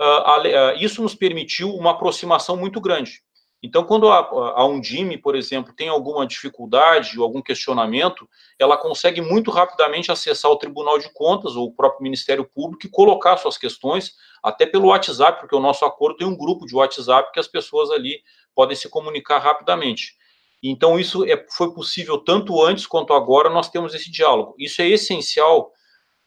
Uh, 0.00 0.76
isso 0.78 1.02
nos 1.02 1.14
permitiu 1.14 1.74
uma 1.74 1.90
aproximação 1.90 2.56
muito 2.56 2.80
grande. 2.80 3.22
Então, 3.60 3.82
quando 3.82 4.08
a, 4.08 4.18
a 4.18 4.64
Undime, 4.66 5.18
por 5.18 5.34
exemplo, 5.34 5.74
tem 5.74 5.88
alguma 5.88 6.24
dificuldade 6.24 7.18
ou 7.18 7.24
algum 7.24 7.42
questionamento, 7.42 8.28
ela 8.56 8.76
consegue 8.76 9.20
muito 9.20 9.50
rapidamente 9.50 10.12
acessar 10.12 10.50
o 10.50 10.56
Tribunal 10.56 10.98
de 10.98 11.12
Contas 11.12 11.56
ou 11.56 11.66
o 11.66 11.74
próprio 11.74 12.04
Ministério 12.04 12.44
Público 12.44 12.86
e 12.86 12.90
colocar 12.90 13.36
suas 13.36 13.58
questões, 13.58 14.12
até 14.42 14.64
pelo 14.64 14.88
WhatsApp, 14.88 15.40
porque 15.40 15.56
o 15.56 15.60
nosso 15.60 15.84
acordo 15.84 16.18
tem 16.18 16.26
um 16.26 16.36
grupo 16.36 16.66
de 16.66 16.76
WhatsApp 16.76 17.32
que 17.32 17.40
as 17.40 17.48
pessoas 17.48 17.90
ali 17.90 18.22
podem 18.54 18.76
se 18.76 18.88
comunicar 18.88 19.38
rapidamente. 19.38 20.16
Então, 20.62 20.98
isso 20.98 21.24
é, 21.24 21.44
foi 21.50 21.72
possível 21.74 22.18
tanto 22.18 22.62
antes 22.62 22.86
quanto 22.86 23.12
agora, 23.12 23.50
nós 23.50 23.68
temos 23.68 23.92
esse 23.92 24.10
diálogo. 24.10 24.54
Isso 24.56 24.80
é 24.80 24.88
essencial, 24.88 25.72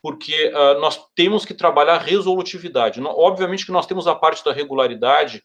porque 0.01 0.47
uh, 0.47 0.79
nós 0.79 0.99
temos 1.15 1.45
que 1.45 1.53
trabalhar 1.53 1.97
resolutividade. 1.99 3.01
Obviamente 3.01 3.65
que 3.65 3.71
nós 3.71 3.85
temos 3.85 4.07
a 4.07 4.15
parte 4.15 4.43
da 4.43 4.51
regularidade, 4.51 5.43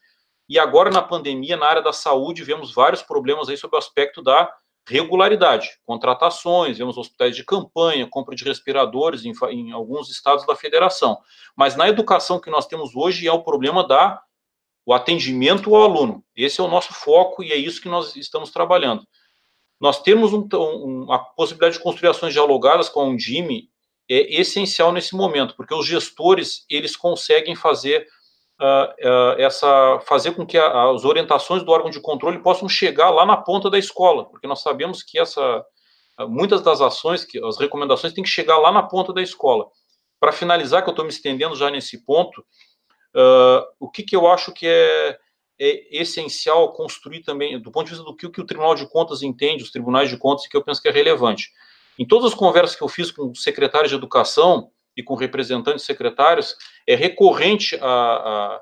e 0.49 0.57
agora 0.57 0.89
na 0.89 1.01
pandemia, 1.01 1.57
na 1.57 1.67
área 1.67 1.81
da 1.81 1.93
saúde, 1.93 2.43
vemos 2.43 2.73
vários 2.73 3.01
problemas 3.01 3.49
aí 3.49 3.57
sobre 3.57 3.75
o 3.75 3.79
aspecto 3.79 4.21
da 4.21 4.49
regularidade. 4.87 5.69
Contratações, 5.85 6.77
vemos 6.77 6.97
hospitais 6.97 7.35
de 7.35 7.43
campanha, 7.43 8.07
compra 8.09 8.33
de 8.33 8.45
respiradores 8.45 9.25
em, 9.25 9.33
em 9.51 9.71
alguns 9.71 10.09
estados 10.09 10.45
da 10.45 10.55
federação. 10.55 11.17
Mas 11.55 11.75
na 11.75 11.89
educação 11.89 12.39
que 12.39 12.49
nós 12.49 12.65
temos 12.65 12.95
hoje 12.95 13.27
é 13.27 13.31
o 13.31 13.43
problema 13.43 13.85
da 13.85 14.21
o 14.85 14.93
atendimento 14.93 15.75
ao 15.75 15.83
aluno. 15.83 16.23
Esse 16.33 16.61
é 16.61 16.63
o 16.63 16.69
nosso 16.69 16.93
foco 16.93 17.43
e 17.43 17.51
é 17.51 17.57
isso 17.57 17.81
que 17.81 17.89
nós 17.89 18.15
estamos 18.15 18.51
trabalhando. 18.51 19.05
Nós 19.81 20.01
temos 20.01 20.31
um, 20.31 20.47
um, 20.53 21.11
a 21.11 21.19
possibilidade 21.19 21.75
de 21.75 21.83
construir 21.83 22.09
ações 22.09 22.31
dialogadas 22.31 22.87
com 22.87 23.01
a 23.01 23.03
Undime 23.03 23.69
é 24.09 24.39
essencial 24.39 24.91
nesse 24.91 25.15
momento, 25.15 25.55
porque 25.55 25.73
os 25.73 25.85
gestores 25.85 26.65
eles 26.69 26.95
conseguem 26.95 27.55
fazer 27.55 28.07
uh, 28.59 29.07
uh, 29.07 29.39
essa 29.39 29.99
fazer 30.05 30.31
com 30.31 30.45
que 30.45 30.57
a, 30.57 30.91
as 30.91 31.03
orientações 31.03 31.63
do 31.63 31.71
órgão 31.71 31.89
de 31.89 32.01
controle 32.01 32.39
possam 32.39 32.69
chegar 32.69 33.09
lá 33.09 33.25
na 33.25 33.37
ponta 33.37 33.69
da 33.69 33.77
escola, 33.77 34.25
porque 34.25 34.47
nós 34.47 34.61
sabemos 34.61 35.03
que 35.03 35.19
essa 35.19 35.63
muitas 36.27 36.61
das 36.61 36.81
ações, 36.81 37.23
que 37.23 37.43
as 37.45 37.59
recomendações 37.59 38.11
têm 38.11 38.23
que 38.23 38.29
chegar 38.29 38.57
lá 38.57 38.71
na 38.71 38.81
ponta 38.81 39.13
da 39.13 39.21
escola. 39.21 39.67
Para 40.19 40.31
finalizar, 40.31 40.81
que 40.81 40.89
eu 40.89 40.91
estou 40.91 41.05
me 41.05 41.11
estendendo 41.11 41.55
já 41.55 41.69
nesse 41.69 42.03
ponto, 42.03 42.43
Uh, 43.17 43.65
o 43.79 43.89
que, 43.89 44.03
que 44.03 44.15
eu 44.15 44.27
acho 44.27 44.53
que 44.53 44.67
é, 44.67 45.17
é, 45.59 45.97
essencial 46.01 46.71
construir 46.73 47.23
também, 47.23 47.59
do 47.59 47.71
ponto 47.71 47.85
de 47.85 47.91
vista 47.91 48.05
do 48.05 48.15
que, 48.15 48.29
que 48.29 48.39
o 48.39 48.45
Tribunal 48.45 48.75
de 48.75 48.87
Contas 48.87 49.23
entende, 49.23 49.63
os 49.63 49.71
tribunais 49.71 50.07
de 50.07 50.17
contas, 50.17 50.45
que 50.45 50.55
eu 50.55 50.63
penso 50.63 50.79
que 50.79 50.87
é 50.87 50.91
relevante. 50.91 51.49
Em 51.97 52.05
todas 52.05 52.31
as 52.31 52.37
conversas 52.37 52.75
que 52.75 52.83
eu 52.83 52.87
fiz 52.87 53.11
com 53.11 53.33
secretários 53.33 53.89
de 53.89 53.95
educação 53.95 54.69
e 54.95 55.03
com 55.03 55.15
representantes 55.15 55.85
secretários, 55.85 56.55
é 56.87 56.95
recorrente 56.95 57.77
a, 57.81 58.61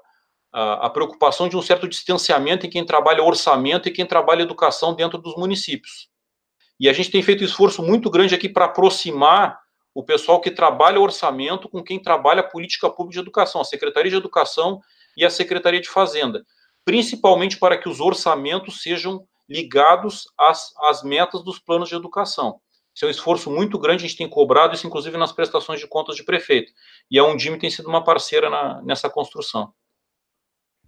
a, 0.54 0.86
a, 0.86 0.90
preocupação 0.90 1.48
de 1.48 1.56
um 1.56 1.62
certo 1.62 1.88
distanciamento 1.88 2.66
em 2.66 2.70
quem 2.70 2.86
trabalha 2.86 3.24
orçamento 3.24 3.88
e 3.88 3.92
quem 3.92 4.06
trabalha 4.06 4.42
educação 4.42 4.94
dentro 4.94 5.18
dos 5.18 5.36
municípios. 5.36 6.10
E 6.80 6.90
a 6.90 6.94
gente 6.94 7.12
tem 7.12 7.24
feito 7.24 7.42
um 7.42 7.46
esforço 7.46 7.82
muito 7.82 8.10
grande 8.10 8.36
aqui 8.36 8.50
para 8.50 8.66
aproximar 8.66 9.58
o 9.94 10.04
pessoal 10.04 10.42
que 10.42 10.52
trabalha 10.52 11.00
orçamento 11.00 11.70
com 11.70 11.82
quem 11.82 12.02
trabalha 12.02 12.44
política 12.44 12.90
pública 12.90 13.14
de 13.14 13.20
educação, 13.20 13.62
a 13.62 13.66
Secretaria 13.66 14.12
de 14.12 14.18
Educação 14.18 14.82
e 15.16 15.24
a 15.24 15.30
Secretaria 15.30 15.80
de 15.80 15.88
Fazenda, 15.88 16.46
principalmente 16.84 17.58
para 17.58 17.78
que 17.78 17.88
os 17.88 18.02
orçamentos 18.02 18.82
sejam 18.82 19.26
ligados 19.48 20.26
às, 20.38 20.74
às 20.84 21.02
metas 21.02 21.44
dos 21.46 21.60
planos 21.60 21.88
de 21.88 21.96
educação. 21.96 22.60
Isso 22.96 23.04
é 23.04 23.08
um 23.10 23.12
esforço 23.12 23.52
muito 23.52 23.78
grande, 23.78 24.06
a 24.06 24.08
gente 24.08 24.18
tem 24.18 24.30
cobrado 24.30 24.74
isso, 24.74 24.88
inclusive, 24.88 25.18
nas 25.18 25.34
prestações 25.34 25.82
de 25.82 25.88
contas 25.88 26.16
de 26.16 26.24
prefeito. 26.24 26.72
E 27.12 27.20
a 27.20 27.26
Undime 27.26 27.60
tem 27.60 27.70
sido 27.70 27.90
uma 27.90 28.02
parceira 28.02 28.50
na, 28.50 28.82
nessa 28.84 29.10
construção. 29.10 29.74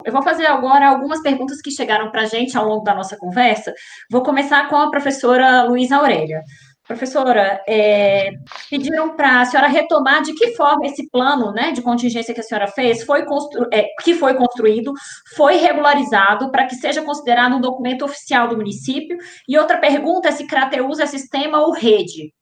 Eu 0.05 0.13
vou 0.13 0.21
fazer 0.21 0.45
agora 0.45 0.87
algumas 0.87 1.21
perguntas 1.21 1.61
que 1.61 1.71
chegaram 1.71 2.09
para 2.11 2.21
a 2.21 2.25
gente 2.25 2.57
ao 2.57 2.65
longo 2.65 2.83
da 2.83 2.93
nossa 2.93 3.17
conversa. 3.17 3.73
Vou 4.09 4.23
começar 4.23 4.69
com 4.69 4.75
a 4.77 4.89
professora 4.89 5.63
Luísa 5.63 5.97
Aurélia. 5.97 6.43
Professora, 6.88 7.61
é, 7.67 8.31
pediram 8.69 9.15
para 9.15 9.41
a 9.41 9.45
senhora 9.45 9.67
retomar 9.67 10.21
de 10.21 10.33
que 10.33 10.55
forma 10.55 10.85
esse 10.85 11.09
plano 11.09 11.51
né, 11.51 11.73
de 11.73 11.81
contingência 11.81 12.33
que 12.33 12.39
a 12.39 12.43
senhora 12.43 12.67
fez, 12.67 13.03
foi 13.03 13.25
é, 13.73 13.88
que 14.01 14.13
foi 14.15 14.35
construído, 14.35 14.93
foi 15.35 15.57
regularizado 15.57 16.49
para 16.49 16.65
que 16.65 16.75
seja 16.75 17.01
considerado 17.01 17.57
um 17.57 17.61
documento 17.61 18.05
oficial 18.05 18.47
do 18.47 18.55
município. 18.55 19.17
E 19.49 19.57
outra 19.57 19.77
pergunta 19.77 20.29
é 20.29 20.31
se 20.31 20.47
Crateus 20.47 20.99
é 20.99 21.05
sistema 21.05 21.59
ou 21.59 21.73
rede. 21.73 22.33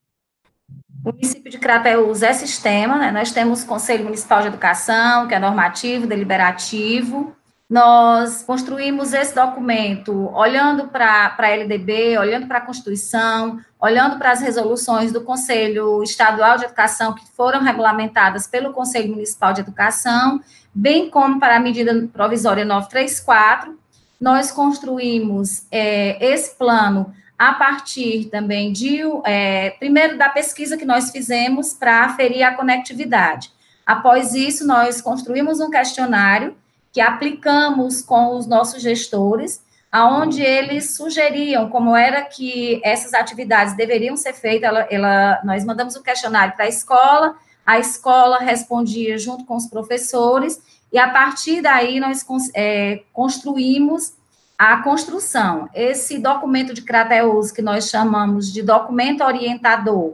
O 1.03 1.11
município 1.11 1.49
de 1.49 1.57
Crateus 1.57 2.21
é 2.21 2.33
sistema, 2.33 2.97
né? 2.97 3.11
nós 3.11 3.31
temos 3.31 3.63
Conselho 3.63 4.03
Municipal 4.03 4.41
de 4.41 4.47
Educação, 4.47 5.27
que 5.27 5.33
é 5.33 5.39
normativo, 5.39 6.05
deliberativo, 6.05 7.35
nós 7.67 8.43
construímos 8.43 9.11
esse 9.11 9.33
documento 9.33 10.29
olhando 10.35 10.87
para 10.87 11.35
a 11.35 11.49
LDB, 11.49 12.15
olhando 12.17 12.47
para 12.47 12.59
a 12.59 12.61
Constituição, 12.61 13.59
olhando 13.79 14.19
para 14.19 14.31
as 14.31 14.39
resoluções 14.39 15.11
do 15.11 15.21
Conselho 15.21 16.03
Estadual 16.03 16.57
de 16.57 16.65
Educação 16.65 17.15
que 17.15 17.25
foram 17.31 17.63
regulamentadas 17.63 18.45
pelo 18.45 18.71
Conselho 18.71 19.09
Municipal 19.09 19.51
de 19.51 19.61
Educação, 19.61 20.39
bem 20.73 21.09
como 21.09 21.39
para 21.39 21.57
a 21.57 21.59
medida 21.59 22.07
provisória 22.13 22.63
934. 22.63 23.79
Nós 24.21 24.51
construímos 24.51 25.65
é, 25.71 26.23
esse 26.23 26.55
plano 26.55 27.11
a 27.37 27.53
partir 27.53 28.25
também 28.25 28.71
de, 28.71 29.01
é, 29.25 29.71
primeiro, 29.71 30.19
da 30.19 30.29
pesquisa 30.29 30.77
que 30.77 30.85
nós 30.85 31.09
fizemos 31.09 31.73
para 31.73 32.05
aferir 32.05 32.43
a 32.43 32.53
conectividade. 32.53 33.51
Após 33.83 34.35
isso, 34.35 34.65
nós 34.65 35.01
construímos 35.01 35.59
um 35.59 35.69
questionário 35.69 36.55
que 36.95 37.01
aplicamos 37.01 38.01
com 38.01 38.37
os 38.37 38.47
nossos 38.47 38.81
gestores, 38.81 39.61
aonde 39.91 40.41
eles 40.41 40.95
sugeriam 40.95 41.69
como 41.69 41.93
era 41.93 42.23
que 42.23 42.79
essas 42.85 43.13
atividades 43.13 43.75
deveriam 43.75 44.15
ser 44.15 44.31
feitas. 44.31 44.69
Ela, 44.69 44.87
ela 44.89 45.41
nós 45.43 45.65
mandamos 45.65 45.97
o 45.97 45.99
um 45.99 46.01
questionário 46.01 46.55
para 46.55 46.63
a 46.63 46.69
escola, 46.69 47.35
a 47.65 47.77
escola 47.79 48.37
respondia 48.37 49.17
junto 49.17 49.43
com 49.43 49.57
os 49.57 49.67
professores, 49.67 50.61
e 50.89 50.97
a 50.97 51.09
partir 51.09 51.61
daí 51.61 51.99
nós 51.99 52.25
é, 52.55 53.03
construímos 53.11 54.13
a 54.57 54.81
construção. 54.81 55.67
Esse 55.73 56.17
documento 56.17 56.73
de 56.73 56.81
Crateus, 56.81 57.51
que 57.51 57.61
nós 57.61 57.89
chamamos 57.89 58.53
de 58.53 58.61
documento 58.61 59.21
orientador, 59.21 60.13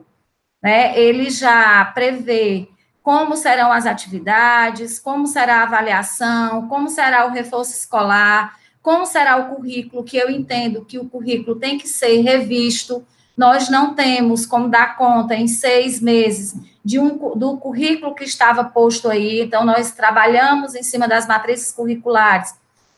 né, 0.64 0.98
ele 1.00 1.30
já 1.30 1.86
prevê 1.94 2.71
como 3.04 3.36
serão 3.36 3.72
as 3.72 3.86
atividades, 3.86 5.00
como 5.00 5.26
será 5.26 5.58
a 5.58 5.64
avaliação, 5.64 6.68
como 6.68 6.90
será 6.90 7.26
o 7.26 7.32
reforço 7.32 7.72
escolar, 7.72 8.58
como 8.82 9.06
será 9.06 9.38
o 9.38 9.56
currículo, 9.56 10.04
que 10.04 10.18
eu 10.18 10.30
entendo 10.30 10.86
que 10.86 11.00
o 11.00 11.06
currículo 11.06 11.56
tem 11.56 11.78
que 11.78 11.88
ser 11.88 12.22
revisto. 12.22 13.06
Nós 13.36 13.70
não 13.70 13.96
temos 13.96 14.46
como 14.46 14.70
dar 14.70 14.98
conta 14.98 15.36
em 15.36 15.48
seis 15.48 16.00
meses 16.00 16.56
de 16.84 17.00
um, 17.00 17.38
do 17.38 17.58
currículo 17.58 18.16
que 18.16 18.24
estava 18.24 18.64
posto 18.64 19.10
aí, 19.10 19.42
então 19.42 19.64
nós 19.64 19.92
trabalhamos 19.92 20.76
em 20.76 20.84
cima 20.84 21.08
das 21.08 21.28
matrizes 21.28 21.72
curriculares. 21.72 22.56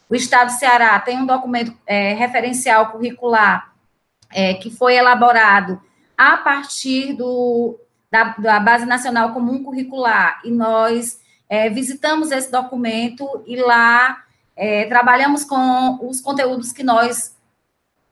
O 0.10 0.16
Estado 0.16 0.48
do 0.48 0.58
Ceará 0.58 1.00
tem 1.00 1.18
um 1.18 1.26
documento 1.26 1.74
é, 1.86 2.14
referencial 2.14 2.92
curricular 2.92 3.74
é, 4.32 4.54
que 4.56 4.70
foi 4.70 4.96
elaborado 4.96 5.82
a 6.18 6.38
partir 6.38 7.14
do, 7.14 7.78
da, 8.14 8.36
da 8.38 8.60
Base 8.60 8.86
Nacional 8.86 9.34
Comum 9.34 9.64
Curricular, 9.64 10.40
e 10.46 10.52
nós 10.52 11.20
é, 11.50 11.68
visitamos 11.68 12.30
esse 12.30 12.52
documento 12.52 13.28
e 13.48 13.56
lá 13.56 14.24
é, 14.56 14.86
trabalhamos 14.86 15.44
com 15.44 15.98
os 16.08 16.22
conteúdos 16.22 16.72
que 16.72 16.84
nós 16.84 17.36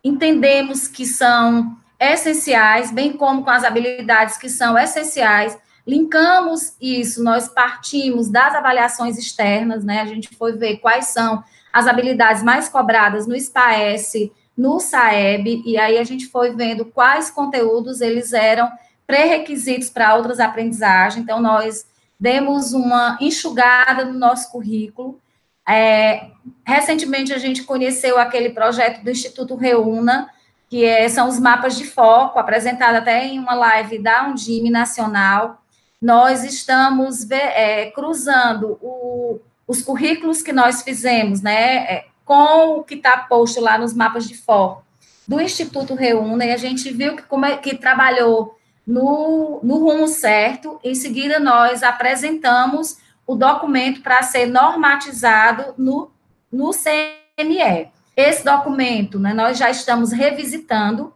entendemos 0.03 0.87
que 0.87 1.05
são 1.05 1.77
essenciais, 1.99 2.91
bem 2.91 3.13
como 3.13 3.43
com 3.43 3.51
as 3.51 3.63
habilidades 3.63 4.37
que 4.37 4.49
são 4.49 4.75
essenciais. 4.75 5.55
Linkamos 5.85 6.75
isso, 6.81 7.23
nós 7.23 7.47
partimos 7.47 8.27
das 8.27 8.55
avaliações 8.55 9.19
externas, 9.19 9.83
né? 9.83 10.01
A 10.01 10.05
gente 10.05 10.29
foi 10.35 10.53
ver 10.53 10.77
quais 10.77 11.09
são 11.09 11.43
as 11.71 11.85
habilidades 11.85 12.41
mais 12.41 12.67
cobradas 12.67 13.27
no 13.27 13.39
SPAES, 13.39 14.13
no 14.57 14.79
SAEB, 14.79 15.61
e 15.63 15.77
aí 15.77 15.99
a 15.99 16.03
gente 16.03 16.25
foi 16.25 16.55
vendo 16.55 16.85
quais 16.85 17.29
conteúdos 17.29 18.01
eles 18.01 18.33
eram 18.33 18.67
pré-requisitos 19.07 19.89
para 19.89 20.15
outras 20.15 20.39
aprendizagens. 20.39 21.23
Então, 21.23 21.41
nós 21.41 21.85
demos 22.19 22.73
uma 22.73 23.17
enxugada 23.19 24.05
no 24.05 24.17
nosso 24.17 24.51
currículo. 24.51 25.19
É, 25.67 26.27
recentemente, 26.65 27.33
a 27.33 27.37
gente 27.37 27.63
conheceu 27.63 28.19
aquele 28.19 28.49
projeto 28.49 29.03
do 29.03 29.09
Instituto 29.09 29.55
Reúna, 29.55 30.29
que 30.69 30.85
é, 30.85 31.09
são 31.09 31.27
os 31.27 31.39
mapas 31.39 31.75
de 31.75 31.85
foco, 31.85 32.39
apresentado 32.39 32.95
até 32.95 33.25
em 33.25 33.39
uma 33.39 33.53
live 33.53 33.99
da 33.99 34.27
Undime 34.27 34.69
Nacional. 34.69 35.61
Nós 36.01 36.43
estamos 36.43 37.29
é, 37.29 37.91
cruzando 37.91 38.77
o, 38.81 39.39
os 39.67 39.81
currículos 39.81 40.41
que 40.41 40.53
nós 40.53 40.81
fizemos, 40.81 41.41
né, 41.41 41.75
é, 41.77 42.05
com 42.23 42.77
o 42.77 42.83
que 42.83 42.95
está 42.95 43.17
posto 43.17 43.59
lá 43.59 43.77
nos 43.77 43.93
mapas 43.93 44.27
de 44.27 44.35
foco 44.37 44.83
do 45.27 45.41
Instituto 45.41 45.93
Reúna, 45.93 46.45
e 46.45 46.51
a 46.51 46.57
gente 46.57 46.91
viu 46.91 47.15
que, 47.15 47.23
como 47.23 47.45
é, 47.45 47.57
que 47.57 47.77
trabalhou 47.77 48.57
no, 48.85 49.59
no 49.63 49.77
rumo 49.77 50.07
certo. 50.07 50.79
Em 50.83 50.95
seguida, 50.95 51.39
nós 51.39 51.83
apresentamos 51.83 52.97
o 53.25 53.35
documento 53.35 54.01
para 54.01 54.21
ser 54.23 54.47
normatizado 54.47 55.73
no, 55.77 56.11
no 56.51 56.71
CME. 56.71 57.89
Esse 58.15 58.43
documento, 58.43 59.19
né, 59.19 59.33
nós 59.33 59.57
já 59.57 59.69
estamos 59.69 60.11
revisitando, 60.11 61.13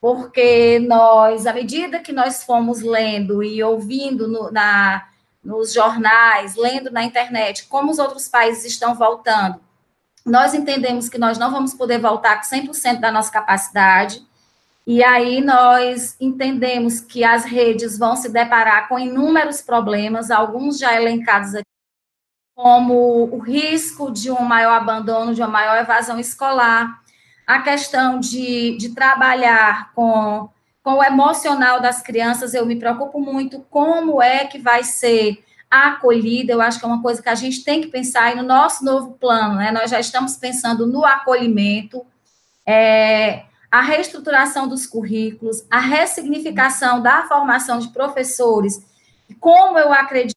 porque 0.00 0.78
nós, 0.78 1.46
à 1.46 1.52
medida 1.52 2.00
que 2.00 2.12
nós 2.12 2.42
fomos 2.44 2.80
lendo 2.80 3.42
e 3.42 3.62
ouvindo 3.62 4.26
no, 4.28 4.50
na, 4.50 5.06
nos 5.42 5.72
jornais, 5.72 6.56
lendo 6.56 6.90
na 6.90 7.04
internet, 7.04 7.66
como 7.66 7.90
os 7.90 7.98
outros 7.98 8.28
países 8.28 8.64
estão 8.64 8.94
voltando, 8.94 9.60
nós 10.24 10.54
entendemos 10.54 11.08
que 11.08 11.18
nós 11.18 11.38
não 11.38 11.50
vamos 11.50 11.74
poder 11.74 11.98
voltar 11.98 12.36
com 12.36 12.42
100% 12.42 13.00
da 13.00 13.10
nossa 13.10 13.30
capacidade, 13.30 14.26
e 14.88 15.04
aí 15.04 15.42
nós 15.42 16.16
entendemos 16.18 16.98
que 16.98 17.22
as 17.22 17.44
redes 17.44 17.98
vão 17.98 18.16
se 18.16 18.30
deparar 18.30 18.88
com 18.88 18.98
inúmeros 18.98 19.60
problemas, 19.60 20.30
alguns 20.30 20.78
já 20.78 20.98
elencados 20.98 21.54
aqui, 21.54 21.68
como 22.54 23.24
o 23.24 23.38
risco 23.38 24.10
de 24.10 24.30
um 24.30 24.40
maior 24.40 24.72
abandono, 24.72 25.34
de 25.34 25.42
uma 25.42 25.48
maior 25.48 25.76
evasão 25.76 26.18
escolar, 26.18 27.02
a 27.46 27.60
questão 27.60 28.18
de, 28.18 28.78
de 28.78 28.94
trabalhar 28.94 29.92
com, 29.92 30.48
com 30.82 30.94
o 30.94 31.04
emocional 31.04 31.82
das 31.82 32.00
crianças, 32.00 32.54
eu 32.54 32.64
me 32.64 32.76
preocupo 32.76 33.20
muito 33.20 33.60
como 33.68 34.22
é 34.22 34.46
que 34.46 34.58
vai 34.58 34.82
ser 34.84 35.44
a 35.70 35.88
acolhida, 35.88 36.54
eu 36.54 36.62
acho 36.62 36.78
que 36.78 36.86
é 36.86 36.88
uma 36.88 37.02
coisa 37.02 37.22
que 37.22 37.28
a 37.28 37.34
gente 37.34 37.62
tem 37.62 37.82
que 37.82 37.88
pensar, 37.88 38.32
e 38.32 38.36
no 38.36 38.42
nosso 38.42 38.82
novo 38.82 39.18
plano, 39.20 39.56
né, 39.56 39.70
nós 39.70 39.90
já 39.90 40.00
estamos 40.00 40.38
pensando 40.38 40.86
no 40.86 41.04
acolhimento, 41.04 42.06
é, 42.64 43.44
a 43.70 43.80
reestruturação 43.80 44.66
dos 44.66 44.86
currículos, 44.86 45.64
a 45.70 45.78
ressignificação 45.78 47.02
da 47.02 47.24
formação 47.24 47.78
de 47.78 47.88
professores, 47.88 48.80
como 49.38 49.78
eu 49.78 49.92
acredito 49.92 50.36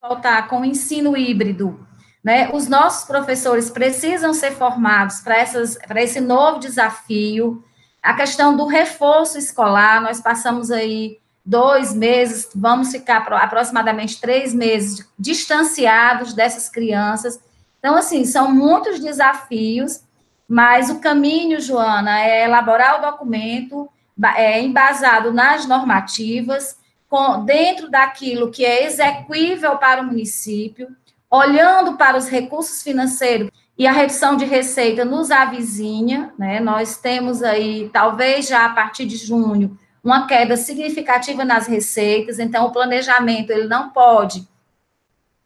voltar 0.00 0.48
com 0.48 0.60
o 0.60 0.64
ensino 0.64 1.16
híbrido, 1.16 1.86
né? 2.22 2.50
Os 2.52 2.68
nossos 2.68 3.04
professores 3.04 3.70
precisam 3.70 4.32
ser 4.32 4.52
formados 4.52 5.20
para 5.20 5.36
essas 5.36 5.76
para 5.76 6.02
esse 6.02 6.20
novo 6.20 6.58
desafio. 6.58 7.64
A 8.02 8.14
questão 8.14 8.56
do 8.56 8.66
reforço 8.66 9.36
escolar, 9.38 10.00
nós 10.00 10.20
passamos 10.20 10.70
aí 10.70 11.18
dois 11.44 11.94
meses, 11.94 12.48
vamos 12.54 12.90
ficar 12.90 13.18
aproximadamente 13.32 14.20
três 14.20 14.52
meses 14.52 15.08
distanciados 15.18 16.32
dessas 16.32 16.68
crianças. 16.68 17.40
Então, 17.78 17.96
assim, 17.96 18.24
são 18.24 18.52
muitos 18.52 18.98
desafios 18.98 20.00
mas 20.48 20.90
o 20.90 21.00
caminho, 21.00 21.60
Joana, 21.60 22.20
é 22.20 22.44
elaborar 22.44 22.98
o 22.98 23.10
documento 23.10 23.88
é, 24.36 24.60
embasado 24.60 25.32
nas 25.32 25.66
normativas, 25.66 26.78
com, 27.08 27.44
dentro 27.44 27.90
daquilo 27.90 28.50
que 28.50 28.64
é 28.64 28.84
execuível 28.84 29.76
para 29.76 30.02
o 30.02 30.06
município, 30.06 30.88
olhando 31.30 31.96
para 31.96 32.16
os 32.16 32.28
recursos 32.28 32.82
financeiros 32.82 33.50
e 33.78 33.86
a 33.86 33.92
redução 33.92 34.36
de 34.36 34.44
receita 34.44 35.04
nos 35.04 35.30
avizinha, 35.30 36.32
né? 36.38 36.60
Nós 36.60 36.96
temos 36.96 37.42
aí, 37.42 37.90
talvez 37.92 38.48
já 38.48 38.64
a 38.64 38.70
partir 38.70 39.04
de 39.04 39.16
junho, 39.16 39.78
uma 40.02 40.26
queda 40.26 40.56
significativa 40.56 41.44
nas 41.44 41.66
receitas, 41.66 42.38
então 42.38 42.66
o 42.66 42.72
planejamento 42.72 43.50
ele 43.50 43.66
não 43.66 43.90
pode 43.90 44.48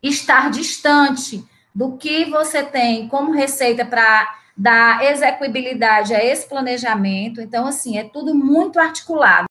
estar 0.03 0.51
distante 0.51 1.45
do 1.75 1.97
que 1.97 2.27
você 2.27 2.63
tem 2.63 3.09
como 3.09 3.33
receita 3.33 3.85
para 3.85 4.40
dar 4.61 5.03
execuibilidade 5.05 6.15
a 6.15 6.23
esse 6.23 6.47
planejamento. 6.47 7.41
Então, 7.41 7.67
assim, 7.67 7.97
é 7.97 8.05
tudo 8.05 8.35
muito 8.35 8.79
articulado. 8.79 9.47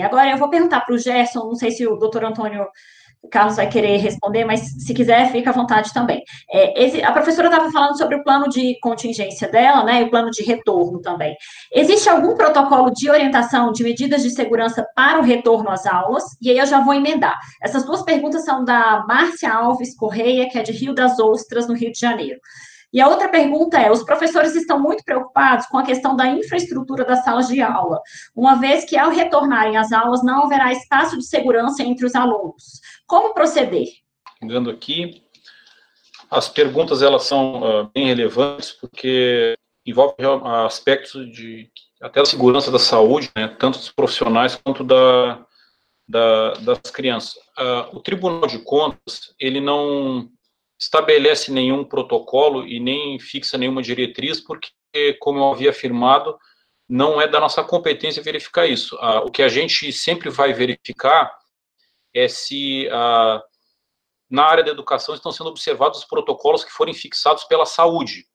Agora 0.00 0.30
eu 0.30 0.38
vou 0.38 0.48
perguntar 0.48 0.80
para 0.80 0.94
o 0.94 0.98
Gerson, 0.98 1.40
não 1.40 1.56
sei 1.56 1.72
se 1.72 1.86
o 1.86 1.96
doutor 1.96 2.24
Antônio 2.24 2.66
Carlos 3.30 3.56
vai 3.56 3.68
querer 3.68 3.98
responder, 3.98 4.46
mas 4.46 4.60
se 4.60 4.94
quiser, 4.94 5.30
fica 5.30 5.50
à 5.50 5.52
vontade 5.52 5.92
também. 5.92 6.22
É, 6.50 6.84
esse, 6.84 7.02
a 7.02 7.12
professora 7.12 7.48
estava 7.48 7.70
falando 7.70 7.98
sobre 7.98 8.16
o 8.16 8.22
plano 8.22 8.48
de 8.48 8.78
contingência 8.80 9.46
dela, 9.48 9.84
né, 9.84 10.00
e 10.00 10.04
o 10.04 10.10
plano 10.10 10.30
de 10.30 10.42
retorno 10.42 11.02
também. 11.02 11.36
Existe 11.70 12.08
algum 12.08 12.34
protocolo 12.34 12.90
de 12.92 13.10
orientação 13.10 13.72
de 13.72 13.82
medidas 13.82 14.22
de 14.22 14.30
segurança 14.30 14.86
para 14.94 15.18
o 15.18 15.22
retorno 15.22 15.68
às 15.68 15.84
aulas? 15.84 16.24
E 16.40 16.50
aí 16.50 16.56
eu 16.56 16.66
já 16.66 16.80
vou 16.80 16.94
emendar. 16.94 17.36
Essas 17.60 17.84
duas 17.84 18.02
perguntas 18.02 18.44
são 18.44 18.64
da 18.64 19.04
Márcia 19.06 19.52
Alves 19.52 19.94
Correia, 19.94 20.48
que 20.48 20.58
é 20.58 20.62
de 20.62 20.72
Rio 20.72 20.94
das 20.94 21.18
Ostras, 21.18 21.68
no 21.68 21.74
Rio 21.74 21.92
de 21.92 21.98
Janeiro. 21.98 22.40
E 22.92 23.00
a 23.00 23.08
outra 23.08 23.28
pergunta 23.28 23.78
é: 23.78 23.90
os 23.90 24.02
professores 24.02 24.54
estão 24.54 24.80
muito 24.80 25.04
preocupados 25.04 25.66
com 25.66 25.78
a 25.78 25.84
questão 25.84 26.16
da 26.16 26.26
infraestrutura 26.26 27.04
das 27.04 27.24
salas 27.24 27.48
de 27.48 27.60
aula, 27.60 28.00
uma 28.34 28.56
vez 28.56 28.84
que 28.84 28.96
ao 28.96 29.10
retornarem 29.10 29.76
às 29.76 29.92
aulas 29.92 30.22
não 30.22 30.44
haverá 30.44 30.72
espaço 30.72 31.16
de 31.16 31.24
segurança 31.24 31.82
entre 31.82 32.04
os 32.04 32.14
alunos. 32.14 32.80
Como 33.06 33.34
proceder? 33.34 33.86
Chegando 34.42 34.70
aqui, 34.70 35.22
as 36.30 36.48
perguntas 36.48 37.02
elas 37.02 37.24
são 37.24 37.60
uh, 37.62 37.90
bem 37.94 38.06
relevantes 38.06 38.72
porque 38.72 39.54
envolvem 39.86 40.26
aspectos 40.66 41.30
de 41.30 41.70
até 42.00 42.20
a 42.20 42.24
segurança 42.24 42.70
da 42.70 42.78
saúde, 42.78 43.30
né, 43.36 43.48
tanto 43.58 43.78
dos 43.78 43.90
profissionais 43.90 44.56
quanto 44.56 44.82
da, 44.82 45.44
da 46.08 46.52
das 46.54 46.80
crianças. 46.90 47.34
Uh, 47.58 47.96
o 47.96 48.00
Tribunal 48.00 48.46
de 48.46 48.58
Contas 48.60 49.34
ele 49.38 49.60
não 49.60 50.30
estabelece 50.80 51.52
nenhum 51.52 51.84
protocolo 51.84 52.66
e 52.66 52.80
nem 52.80 53.20
fixa 53.20 53.58
nenhuma 53.58 53.82
diretriz, 53.82 54.40
porque, 54.40 54.72
como 55.20 55.38
eu 55.38 55.52
havia 55.52 55.70
afirmado, 55.70 56.38
não 56.88 57.20
é 57.20 57.28
da 57.28 57.38
nossa 57.38 57.62
competência 57.62 58.22
verificar 58.22 58.66
isso. 58.66 58.96
Ah, 58.98 59.20
o 59.20 59.30
que 59.30 59.42
a 59.42 59.48
gente 59.48 59.92
sempre 59.92 60.30
vai 60.30 60.54
verificar 60.54 61.30
é 62.14 62.26
se 62.26 62.88
ah, 62.90 63.42
na 64.28 64.44
área 64.44 64.64
da 64.64 64.70
educação 64.70 65.14
estão 65.14 65.30
sendo 65.30 65.50
observados 65.50 65.98
os 65.98 66.04
protocolos 66.04 66.64
que 66.64 66.72
forem 66.72 66.94
fixados 66.94 67.44
pela 67.44 67.66
saúde. 67.66 68.26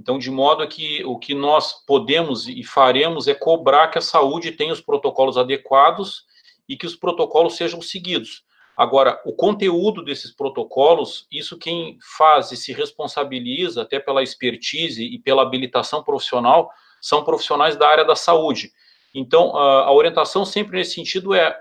Então, 0.00 0.18
de 0.18 0.30
modo 0.30 0.66
que 0.66 1.04
o 1.04 1.18
que 1.18 1.34
nós 1.34 1.84
podemos 1.86 2.48
e 2.48 2.62
faremos 2.64 3.28
é 3.28 3.34
cobrar 3.34 3.88
que 3.88 3.98
a 3.98 4.02
saúde 4.02 4.52
tenha 4.52 4.72
os 4.72 4.80
protocolos 4.80 5.38
adequados 5.38 6.24
e 6.68 6.76
que 6.76 6.86
os 6.86 6.94
protocolos 6.94 7.56
sejam 7.56 7.80
seguidos. 7.80 8.44
Agora, 8.78 9.20
o 9.24 9.32
conteúdo 9.32 10.04
desses 10.04 10.30
protocolos, 10.30 11.26
isso 11.32 11.58
quem 11.58 11.98
faz 12.16 12.52
e 12.52 12.56
se 12.56 12.72
responsabiliza 12.72 13.82
até 13.82 13.98
pela 13.98 14.22
expertise 14.22 15.02
e 15.02 15.18
pela 15.18 15.42
habilitação 15.42 16.00
profissional 16.00 16.70
são 17.00 17.24
profissionais 17.24 17.76
da 17.76 17.88
área 17.88 18.04
da 18.04 18.14
saúde. 18.14 18.70
Então, 19.12 19.56
a, 19.56 19.92
orientação 19.92 20.44
sempre 20.44 20.76
nesse 20.78 20.94
sentido 20.94 21.34
é 21.34 21.58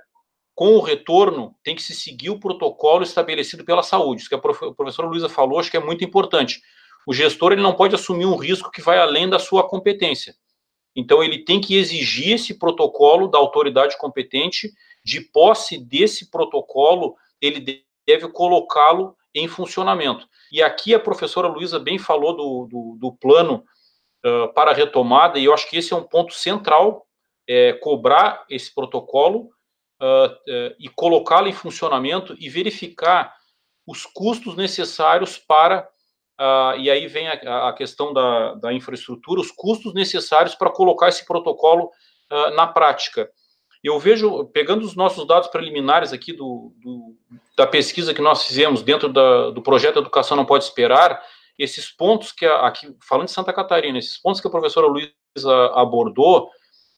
com 0.54 0.76
o 0.76 0.80
retorno, 0.80 1.56
tem 1.64 1.76
que 1.76 1.82
se 1.82 1.96
seguir 1.96 2.30
o 2.30 2.40
protocolo 2.40 3.02
estabelecido 3.02 3.66
pela 3.66 3.82
saúde. 3.82 4.22
Isso 4.22 4.30
que 4.30 4.36
a 4.36 4.74
professora 4.76 5.08
Luísa 5.08 5.28
falou, 5.28 5.60
acho 5.60 5.72
que 5.72 5.78
é 5.78 5.84
muito 5.84 6.04
importante. 6.04 6.62
O 7.08 7.16
gestor 7.16 7.52
ele 7.52 7.64
não 7.64 7.74
pode 7.74 7.96
assumir 7.96 8.28
um 8.28 8.36
risco 8.36 8.70
que 8.70 8.82
vai 8.82 9.00
além 9.00 9.28
da 9.28 9.40
sua 9.40 9.68
competência. 9.68 10.36
Então, 10.96 11.24
ele 11.24 11.44
tem 11.44 11.60
que 11.60 11.78
exigir 11.78 12.34
esse 12.34 12.60
protocolo 12.60 13.28
da 13.28 13.40
autoridade 13.40 13.98
competente 13.98 14.72
de 15.08 15.22
posse 15.22 15.78
desse 15.78 16.30
protocolo, 16.30 17.16
ele 17.40 17.86
deve 18.06 18.28
colocá-lo 18.28 19.16
em 19.34 19.48
funcionamento. 19.48 20.28
E 20.52 20.62
aqui 20.62 20.94
a 20.94 21.00
professora 21.00 21.48
Luísa 21.48 21.80
bem 21.80 21.98
falou 21.98 22.36
do, 22.36 22.68
do, 22.70 22.98
do 23.00 23.14
plano 23.14 23.64
uh, 24.26 24.54
para 24.54 24.74
retomada, 24.74 25.40
e 25.40 25.46
eu 25.46 25.54
acho 25.54 25.70
que 25.70 25.78
esse 25.78 25.94
é 25.94 25.96
um 25.96 26.04
ponto 26.04 26.34
central, 26.34 27.08
é, 27.48 27.72
cobrar 27.72 28.46
esse 28.50 28.76
protocolo 28.76 29.50
uh, 30.02 30.28
uh, 30.28 30.76
e 30.78 30.90
colocá-lo 30.90 31.48
em 31.48 31.54
funcionamento 31.54 32.36
e 32.38 32.50
verificar 32.50 33.34
os 33.88 34.06
custos 34.06 34.58
necessários 34.58 35.38
para, 35.38 35.88
e 36.78 36.92
aí 36.92 37.08
vem 37.08 37.30
a, 37.30 37.70
a 37.70 37.74
questão 37.74 38.12
da, 38.12 38.56
da, 38.56 38.74
infraestrutura, 38.74 39.40
os 39.40 39.50
custos 39.50 39.94
necessários 39.94 40.54
para 40.54 40.70
colocar 40.70 41.08
esse 41.08 41.26
protocolo 41.26 41.90
na 42.54 42.68
prática 42.68 43.32
eu 43.84 44.00
vejo, 44.00 44.46
pegando 44.46 44.86
os 44.86 44.96
nossos 44.96 45.26
dados 45.28 45.48
preliminares 45.50 46.12
aqui 46.14 46.34
do, 46.34 46.74
do 46.78 47.16
da 47.58 47.66
pesquisa 47.66 48.14
que 48.14 48.22
nós 48.22 48.44
fizemos 48.44 48.84
dentro 48.84 49.10
da, 49.10 49.50
do 49.50 49.62
projeto 49.62 50.00
Educação 50.00 50.38
Não 50.38 50.46
Pode 50.46 50.64
Esperar, 50.64 51.22
esses 51.58 51.90
pontos 51.90 52.32
que, 52.32 52.46
a, 52.46 52.68
aqui, 52.68 52.96
falando 53.08 53.28
de 53.28 53.34
Santa 53.34 53.52
Catarina, 53.52 53.98
esses 53.98 54.18
pontos 54.18 54.40
que 54.40 54.48
a 54.48 54.52
professora 54.52 54.88
Luísa 54.88 55.12
abordou, 55.74 56.50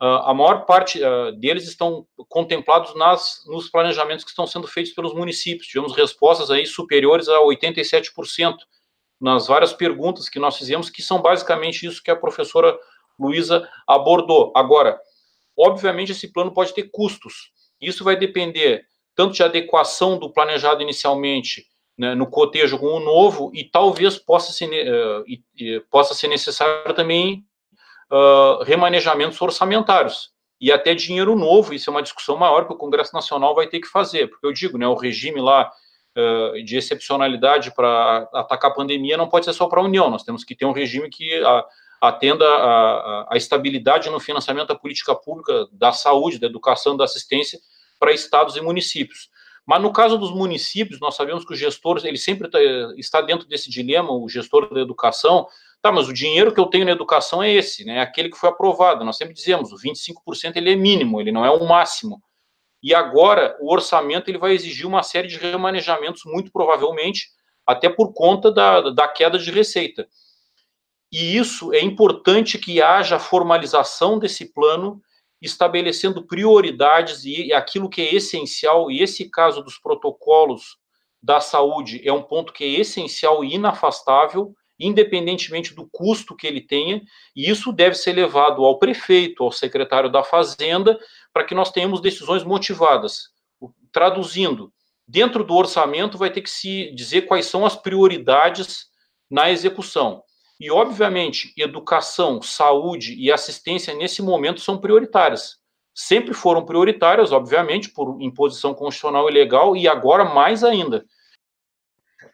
a 0.01 0.33
maior 0.33 0.65
parte 0.65 1.01
deles 1.39 1.67
estão 1.67 2.07
contemplados 2.29 2.95
nas, 2.95 3.43
nos 3.47 3.69
planejamentos 3.69 4.23
que 4.23 4.29
estão 4.29 4.47
sendo 4.47 4.65
feitos 4.65 4.93
pelos 4.93 5.13
municípios. 5.13 5.67
Tivemos 5.67 5.93
respostas 5.93 6.49
aí 6.49 6.65
superiores 6.65 7.27
a 7.27 7.39
87% 7.39 8.55
nas 9.19 9.47
várias 9.47 9.73
perguntas 9.73 10.29
que 10.29 10.39
nós 10.39 10.57
fizemos, 10.57 10.89
que 10.89 11.01
são 11.01 11.21
basicamente 11.21 11.85
isso 11.85 12.01
que 12.01 12.09
a 12.09 12.15
professora 12.15 12.77
Luísa 13.19 13.67
abordou. 13.85 14.53
Agora, 14.55 14.97
Obviamente, 15.59 16.13
esse 16.13 16.31
plano 16.31 16.53
pode 16.53 16.73
ter 16.73 16.89
custos. 16.89 17.51
Isso 17.81 18.03
vai 18.03 18.15
depender 18.15 18.85
tanto 19.13 19.33
de 19.33 19.43
adequação 19.43 20.17
do 20.17 20.31
planejado 20.31 20.81
inicialmente 20.81 21.65
né, 21.97 22.15
no 22.15 22.25
cotejo 22.25 22.79
com 22.79 22.85
o 22.85 22.99
novo, 23.01 23.51
e 23.53 23.65
talvez 23.65 24.17
possa 24.17 24.53
ser, 24.53 24.69
uh, 24.69 25.19
uh, 25.21 25.81
possa 25.91 26.13
ser 26.13 26.29
necessário 26.29 26.93
também 26.93 27.43
uh, 28.09 28.63
remanejamentos 28.63 29.41
orçamentários. 29.41 30.29
E 30.61 30.71
até 30.71 30.95
dinheiro 30.95 31.35
novo, 31.35 31.73
isso 31.73 31.89
é 31.89 31.91
uma 31.91 32.01
discussão 32.01 32.37
maior 32.37 32.65
que 32.65 32.71
o 32.71 32.77
Congresso 32.77 33.13
Nacional 33.13 33.53
vai 33.53 33.67
ter 33.67 33.81
que 33.81 33.87
fazer, 33.87 34.29
porque 34.29 34.47
eu 34.47 34.53
digo, 34.53 34.77
né, 34.77 34.87
o 34.87 34.95
regime 34.95 35.41
lá 35.41 35.69
de 36.65 36.75
excepcionalidade 36.75 37.73
para 37.73 38.27
atacar 38.33 38.71
a 38.71 38.73
pandemia 38.73 39.15
não 39.15 39.29
pode 39.29 39.45
ser 39.45 39.53
só 39.53 39.67
para 39.67 39.79
a 39.79 39.83
União, 39.83 40.09
nós 40.09 40.23
temos 40.23 40.43
que 40.43 40.53
ter 40.53 40.65
um 40.65 40.73
regime 40.73 41.09
que 41.09 41.39
atenda 42.01 42.45
à 43.29 43.33
estabilidade 43.35 44.09
no 44.09 44.19
financiamento 44.19 44.67
da 44.67 44.75
política 44.75 45.13
pública 45.15 45.67
da 45.71 45.91
saúde, 45.91 46.39
da 46.39 46.47
educação, 46.47 46.95
da 46.95 47.03
assistência 47.03 47.59
para 47.99 48.13
estados 48.13 48.55
e 48.55 48.61
municípios. 48.61 49.29
Mas 49.65 49.81
no 49.81 49.91
caso 49.91 50.17
dos 50.17 50.31
municípios, 50.31 50.99
nós 50.99 51.15
sabemos 51.15 51.45
que 51.45 51.53
o 51.53 51.55
gestor 51.55 52.01
ele 52.03 52.17
sempre 52.17 52.49
tá, 52.49 52.59
está 52.97 53.21
dentro 53.21 53.47
desse 53.47 53.69
dilema, 53.69 54.11
o 54.11 54.27
gestor 54.27 54.73
da 54.73 54.79
educação, 54.79 55.47
tá, 55.81 55.91
mas 55.91 56.07
o 56.07 56.13
dinheiro 56.13 56.53
que 56.53 56.59
eu 56.59 56.65
tenho 56.65 56.85
na 56.85 56.91
educação 56.91 57.43
é 57.43 57.51
esse, 57.53 57.85
né, 57.85 58.01
aquele 58.01 58.29
que 58.29 58.37
foi 58.37 58.49
aprovado. 58.49 59.05
Nós 59.05 59.17
sempre 59.17 59.33
dizemos, 59.33 59.71
o 59.71 59.75
25% 59.75 60.55
ele 60.55 60.71
é 60.71 60.75
mínimo, 60.75 61.21
ele 61.21 61.31
não 61.31 61.45
é 61.45 61.51
o 61.51 61.67
máximo. 61.67 62.21
E 62.81 62.95
agora 62.95 63.57
o 63.59 63.71
orçamento 63.71 64.29
ele 64.29 64.37
vai 64.37 64.53
exigir 64.53 64.87
uma 64.87 65.03
série 65.03 65.27
de 65.27 65.37
remanejamentos, 65.37 66.23
muito 66.25 66.51
provavelmente, 66.51 67.27
até 67.67 67.89
por 67.89 68.13
conta 68.13 68.51
da, 68.51 68.89
da 68.89 69.07
queda 69.07 69.37
de 69.37 69.51
receita. 69.51 70.07
E 71.11 71.35
isso 71.37 71.73
é 71.73 71.81
importante 71.81 72.57
que 72.57 72.81
haja 72.81 73.17
formalização 73.17 74.19
desse 74.19 74.53
plano, 74.53 75.01
estabelecendo 75.41 76.25
prioridades 76.27 77.23
e 77.25 77.51
aquilo 77.53 77.89
que 77.89 78.01
é 78.01 78.15
essencial, 78.15 78.91
e 78.91 79.01
esse 79.01 79.29
caso 79.29 79.63
dos 79.63 79.77
protocolos 79.77 80.77
da 81.21 81.39
saúde 81.39 82.01
é 82.07 82.13
um 82.13 82.21
ponto 82.21 82.53
que 82.53 82.63
é 82.63 82.79
essencial 82.79 83.43
e 83.43 83.55
inafastável, 83.55 84.53
independentemente 84.79 85.73
do 85.73 85.87
custo 85.91 86.35
que 86.35 86.47
ele 86.47 86.61
tenha, 86.61 87.01
e 87.35 87.49
isso 87.49 87.71
deve 87.73 87.95
ser 87.95 88.13
levado 88.13 88.63
ao 88.63 88.79
prefeito, 88.79 89.43
ao 89.43 89.51
secretário 89.51 90.09
da 90.09 90.23
Fazenda, 90.23 90.97
para 91.33 91.43
que 91.43 91.53
nós 91.53 91.71
tenhamos 91.71 92.01
decisões 92.01 92.43
motivadas. 92.43 93.29
Traduzindo, 93.91 94.71
dentro 95.07 95.43
do 95.43 95.53
orçamento 95.55 96.17
vai 96.17 96.29
ter 96.29 96.41
que 96.41 96.49
se 96.49 96.93
dizer 96.93 97.23
quais 97.23 97.45
são 97.47 97.65
as 97.65 97.75
prioridades 97.75 98.85
na 99.29 99.51
execução. 99.51 100.23
E, 100.59 100.69
obviamente, 100.69 101.53
educação, 101.57 102.41
saúde 102.41 103.15
e 103.15 103.31
assistência 103.31 103.93
nesse 103.93 104.21
momento 104.21 104.59
são 104.59 104.77
prioritárias. 104.77 105.57
Sempre 105.95 106.33
foram 106.33 106.65
prioritárias, 106.65 107.31
obviamente, 107.31 107.89
por 107.89 108.21
imposição 108.21 108.73
constitucional 108.73 109.29
e 109.29 109.33
legal, 109.33 109.75
e 109.75 109.87
agora 109.87 110.25
mais 110.25 110.63
ainda. 110.63 111.05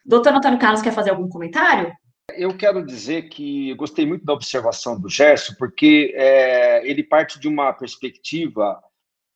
Doutor 0.04 0.34
Antônio 0.34 0.58
Carlos, 0.58 0.82
quer 0.82 0.92
fazer 0.92 1.10
algum 1.10 1.28
comentário? 1.28 1.92
Eu 2.34 2.56
quero 2.56 2.84
dizer 2.84 3.28
que 3.28 3.72
gostei 3.74 4.04
muito 4.04 4.24
da 4.24 4.32
observação 4.32 4.98
do 4.98 5.08
Gerson, 5.08 5.54
porque 5.56 6.12
é, 6.16 6.88
ele 6.88 7.02
parte 7.02 7.38
de 7.38 7.46
uma 7.46 7.72
perspectiva 7.72 8.80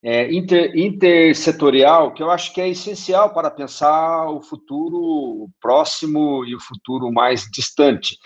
é, 0.03 0.33
inter, 0.33 0.77
intersetorial 0.77 2.15
que 2.15 2.23
eu 2.23 2.31
acho 2.31 2.53
que 2.55 2.61
é 2.61 2.69
essencial 2.69 3.35
para 3.35 3.51
pensar 3.51 4.29
o 4.31 4.41
futuro 4.41 5.49
próximo 5.61 6.45
e 6.45 6.55
o 6.55 6.61
futuro 6.61 7.13
mais 7.13 7.49
distante. 7.51 8.17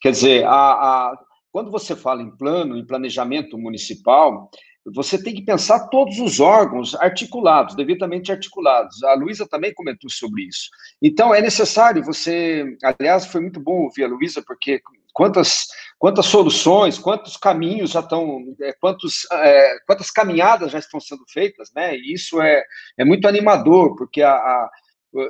Quer 0.00 0.10
dizer, 0.10 0.44
a, 0.44 0.50
a, 0.50 1.18
quando 1.50 1.70
você 1.70 1.96
fala 1.96 2.22
em 2.22 2.30
plano, 2.36 2.76
em 2.76 2.86
planejamento 2.86 3.56
municipal, 3.56 4.50
você 4.92 5.22
tem 5.22 5.34
que 5.34 5.42
pensar 5.42 5.88
todos 5.88 6.18
os 6.18 6.40
órgãos 6.40 6.94
articulados, 6.96 7.74
devidamente 7.74 8.30
articulados. 8.30 9.02
A 9.02 9.14
Luísa 9.14 9.48
também 9.48 9.72
comentou 9.72 10.10
sobre 10.10 10.42
isso. 10.42 10.68
Então, 11.00 11.34
é 11.34 11.40
necessário 11.40 12.04
você. 12.04 12.76
Aliás, 12.82 13.24
foi 13.24 13.40
muito 13.40 13.60
bom 13.60 13.84
ouvir 13.84 14.04
a 14.04 14.08
Luísa, 14.08 14.42
porque 14.46 14.82
quantas, 15.14 15.68
quantas 16.04 16.26
soluções, 16.26 16.98
quantos 16.98 17.34
caminhos 17.34 17.92
já 17.92 18.00
estão, 18.00 18.44
é, 18.60 18.74
quantos, 18.74 19.26
é, 19.32 19.78
quantas 19.86 20.10
caminhadas 20.10 20.70
já 20.70 20.78
estão 20.78 21.00
sendo 21.00 21.24
feitas, 21.26 21.72
né? 21.74 21.96
E 21.96 22.12
isso 22.12 22.42
é, 22.42 22.62
é 22.98 23.06
muito 23.06 23.26
animador, 23.26 23.96
porque 23.96 24.20
a, 24.20 24.34
a 24.34 24.70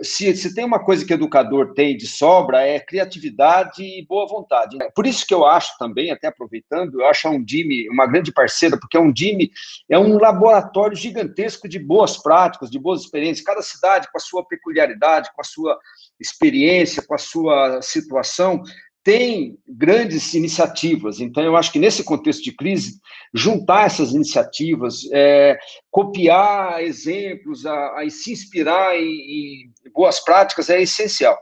se, 0.03 0.35
se 0.35 0.53
tem 0.53 0.64
uma 0.64 0.85
coisa 0.85 1.07
que 1.07 1.12
educador 1.12 1.75
tem 1.75 1.97
de 1.97 2.09
sobra, 2.09 2.66
é 2.66 2.81
criatividade 2.81 3.85
e 3.85 4.05
boa 4.05 4.27
vontade. 4.27 4.77
Por 4.97 5.07
isso 5.07 5.25
que 5.25 5.33
eu 5.33 5.47
acho 5.47 5.79
também, 5.79 6.11
até 6.11 6.27
aproveitando, 6.27 7.01
eu 7.01 7.07
acho 7.07 7.29
a 7.29 7.31
Undime 7.31 7.89
uma 7.89 8.09
grande 8.09 8.33
parceira, 8.33 8.77
porque 8.77 8.97
a 8.97 9.01
Undime 9.01 9.53
é 9.89 9.97
um 9.97 10.18
laboratório 10.18 10.97
gigantesco 10.97 11.68
de 11.68 11.79
boas 11.79 12.20
práticas, 12.20 12.68
de 12.68 12.81
boas 12.81 13.03
experiências, 13.03 13.47
cada 13.47 13.62
cidade 13.62 14.09
com 14.11 14.18
a 14.18 14.20
sua 14.20 14.45
peculiaridade, 14.45 15.31
com 15.37 15.41
a 15.41 15.45
sua 15.45 15.79
experiência, 16.18 17.01
com 17.07 17.14
a 17.14 17.18
sua 17.18 17.81
situação, 17.81 18.61
tem 19.05 19.59
grandes 19.69 20.33
iniciativas. 20.33 21.21
Então, 21.21 21.43
eu 21.43 21.57
acho 21.57 21.71
que 21.71 21.79
nesse 21.79 22.03
contexto 22.03 22.43
de 22.43 22.53
crise, 22.57 22.99
juntar 23.35 23.85
essas 23.85 24.13
iniciativas, 24.13 25.03
é, 25.13 25.59
copiar 25.91 26.83
exemplos, 26.83 27.67
a, 27.67 28.01
a 28.01 28.11
se 28.11 28.33
inspirar 28.33 28.97
em, 28.97 29.05
em 29.05 29.91
boas 29.93 30.19
práticas 30.25 30.71
é 30.71 30.81
essencial. 30.81 31.39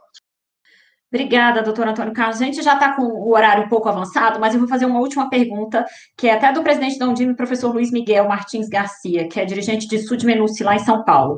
Obrigada, 1.12 1.62
doutor 1.62 1.86
Antônio 1.86 2.14
Carlos. 2.14 2.40
A 2.40 2.44
gente 2.46 2.62
já 2.62 2.72
está 2.72 2.96
com 2.96 3.02
o 3.02 3.34
horário 3.34 3.64
um 3.64 3.68
pouco 3.68 3.86
avançado, 3.86 4.40
mas 4.40 4.54
eu 4.54 4.60
vou 4.60 4.68
fazer 4.68 4.86
uma 4.86 4.98
última 4.98 5.28
pergunta, 5.28 5.84
que 6.16 6.26
é 6.26 6.32
até 6.32 6.50
do 6.50 6.62
presidente 6.62 6.98
da 6.98 7.06
Undime, 7.06 7.36
professor 7.36 7.70
Luiz 7.70 7.92
Miguel 7.92 8.26
Martins 8.26 8.66
Garcia, 8.66 9.28
que 9.28 9.38
é 9.38 9.44
dirigente 9.44 9.86
de 9.86 9.98
Sudmenuce 9.98 10.64
lá 10.64 10.74
em 10.74 10.78
São 10.78 11.04
Paulo. 11.04 11.36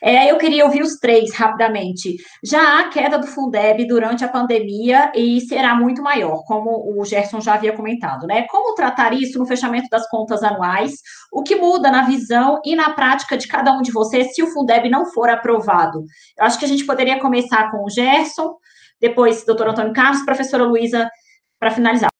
É, 0.00 0.30
eu 0.30 0.38
queria 0.38 0.64
ouvir 0.64 0.80
os 0.80 0.94
três 1.00 1.34
rapidamente. 1.34 2.14
Já 2.44 2.78
há 2.78 2.88
queda 2.88 3.18
do 3.18 3.26
Fundeb 3.26 3.84
durante 3.88 4.24
a 4.24 4.28
pandemia 4.28 5.10
e 5.12 5.40
será 5.40 5.74
muito 5.74 6.00
maior, 6.00 6.44
como 6.46 6.96
o 6.96 7.04
Gerson 7.04 7.40
já 7.40 7.54
havia 7.54 7.72
comentado, 7.72 8.28
né? 8.28 8.46
Como 8.48 8.76
tratar 8.76 9.12
isso 9.12 9.40
no 9.40 9.46
fechamento 9.46 9.88
das 9.90 10.08
contas 10.08 10.44
anuais? 10.44 10.92
O 11.32 11.42
que 11.42 11.56
muda 11.56 11.90
na 11.90 12.02
visão 12.02 12.60
e 12.64 12.76
na 12.76 12.90
prática 12.90 13.36
de 13.36 13.48
cada 13.48 13.72
um 13.72 13.82
de 13.82 13.90
vocês 13.90 14.36
se 14.36 14.42
o 14.44 14.52
Fundeb 14.52 14.88
não 14.88 15.04
for 15.06 15.28
aprovado? 15.28 16.04
Eu 16.38 16.44
acho 16.44 16.60
que 16.60 16.64
a 16.64 16.68
gente 16.68 16.86
poderia 16.86 17.18
começar 17.18 17.72
com 17.72 17.84
o 17.84 17.90
Gerson, 17.90 18.54
depois, 19.00 19.44
doutor 19.44 19.68
Antônio 19.68 19.92
Carlos, 19.92 20.24
professora 20.24 20.64
Luísa, 20.64 21.10
para 21.58 21.70
finalizar. 21.70 22.10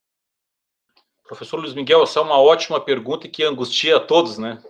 Professor 1.26 1.58
Luiz 1.58 1.74
Miguel, 1.74 2.02
essa 2.02 2.20
é 2.20 2.22
uma 2.22 2.38
ótima 2.38 2.80
pergunta 2.80 3.28
que 3.28 3.42
angustia 3.42 3.96
a 3.96 4.00
todos, 4.00 4.38
né? 4.38 4.62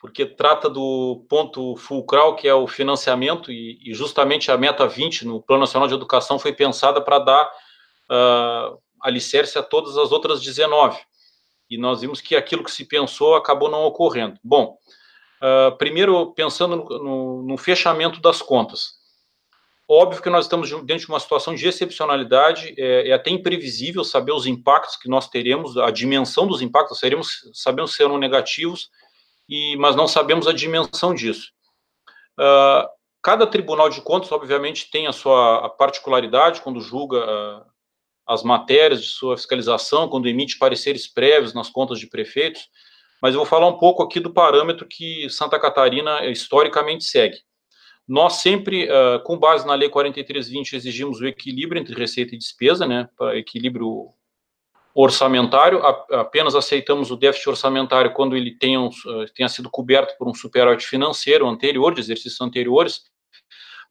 Porque 0.00 0.26
trata 0.26 0.68
do 0.68 1.24
ponto 1.28 1.76
fulcral, 1.76 2.34
que 2.36 2.48
é 2.48 2.54
o 2.54 2.66
financiamento, 2.66 3.52
e, 3.52 3.78
e 3.84 3.94
justamente 3.94 4.50
a 4.50 4.58
meta 4.58 4.86
20 4.86 5.26
no 5.26 5.40
Plano 5.40 5.60
Nacional 5.60 5.88
de 5.88 5.94
Educação 5.94 6.38
foi 6.38 6.52
pensada 6.52 7.00
para 7.00 7.18
dar 7.18 7.46
uh, 7.46 8.78
alicerce 9.00 9.58
a 9.58 9.62
todas 9.62 9.96
as 9.96 10.10
outras 10.10 10.42
19. 10.42 10.98
E 11.70 11.78
nós 11.78 12.00
vimos 12.00 12.20
que 12.20 12.36
aquilo 12.36 12.64
que 12.64 12.70
se 12.70 12.84
pensou 12.84 13.34
acabou 13.34 13.70
não 13.70 13.84
ocorrendo. 13.84 14.38
Bom, 14.42 14.76
uh, 15.42 15.76
primeiro, 15.76 16.32
pensando 16.34 16.76
no, 16.76 16.84
no, 16.84 17.42
no 17.42 17.56
fechamento 17.56 18.20
das 18.20 18.42
contas. 18.42 18.94
Óbvio 19.88 20.20
que 20.20 20.28
nós 20.28 20.46
estamos 20.46 20.68
dentro 20.68 21.06
de 21.06 21.08
uma 21.08 21.20
situação 21.20 21.54
de 21.54 21.66
excepcionalidade, 21.66 22.74
é, 22.76 23.08
é, 23.08 23.12
até 23.12 23.30
imprevisível 23.30 24.02
saber 24.02 24.32
os 24.32 24.44
impactos 24.44 24.96
que 24.96 25.08
nós 25.08 25.28
teremos, 25.28 25.76
a 25.76 25.92
dimensão 25.92 26.46
dos 26.46 26.60
impactos, 26.60 26.98
seremos, 26.98 27.48
sabemos 27.52 27.92
se 27.92 27.98
serão 27.98 28.18
negativos, 28.18 28.90
e, 29.48 29.76
mas 29.76 29.94
não 29.94 30.08
sabemos 30.08 30.48
a 30.48 30.52
dimensão 30.52 31.14
disso. 31.14 31.52
Uh, 32.38 32.88
cada 33.22 33.46
tribunal 33.46 33.88
de 33.88 34.00
contas, 34.00 34.32
obviamente, 34.32 34.90
tem 34.90 35.06
a 35.06 35.12
sua 35.12 35.68
particularidade 35.70 36.62
quando 36.62 36.80
julga 36.80 37.18
uh, 37.18 37.64
as 38.26 38.42
matérias 38.42 39.00
de 39.02 39.08
sua 39.08 39.36
fiscalização, 39.36 40.08
quando 40.08 40.28
emite 40.28 40.58
pareceres 40.58 41.06
prévios 41.06 41.54
nas 41.54 41.70
contas 41.70 42.00
de 42.00 42.08
prefeitos, 42.08 42.68
mas 43.22 43.34
eu 43.34 43.38
vou 43.38 43.46
falar 43.46 43.68
um 43.68 43.78
pouco 43.78 44.02
aqui 44.02 44.18
do 44.18 44.32
parâmetro 44.32 44.86
que 44.86 45.30
Santa 45.30 45.60
Catarina 45.60 46.26
historicamente 46.26 47.04
segue. 47.04 47.38
Nós 48.06 48.34
sempre, 48.34 48.88
uh, 48.88 49.20
com 49.24 49.36
base 49.36 49.66
na 49.66 49.74
Lei 49.74 49.88
4320, 49.88 50.76
exigimos 50.76 51.20
o 51.20 51.26
equilíbrio 51.26 51.80
entre 51.80 51.94
receita 51.94 52.34
e 52.34 52.38
despesa, 52.38 52.86
né, 52.86 53.08
para 53.16 53.36
equilíbrio 53.36 54.12
orçamentário, 54.94 55.84
a, 55.84 56.20
apenas 56.20 56.54
aceitamos 56.54 57.10
o 57.10 57.16
déficit 57.16 57.50
orçamentário 57.50 58.14
quando 58.14 58.36
ele 58.36 58.56
tenha, 58.56 58.80
um, 58.80 58.88
uh, 58.88 59.26
tenha 59.34 59.48
sido 59.48 59.68
coberto 59.68 60.16
por 60.16 60.28
um 60.28 60.34
superávit 60.34 60.86
financeiro 60.86 61.46
anterior, 61.46 61.92
de 61.92 62.00
exercícios 62.00 62.40
anteriores, 62.40 63.02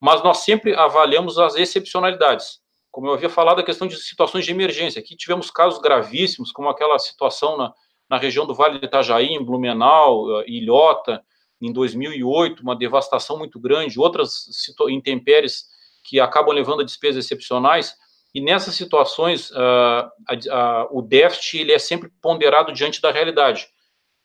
mas 0.02 0.24
nós 0.24 0.40
sempre 0.40 0.74
avaliamos 0.74 1.38
as 1.38 1.56
excepcionalidades. 1.56 2.60
Como 2.92 3.08
eu 3.08 3.14
havia 3.14 3.30
falado, 3.30 3.60
a 3.60 3.64
questão 3.64 3.88
de 3.88 3.98
situações 3.98 4.46
de 4.46 4.52
emergência. 4.52 5.00
Aqui 5.00 5.16
tivemos 5.16 5.52
casos 5.52 5.80
gravíssimos, 5.80 6.52
como 6.52 6.70
aquela 6.70 6.98
situação 6.98 7.58
na, 7.58 7.74
na 8.10 8.18
região 8.18 8.48
do 8.48 8.56
Vale 8.56 8.80
do 8.80 8.86
Itajaí, 8.86 9.28
em 9.28 9.44
Blumenau, 9.44 10.26
uh, 10.26 10.44
Ilhota, 10.48 11.22
em 11.62 11.72
2008, 11.72 12.62
uma 12.62 12.76
devastação 12.76 13.38
muito 13.38 13.60
grande, 13.60 14.00
outras 14.00 14.46
intempéries 14.90 15.66
que 16.04 16.20
acabam 16.20 16.54
levando 16.54 16.82
a 16.82 16.86
despesas 16.86 17.26
excepcionais, 17.26 17.96
e 18.34 18.42
nessas 18.42 18.76
situações, 18.76 19.50
uh, 19.52 19.56
a, 19.56 20.34
a, 20.52 20.88
o 20.92 21.02
déficit 21.02 21.60
ele 21.60 21.72
é 21.72 21.80
sempre 21.80 22.12
ponderado 22.22 22.74
diante 22.74 23.02
da 23.02 23.10
realidade. 23.10 23.68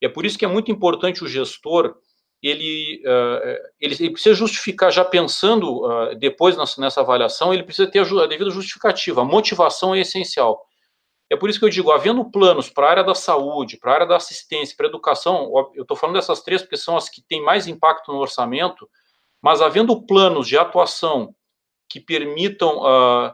E 0.03 0.07
é 0.07 0.09
por 0.09 0.27
isso 0.27 0.37
que 0.37 0.45
é 0.45 0.49
muito 0.49 0.71
importante 0.71 1.23
o 1.23 1.29
gestor, 1.29 1.95
ele, 2.43 3.03
uh, 3.07 3.69
ele, 3.79 3.95
ele, 4.01 4.11
precisa 4.11 4.35
justificar, 4.35 4.91
já 4.91 5.05
pensando 5.05 5.85
uh, 5.85 6.15
depois 6.17 6.57
nessa, 6.57 6.81
nessa 6.81 7.01
avaliação, 7.03 7.53
ele 7.55 7.63
precisa 7.63 7.89
ter 7.89 8.01
a, 8.01 8.25
a 8.25 8.27
devida 8.27 8.51
justificativa, 8.51 9.21
a 9.21 9.25
motivação 9.25 9.95
é 9.95 10.01
essencial. 10.01 10.61
É 11.31 11.37
por 11.37 11.49
isso 11.49 11.61
que 11.61 11.65
eu 11.65 11.71
digo, 11.71 11.93
havendo 11.93 12.29
planos 12.29 12.69
para 12.69 12.89
a 12.89 12.91
área 12.91 13.05
da 13.05 13.15
saúde, 13.15 13.77
para 13.77 13.93
a 13.93 13.95
área 13.95 14.07
da 14.07 14.17
assistência, 14.17 14.77
para 14.77 14.87
a 14.87 14.89
educação, 14.89 15.49
eu 15.77 15.83
estou 15.83 15.97
falando 15.97 16.17
dessas 16.17 16.43
três 16.43 16.61
porque 16.61 16.77
são 16.77 16.97
as 16.97 17.09
que 17.09 17.23
têm 17.23 17.41
mais 17.41 17.69
impacto 17.69 18.11
no 18.13 18.19
orçamento, 18.19 18.91
mas 19.41 19.63
havendo 19.63 20.05
planos 20.05 20.49
de 20.49 20.59
atuação 20.59 21.33
que 21.89 22.01
permitam 22.01 22.79
uh, 22.79 23.33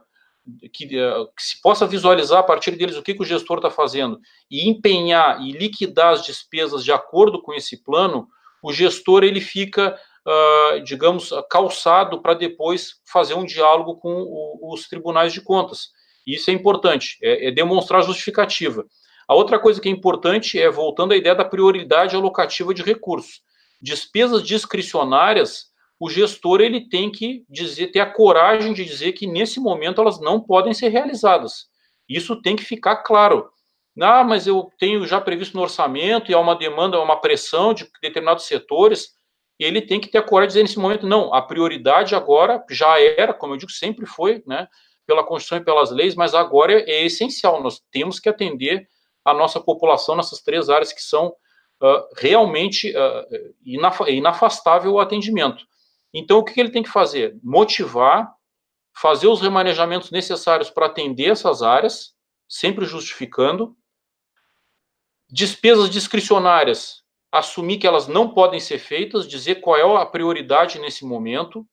que, 0.73 0.85
uh, 1.01 1.27
que, 1.35 1.43
se 1.43 1.61
possa 1.63 1.87
visualizar 1.87 2.41
a 2.41 2.43
partir 2.43 2.73
deles 2.73 2.97
o 2.97 3.03
que, 3.03 3.15
que 3.15 3.23
o 3.23 3.27
gestor 3.27 3.59
está 3.59 3.71
fazendo 3.71 4.21
e 4.51 4.69
empenhar 4.69 5.41
e 5.41 5.53
liquidar 5.53 6.13
as 6.13 6.25
despesas 6.25 6.85
de 6.85 6.93
acordo 6.93 7.41
com 7.41 7.55
esse 7.55 7.83
plano, 7.83 8.29
o 8.63 8.75
gestor 8.75 9.25
ele 9.25 9.41
fica, 9.41 9.99
uh, 10.27 10.83
digamos, 10.83 11.31
calçado 11.51 12.21
para 12.21 12.35
depois 12.35 13.01
fazer 13.11 13.35
um 13.35 13.45
diálogo 13.47 13.97
com 13.97 14.13
o, 14.13 14.73
os 14.75 14.87
tribunais 14.87 15.33
de 15.33 15.41
contas. 15.41 15.96
Isso 16.27 16.51
é 16.51 16.53
importante, 16.53 17.17
é, 17.23 17.49
é 17.49 17.51
demonstrar 17.51 18.03
justificativa. 18.03 18.85
A 19.29 19.35
outra 19.35 19.59
coisa 19.59 19.81
que 19.81 19.89
é 19.89 19.93
importante 19.93 20.61
é, 20.61 20.71
voltando 20.71 21.13
à 21.13 21.17
ideia 21.17 21.35
da 21.35 21.45
prioridade 21.45 22.17
alocativa 22.17 22.73
de 22.73 22.83
recursos. 22.83 23.41
Despesas 23.81 24.43
discricionárias, 24.43 25.67
o 25.99 26.09
gestor 26.09 26.61
ele 26.61 26.89
tem 26.89 27.11
que 27.11 27.45
dizer, 27.49 27.89
ter 27.89 28.01
a 28.01 28.11
coragem 28.11 28.73
de 28.73 28.85
dizer 28.85 29.13
que 29.13 29.27
nesse 29.27 29.61
momento 29.61 30.01
elas 30.01 30.21
não 30.21 30.41
podem 30.41 30.73
ser 30.73 30.89
realizadas. 30.89 31.67
Isso 32.09 32.41
tem 32.41 32.55
que 32.55 32.65
ficar 32.65 32.97
claro. 32.97 33.49
Ah, 34.01 34.23
mas 34.23 34.47
eu 34.47 34.71
tenho 34.79 35.07
já 35.07 35.21
previsto 35.21 35.57
no 35.57 35.63
orçamento 35.63 36.31
e 36.31 36.35
há 36.35 36.39
uma 36.39 36.55
demanda, 36.55 37.01
uma 37.01 37.21
pressão 37.21 37.73
de 37.73 37.89
determinados 38.03 38.45
setores, 38.45 39.15
ele 39.59 39.81
tem 39.81 39.99
que 39.99 40.09
ter 40.09 40.19
a 40.19 40.23
coragem 40.23 40.49
de 40.49 40.53
dizer 40.53 40.63
nesse 40.65 40.79
momento, 40.79 41.07
não, 41.07 41.33
a 41.33 41.41
prioridade 41.41 42.15
agora 42.15 42.63
já 42.71 43.01
era, 43.01 43.33
como 43.33 43.55
eu 43.55 43.57
digo, 43.57 43.73
sempre 43.73 44.05
foi, 44.05 44.43
né, 44.47 44.69
pela 45.07 45.25
Constituição 45.25 45.59
e 45.59 45.65
pelas 45.65 45.91
leis, 45.91 46.15
mas 46.15 46.35
agora 46.35 46.73
é, 46.73 46.91
é 46.91 47.05
essencial. 47.05 47.63
Nós 47.63 47.81
temos 47.91 48.19
que 48.19 48.29
atender 48.29 48.89
a 49.25 49.33
nossa 49.33 49.61
população 49.61 50.17
nessas 50.17 50.41
três 50.41 50.69
áreas 50.69 50.93
que 50.93 51.03
são 51.03 51.29
uh, 51.29 52.09
realmente 52.17 52.91
uh, 52.97 53.55
inaf 53.65 54.01
inafastável 54.09 54.93
o 54.93 55.01
atendimento. 55.01 55.65
Então, 56.13 56.39
o 56.39 56.45
que 56.45 56.59
ele 56.59 56.71
tem 56.71 56.83
que 56.83 56.89
fazer? 56.89 57.39
Motivar, 57.43 58.33
fazer 58.95 59.29
os 59.29 59.41
remanejamentos 59.41 60.11
necessários 60.11 60.71
para 60.71 60.87
atender 60.87 61.31
essas 61.31 61.63
áreas, 61.63 62.15
sempre 62.49 62.87
justificando. 62.87 63.77
Despesas 65.29 65.91
discricionárias, 65.91 67.03
assumir 67.31 67.79
que 67.79 67.87
elas 67.87 68.07
não 68.07 68.33
podem 68.33 68.61
ser 68.61 68.79
feitas, 68.79 69.29
dizer 69.29 69.57
qual 69.57 69.77
é 69.77 70.03
a 70.03 70.07
prioridade 70.07 70.79
nesse 70.79 71.05
momento, 71.05 71.67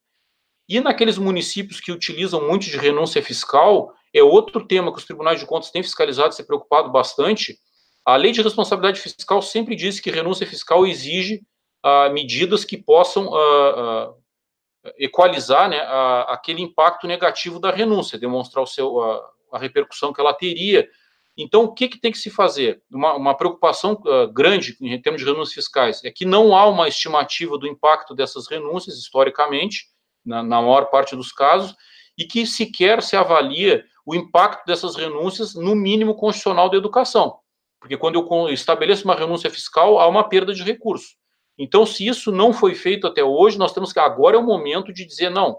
e 0.68 0.80
naqueles 0.80 1.18
municípios 1.18 1.80
que 1.80 1.92
utilizam 1.92 2.46
muito 2.46 2.64
de 2.64 2.76
renúncia 2.76 3.22
fiscal, 3.22 3.92
é 4.14 4.22
outro 4.22 4.66
tema 4.66 4.92
que 4.92 4.98
os 4.98 5.04
tribunais 5.04 5.38
de 5.38 5.46
contas 5.46 5.70
têm 5.70 5.82
fiscalizado 5.82 6.34
se 6.34 6.46
preocupado 6.46 6.90
bastante. 6.90 7.58
A 8.04 8.16
lei 8.16 8.32
de 8.32 8.42
responsabilidade 8.42 9.00
fiscal 9.00 9.42
sempre 9.42 9.74
diz 9.74 10.00
que 10.00 10.10
renúncia 10.10 10.46
fiscal 10.46 10.86
exige 10.86 11.42
uh, 11.84 12.12
medidas 12.12 12.64
que 12.64 12.78
possam 12.78 13.26
uh, 13.26 14.14
equalizar 14.98 15.68
né, 15.68 15.80
aquele 16.28 16.60
impacto 16.60 17.06
negativo 17.06 17.58
da 17.58 17.70
renúncia, 17.70 18.18
demonstrar 18.18 18.62
o 18.62 18.66
seu, 18.66 19.00
a 19.50 19.58
repercussão 19.58 20.12
que 20.12 20.20
ela 20.20 20.34
teria. 20.34 20.86
Então, 21.36 21.64
o 21.64 21.72
que, 21.72 21.88
que 21.88 21.98
tem 21.98 22.12
que 22.12 22.18
se 22.18 22.28
fazer? 22.28 22.82
Uma, 22.92 23.14
uma 23.14 23.34
preocupação 23.34 23.98
grande 24.30 24.76
em 24.82 25.00
termos 25.00 25.22
de 25.22 25.26
renúncias 25.26 25.54
fiscais 25.54 26.04
é 26.04 26.10
que 26.10 26.26
não 26.26 26.54
há 26.54 26.68
uma 26.68 26.86
estimativa 26.86 27.56
do 27.56 27.66
impacto 27.66 28.14
dessas 28.14 28.46
renúncias, 28.46 28.98
historicamente, 28.98 29.86
na, 30.24 30.42
na 30.42 30.60
maior 30.60 30.86
parte 30.86 31.14
dos 31.14 31.32
casos, 31.32 31.74
e 32.16 32.24
que 32.24 32.46
sequer 32.46 33.02
se 33.02 33.16
avalia 33.16 33.84
o 34.06 34.14
impacto 34.14 34.64
dessas 34.66 34.96
renúncias 34.96 35.54
no 35.54 35.74
mínimo 35.74 36.14
constitucional 36.14 36.68
da 36.68 36.76
educação. 36.76 37.38
Porque 37.80 37.96
quando 37.96 38.18
eu 38.18 38.48
estabeleço 38.48 39.04
uma 39.04 39.14
renúncia 39.14 39.50
fiscal, 39.50 39.98
há 39.98 40.06
uma 40.06 40.28
perda 40.28 40.54
de 40.54 40.62
recurso. 40.62 41.16
Então, 41.58 41.86
se 41.86 42.06
isso 42.06 42.32
não 42.32 42.52
foi 42.52 42.74
feito 42.74 43.06
até 43.06 43.22
hoje, 43.22 43.58
nós 43.58 43.72
temos 43.72 43.92
que 43.92 44.00
agora 44.00 44.36
é 44.36 44.38
o 44.38 44.42
momento 44.42 44.92
de 44.92 45.04
dizer 45.04 45.30
não. 45.30 45.58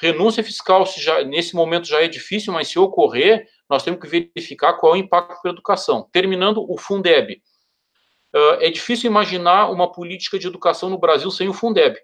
Renúncia 0.00 0.42
fiscal, 0.42 0.84
já, 0.86 1.22
nesse 1.24 1.54
momento 1.54 1.86
já 1.86 2.02
é 2.02 2.08
difícil, 2.08 2.52
mas 2.52 2.68
se 2.68 2.78
ocorrer, 2.78 3.46
nós 3.68 3.82
temos 3.82 4.00
que 4.00 4.06
verificar 4.06 4.74
qual 4.74 4.94
é 4.94 4.96
o 4.96 5.00
impacto 5.00 5.40
para 5.42 5.50
a 5.50 5.54
educação. 5.54 6.08
Terminando, 6.12 6.64
o 6.68 6.78
Fundeb. 6.78 7.42
Uh, 8.34 8.60
é 8.60 8.70
difícil 8.70 9.10
imaginar 9.10 9.70
uma 9.70 9.90
política 9.90 10.38
de 10.38 10.46
educação 10.46 10.90
no 10.90 10.98
Brasil 10.98 11.30
sem 11.30 11.48
o 11.48 11.54
Fundeb 11.54 11.98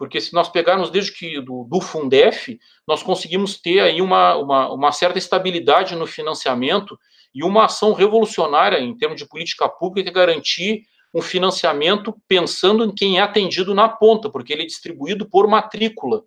porque 0.00 0.18
se 0.18 0.32
nós 0.32 0.48
pegarmos 0.48 0.88
desde 0.88 1.12
que 1.12 1.42
do, 1.42 1.64
do 1.64 1.78
Fundef, 1.78 2.58
nós 2.88 3.02
conseguimos 3.02 3.60
ter 3.60 3.80
aí 3.80 4.00
uma, 4.00 4.34
uma, 4.34 4.72
uma, 4.72 4.92
certa 4.92 5.18
estabilidade 5.18 5.94
no 5.94 6.06
financiamento 6.06 6.98
e 7.34 7.44
uma 7.44 7.66
ação 7.66 7.92
revolucionária 7.92 8.78
em 8.78 8.96
termos 8.96 9.18
de 9.20 9.28
política 9.28 9.68
pública 9.68 10.10
que 10.10 10.18
é 10.18 10.18
garantir 10.18 10.84
um 11.12 11.20
financiamento 11.20 12.16
pensando 12.26 12.82
em 12.82 12.94
quem 12.94 13.18
é 13.18 13.20
atendido 13.20 13.74
na 13.74 13.90
ponta, 13.90 14.30
porque 14.30 14.54
ele 14.54 14.62
é 14.62 14.66
distribuído 14.66 15.28
por 15.28 15.46
matrícula. 15.46 16.22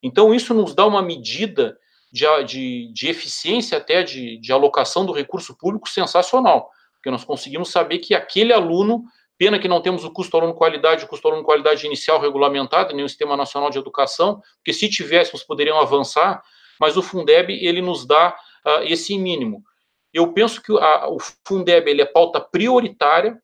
Então, 0.00 0.32
isso 0.32 0.54
nos 0.54 0.72
dá 0.72 0.86
uma 0.86 1.02
medida 1.02 1.76
de, 2.12 2.24
de, 2.44 2.92
de 2.92 3.08
eficiência 3.08 3.78
até 3.78 4.04
de, 4.04 4.38
de 4.38 4.52
alocação 4.52 5.04
do 5.04 5.10
recurso 5.10 5.58
público 5.58 5.88
sensacional, 5.88 6.70
porque 6.92 7.10
nós 7.10 7.24
conseguimos 7.24 7.72
saber 7.72 7.98
que 7.98 8.14
aquele 8.14 8.52
aluno 8.52 9.02
Pena 9.38 9.58
que 9.58 9.68
não 9.68 9.80
temos 9.80 10.04
o 10.04 10.10
custo 10.10 10.36
aluno 10.36 10.52
qualidade, 10.52 11.04
o 11.04 11.08
custo 11.08 11.28
aluno 11.28 11.44
qualidade 11.44 11.86
inicial 11.86 12.20
regulamentado, 12.20 12.92
nem 12.92 13.04
o 13.04 13.08
Sistema 13.08 13.36
Nacional 13.36 13.70
de 13.70 13.78
Educação, 13.78 14.42
porque 14.56 14.72
se 14.72 14.88
tivéssemos 14.90 15.44
poderiam 15.44 15.78
avançar, 15.78 16.42
mas 16.80 16.96
o 16.96 17.02
Fundeb 17.02 17.52
ele 17.52 17.80
nos 17.80 18.04
dá 18.04 18.36
uh, 18.66 18.82
esse 18.82 19.16
mínimo. 19.16 19.62
Eu 20.12 20.32
penso 20.32 20.60
que 20.60 20.72
a, 20.72 21.08
o 21.08 21.18
Fundeb 21.46 21.88
ele 21.88 22.02
é 22.02 22.04
pauta 22.04 22.40
prioritária, 22.40 23.40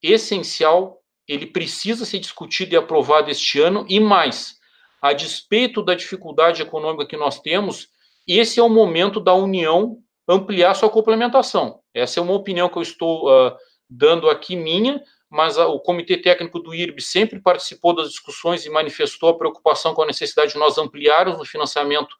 essencial, 0.00 1.02
ele 1.26 1.46
precisa 1.46 2.04
ser 2.04 2.20
discutido 2.20 2.74
e 2.74 2.76
aprovado 2.76 3.30
este 3.30 3.60
ano, 3.60 3.84
e 3.88 3.98
mais, 3.98 4.56
a 5.00 5.12
despeito 5.12 5.82
da 5.82 5.94
dificuldade 5.94 6.62
econômica 6.62 7.06
que 7.06 7.16
nós 7.16 7.40
temos, 7.40 7.88
esse 8.26 8.60
é 8.60 8.62
o 8.62 8.68
momento 8.68 9.18
da 9.18 9.34
União 9.34 9.98
ampliar 10.28 10.74
sua 10.74 10.88
complementação. 10.88 11.80
Essa 11.92 12.20
é 12.20 12.22
uma 12.22 12.34
opinião 12.34 12.68
que 12.68 12.78
eu 12.78 12.82
estou 12.82 13.28
uh, 13.28 13.56
dando 13.90 14.30
aqui 14.30 14.54
minha, 14.54 15.02
mas 15.32 15.56
o 15.56 15.80
Comitê 15.80 16.18
Técnico 16.18 16.58
do 16.58 16.74
IRB 16.74 17.00
sempre 17.00 17.40
participou 17.40 17.94
das 17.94 18.10
discussões 18.10 18.66
e 18.66 18.70
manifestou 18.70 19.30
a 19.30 19.38
preocupação 19.38 19.94
com 19.94 20.02
a 20.02 20.06
necessidade 20.06 20.52
de 20.52 20.58
nós 20.58 20.76
ampliarmos 20.76 21.40
o 21.40 21.44
financiamento 21.46 22.14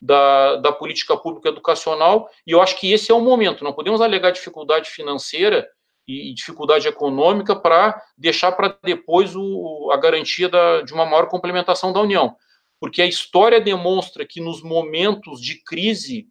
da, 0.00 0.56
da 0.56 0.70
política 0.70 1.16
pública 1.16 1.48
educacional, 1.48 2.30
e 2.46 2.52
eu 2.52 2.62
acho 2.62 2.78
que 2.78 2.92
esse 2.92 3.10
é 3.10 3.14
o 3.14 3.20
momento, 3.20 3.64
não 3.64 3.72
podemos 3.72 4.00
alegar 4.00 4.30
dificuldade 4.30 4.88
financeira 4.90 5.68
e 6.06 6.32
dificuldade 6.32 6.86
econômica 6.86 7.56
para 7.56 8.00
deixar 8.16 8.52
para 8.52 8.78
depois 8.84 9.34
o, 9.34 9.90
a 9.92 9.96
garantia 9.96 10.48
da, 10.48 10.82
de 10.82 10.94
uma 10.94 11.04
maior 11.04 11.26
complementação 11.26 11.92
da 11.92 12.00
União. 12.00 12.36
Porque 12.80 13.02
a 13.02 13.06
história 13.06 13.60
demonstra 13.60 14.24
que 14.24 14.40
nos 14.40 14.62
momentos 14.62 15.40
de 15.40 15.62
crise, 15.64 16.28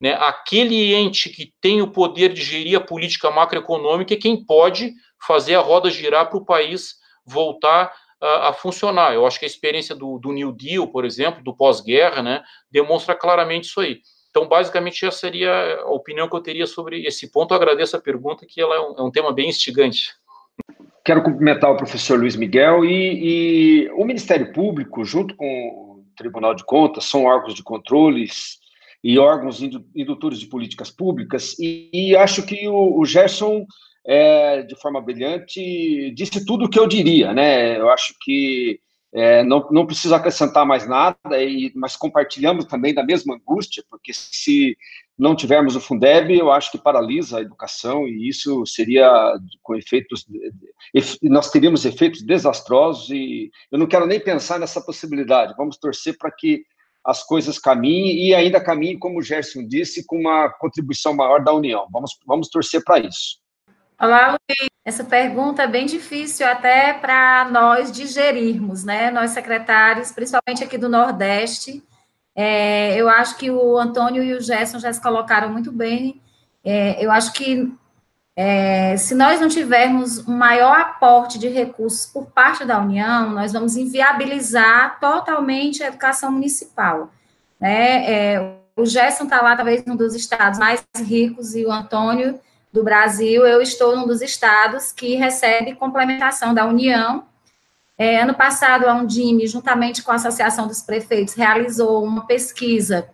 né, 0.00 0.14
aquele 0.14 0.94
ente 0.94 1.28
que 1.28 1.52
tem 1.60 1.82
o 1.82 1.90
poder 1.90 2.32
de 2.32 2.42
gerir 2.42 2.78
a 2.78 2.84
política 2.84 3.30
macroeconômica 3.30 4.14
é 4.14 4.16
quem 4.18 4.44
pode 4.44 4.94
fazer 5.26 5.54
a 5.54 5.60
roda 5.60 5.90
girar 5.90 6.28
para 6.28 6.38
o 6.38 6.44
país 6.44 6.96
voltar 7.24 7.92
a, 8.20 8.48
a, 8.48 8.52
funcionar. 8.52 9.14
Eu 9.14 9.26
acho 9.26 9.38
que 9.38 9.44
a 9.44 9.48
experiência 9.48 9.94
do, 9.94 10.18
do 10.18 10.32
New 10.32 10.52
Deal, 10.52 10.88
por 10.88 11.04
exemplo, 11.04 11.42
do 11.42 11.54
pós-guerra, 11.54 12.22
né, 12.22 12.42
demonstra 12.70 13.14
claramente 13.14 13.64
isso 13.64 13.80
aí. 13.80 14.00
Então, 14.30 14.46
basicamente, 14.48 15.04
essa 15.06 15.18
seria 15.18 15.80
a 15.80 15.90
opinião 15.90 16.28
que 16.28 16.36
eu 16.36 16.40
teria 16.40 16.66
sobre 16.66 17.04
esse 17.06 17.30
ponto. 17.30 17.52
Eu 17.52 17.56
agradeço 17.56 17.96
a 17.96 18.00
pergunta, 18.00 18.46
que 18.46 18.60
ela 18.60 18.74
é 18.74 18.80
um, 18.80 18.94
é 18.98 19.02
um 19.02 19.10
tema 19.10 19.32
bem 19.32 19.48
instigante. 19.48 20.14
Quero 21.04 21.22
cumprimentar 21.22 21.70
o 21.70 21.76
professor 21.76 22.18
Luiz 22.18 22.36
Miguel 22.36 22.84
e, 22.84 23.86
e, 23.86 23.90
o 23.92 24.04
Ministério 24.04 24.52
Público, 24.52 25.04
junto 25.04 25.34
com 25.34 25.46
o 25.46 26.04
Tribunal 26.16 26.54
de 26.54 26.64
Contas, 26.64 27.04
são 27.04 27.24
órgãos 27.24 27.54
de 27.54 27.62
controles 27.62 28.58
e 29.02 29.18
órgãos 29.18 29.62
indutores 29.62 30.38
de 30.38 30.46
políticas 30.46 30.90
públicas, 30.90 31.56
e, 31.58 31.88
e 31.92 32.16
acho 32.16 32.44
que 32.44 32.68
o, 32.68 32.98
o 32.98 33.06
Gerson 33.06 33.64
é, 34.08 34.62
de 34.62 34.74
forma 34.74 35.02
brilhante, 35.02 36.10
disse 36.12 36.42
tudo 36.46 36.64
o 36.64 36.68
que 36.70 36.78
eu 36.78 36.86
diria, 36.86 37.34
né? 37.34 37.78
Eu 37.78 37.90
acho 37.90 38.14
que 38.22 38.80
é, 39.12 39.44
não, 39.44 39.68
não 39.70 39.84
preciso 39.84 40.14
acrescentar 40.14 40.64
mais 40.64 40.88
nada, 40.88 41.18
e, 41.38 41.70
mas 41.74 41.94
compartilhamos 41.94 42.64
também 42.64 42.94
da 42.94 43.04
mesma 43.04 43.34
angústia, 43.34 43.84
porque 43.90 44.14
se 44.14 44.78
não 45.18 45.36
tivermos 45.36 45.76
o 45.76 45.80
Fundeb, 45.80 46.34
eu 46.34 46.50
acho 46.50 46.72
que 46.72 46.78
paralisa 46.78 47.36
a 47.36 47.42
educação, 47.42 48.08
e 48.08 48.26
isso 48.26 48.64
seria 48.64 49.34
com 49.62 49.74
efeitos. 49.74 50.24
Nós 51.22 51.50
teríamos 51.50 51.84
efeitos 51.84 52.22
desastrosos, 52.22 53.10
e 53.10 53.50
eu 53.70 53.78
não 53.78 53.86
quero 53.86 54.06
nem 54.06 54.18
pensar 54.18 54.58
nessa 54.58 54.80
possibilidade. 54.80 55.54
Vamos 55.54 55.76
torcer 55.76 56.16
para 56.16 56.30
que 56.30 56.62
as 57.04 57.22
coisas 57.22 57.58
caminhem 57.58 58.26
e 58.26 58.34
ainda 58.34 58.58
caminhem, 58.58 58.98
como 58.98 59.18
o 59.18 59.22
Gerson 59.22 59.66
disse, 59.66 60.06
com 60.06 60.18
uma 60.18 60.48
contribuição 60.48 61.14
maior 61.14 61.44
da 61.44 61.52
União. 61.52 61.86
Vamos, 61.92 62.12
vamos 62.26 62.48
torcer 62.48 62.82
para 62.82 63.00
isso. 63.00 63.46
Olá, 64.00 64.28
Luiz. 64.28 64.70
Essa 64.84 65.02
pergunta 65.02 65.64
é 65.64 65.66
bem 65.66 65.84
difícil 65.84 66.46
até 66.46 66.92
para 66.92 67.48
nós 67.50 67.90
digerirmos, 67.90 68.84
né? 68.84 69.10
Nós 69.10 69.32
secretários, 69.32 70.12
principalmente 70.12 70.62
aqui 70.62 70.78
do 70.78 70.88
Nordeste. 70.88 71.82
É, 72.32 72.94
eu 72.94 73.08
acho 73.08 73.36
que 73.36 73.50
o 73.50 73.76
Antônio 73.76 74.22
e 74.22 74.34
o 74.34 74.40
Gerson 74.40 74.78
já 74.78 74.92
se 74.92 75.02
colocaram 75.02 75.50
muito 75.50 75.72
bem. 75.72 76.22
É, 76.64 77.04
eu 77.04 77.10
acho 77.10 77.32
que 77.32 77.72
é, 78.36 78.96
se 78.96 79.16
nós 79.16 79.40
não 79.40 79.48
tivermos 79.48 80.28
um 80.28 80.36
maior 80.36 80.78
aporte 80.78 81.36
de 81.36 81.48
recursos 81.48 82.06
por 82.06 82.26
parte 82.26 82.64
da 82.64 82.78
União, 82.78 83.30
nós 83.30 83.52
vamos 83.52 83.76
inviabilizar 83.76 85.00
totalmente 85.00 85.82
a 85.82 85.88
educação 85.88 86.30
municipal. 86.30 87.10
Né? 87.58 88.08
É, 88.08 88.58
o 88.76 88.86
Gerson 88.86 89.24
está 89.24 89.42
lá, 89.42 89.56
talvez, 89.56 89.82
um 89.88 89.96
dos 89.96 90.14
estados 90.14 90.56
mais 90.56 90.86
ricos, 90.96 91.56
e 91.56 91.66
o 91.66 91.72
Antônio 91.72 92.38
do 92.72 92.84
Brasil, 92.84 93.46
eu 93.46 93.62
estou 93.62 93.96
num 93.96 94.06
dos 94.06 94.20
estados 94.20 94.92
que 94.92 95.14
recebe 95.14 95.74
complementação 95.74 96.52
da 96.54 96.66
União. 96.66 97.26
É, 97.96 98.20
ano 98.20 98.34
passado, 98.34 98.86
a 98.86 98.94
Undime, 98.94 99.46
juntamente 99.46 100.02
com 100.02 100.12
a 100.12 100.16
Associação 100.16 100.66
dos 100.68 100.82
Prefeitos, 100.82 101.34
realizou 101.34 102.04
uma 102.04 102.26
pesquisa 102.26 103.08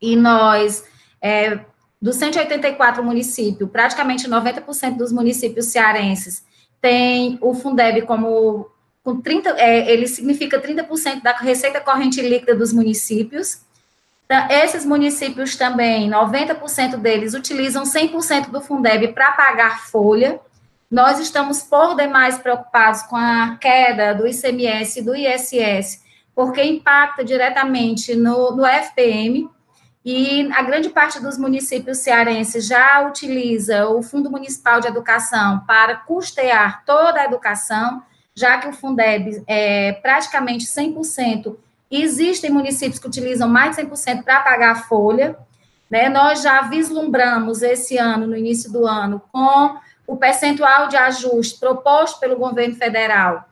e 0.00 0.16
nós, 0.16 0.84
é, 1.20 1.60
dos 2.00 2.16
184 2.16 3.04
municípios, 3.04 3.68
praticamente 3.70 4.28
90% 4.28 4.96
dos 4.96 5.12
municípios 5.12 5.66
cearenses 5.66 6.42
têm 6.80 7.38
o 7.42 7.52
Fundeb 7.52 8.02
como 8.02 8.70
com 9.02 9.20
30, 9.20 9.50
é, 9.58 9.90
ele 9.90 10.06
significa 10.06 10.60
30% 10.60 11.22
da 11.22 11.32
receita 11.36 11.80
corrente 11.80 12.20
líquida 12.20 12.54
dos 12.54 12.72
municípios. 12.72 13.62
Então, 14.30 14.46
esses 14.48 14.86
municípios 14.86 15.56
também, 15.56 16.08
90% 16.08 16.98
deles 16.98 17.34
utilizam 17.34 17.82
100% 17.82 18.48
do 18.50 18.60
Fundeb 18.60 19.08
para 19.08 19.32
pagar 19.32 19.80
folha. 19.80 20.38
Nós 20.88 21.18
estamos 21.18 21.64
por 21.64 21.96
demais 21.96 22.38
preocupados 22.38 23.02
com 23.02 23.16
a 23.16 23.56
queda 23.60 24.14
do 24.14 24.28
ICMS 24.28 25.00
e 25.00 25.02
do 25.02 25.16
ISS, 25.16 26.04
porque 26.32 26.62
impacta 26.62 27.24
diretamente 27.24 28.14
no, 28.14 28.52
no 28.54 28.64
FPM, 28.64 29.50
e 30.04 30.48
a 30.52 30.62
grande 30.62 30.90
parte 30.90 31.20
dos 31.20 31.36
municípios 31.36 31.98
cearenses 31.98 32.68
já 32.68 33.04
utiliza 33.08 33.88
o 33.88 34.00
Fundo 34.00 34.30
Municipal 34.30 34.80
de 34.80 34.86
Educação 34.86 35.64
para 35.66 35.96
custear 35.96 36.84
toda 36.84 37.20
a 37.20 37.24
educação, 37.24 38.00
já 38.32 38.58
que 38.58 38.68
o 38.68 38.72
Fundeb 38.72 39.42
é 39.48 39.94
praticamente 39.94 40.66
100% 40.66 41.56
Existem 41.90 42.50
municípios 42.50 42.98
que 42.98 43.06
utilizam 43.06 43.48
mais 43.48 43.76
de 43.76 43.82
100% 43.82 44.22
para 44.22 44.40
pagar 44.40 44.72
a 44.72 44.82
folha. 44.82 45.36
Né? 45.90 46.08
Nós 46.08 46.42
já 46.42 46.62
vislumbramos 46.62 47.62
esse 47.62 47.98
ano, 47.98 48.26
no 48.26 48.36
início 48.36 48.70
do 48.70 48.86
ano, 48.86 49.20
com 49.32 49.76
o 50.06 50.16
percentual 50.16 50.88
de 50.88 50.96
ajuste 50.96 51.58
proposto 51.58 52.20
pelo 52.20 52.36
governo 52.36 52.76
federal, 52.76 53.48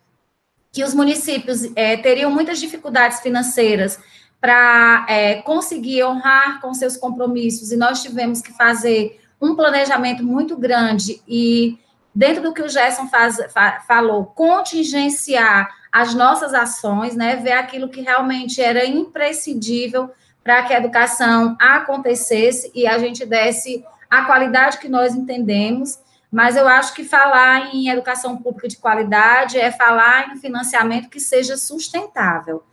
que 0.72 0.84
os 0.84 0.94
municípios 0.94 1.64
é, 1.76 1.96
teriam 1.96 2.30
muitas 2.30 2.58
dificuldades 2.58 3.20
financeiras 3.20 3.98
para 4.40 5.04
é, 5.08 5.36
conseguir 5.42 6.04
honrar 6.04 6.60
com 6.60 6.72
seus 6.74 6.96
compromissos, 6.96 7.72
e 7.72 7.76
nós 7.76 8.02
tivemos 8.02 8.40
que 8.40 8.52
fazer 8.52 9.20
um 9.40 9.54
planejamento 9.54 10.24
muito 10.24 10.56
grande 10.56 11.20
e 11.26 11.78
dentro 12.18 12.42
do 12.42 12.52
que 12.52 12.62
o 12.62 12.68
Gerson 12.68 13.06
faz, 13.06 13.36
fa, 13.52 13.78
falou, 13.86 14.26
contingenciar 14.26 15.72
as 15.92 16.14
nossas 16.14 16.52
ações, 16.52 17.14
né, 17.14 17.36
ver 17.36 17.52
aquilo 17.52 17.88
que 17.88 18.00
realmente 18.00 18.60
era 18.60 18.84
imprescindível 18.84 20.10
para 20.42 20.64
que 20.64 20.74
a 20.74 20.78
educação 20.78 21.56
acontecesse 21.60 22.72
e 22.74 22.88
a 22.88 22.98
gente 22.98 23.24
desse 23.24 23.84
a 24.10 24.24
qualidade 24.24 24.78
que 24.78 24.88
nós 24.88 25.14
entendemos. 25.14 26.00
Mas 26.28 26.56
eu 26.56 26.66
acho 26.66 26.92
que 26.92 27.04
falar 27.04 27.72
em 27.72 27.88
educação 27.88 28.36
pública 28.36 28.66
de 28.66 28.78
qualidade 28.78 29.56
é 29.56 29.70
falar 29.70 30.32
em 30.32 30.40
financiamento 30.40 31.08
que 31.08 31.20
seja 31.20 31.56
sustentável. 31.56 32.64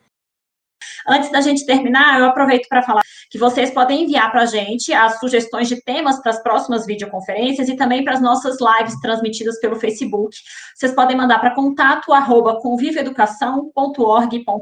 Antes 1.07 1.31
da 1.31 1.39
gente 1.39 1.67
terminar, 1.67 2.19
eu 2.19 2.25
aproveito 2.25 2.67
para 2.67 2.81
falar 2.81 3.03
que 3.35 3.39
vocês 3.39 3.69
podem 3.69 4.03
enviar 4.03 4.31
para 4.31 4.43
a 4.43 4.45
gente 4.45 4.93
as 4.93 5.19
sugestões 5.19 5.67
de 5.67 5.81
temas 5.81 6.21
para 6.21 6.31
as 6.31 6.41
próximas 6.41 6.85
videoconferências 6.85 7.67
e 7.67 7.75
também 7.75 8.01
para 8.01 8.13
as 8.13 8.21
nossas 8.21 8.55
lives 8.61 8.97
transmitidas 9.01 9.59
pelo 9.59 9.75
Facebook. 9.75 10.37
Vocês 10.73 10.93
podem 10.93 11.17
mandar 11.17 11.39
para 11.39 11.53
contato 11.53 12.13
arroba 12.13 12.61
conviveeducação.org.br 12.61 14.61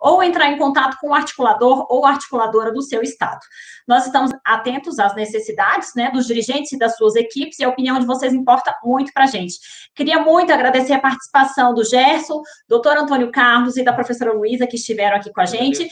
ou 0.00 0.22
entrar 0.24 0.50
em 0.50 0.58
contato 0.58 0.96
com 1.00 1.10
o 1.10 1.14
articulador 1.14 1.86
ou 1.88 2.04
articuladora 2.04 2.72
do 2.72 2.82
seu 2.82 3.00
estado. 3.00 3.38
Nós 3.86 4.06
estamos 4.06 4.32
atentos 4.44 4.98
às 4.98 5.14
necessidades 5.14 5.90
né, 5.94 6.10
dos 6.10 6.26
dirigentes 6.26 6.72
e 6.72 6.78
das 6.78 6.96
suas 6.96 7.14
equipes 7.14 7.60
e 7.60 7.64
a 7.64 7.68
opinião 7.68 8.00
de 8.00 8.06
vocês 8.06 8.34
importa 8.34 8.76
muito 8.82 9.12
para 9.12 9.22
a 9.22 9.28
gente. 9.28 9.54
Queria 9.94 10.18
muito 10.18 10.52
agradecer 10.52 10.94
a 10.94 11.00
participação 11.00 11.72
do 11.72 11.84
Gerson, 11.84 12.42
doutor 12.68 12.96
Antônio 12.96 13.30
Carlos 13.30 13.76
e 13.76 13.84
da 13.84 13.92
professora 13.92 14.32
Luísa 14.32 14.66
que 14.66 14.74
estiveram 14.74 15.16
aqui 15.16 15.32
com 15.32 15.40
a 15.40 15.46
gente. 15.46 15.88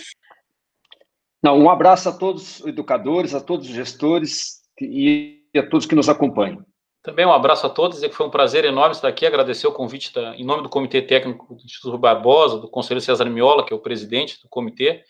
Não, 1.46 1.56
um 1.60 1.70
abraço 1.70 2.08
a 2.08 2.12
todos 2.12 2.58
os 2.58 2.66
educadores, 2.66 3.32
a 3.32 3.40
todos 3.40 3.68
os 3.68 3.72
gestores 3.72 4.62
e 4.80 5.44
a 5.56 5.62
todos 5.62 5.86
que 5.86 5.94
nos 5.94 6.08
acompanham. 6.08 6.66
Também 7.04 7.24
um 7.24 7.30
abraço 7.32 7.64
a 7.68 7.70
todos, 7.70 8.02
e 8.02 8.08
foi 8.08 8.26
um 8.26 8.30
prazer 8.30 8.64
enorme 8.64 8.96
estar 8.96 9.06
aqui, 9.06 9.24
agradecer 9.24 9.68
o 9.68 9.72
convite 9.72 10.12
da, 10.12 10.34
em 10.34 10.44
nome 10.44 10.64
do 10.64 10.68
Comitê 10.68 11.00
Técnico 11.00 11.54
do 11.54 11.62
Instituto 11.62 11.98
Barbosa, 11.98 12.58
do 12.58 12.68
conselheiro 12.68 13.04
César 13.04 13.26
Miola, 13.26 13.64
que 13.64 13.72
é 13.72 13.76
o 13.76 13.80
presidente 13.80 14.42
do 14.42 14.48
comitê, 14.48 15.04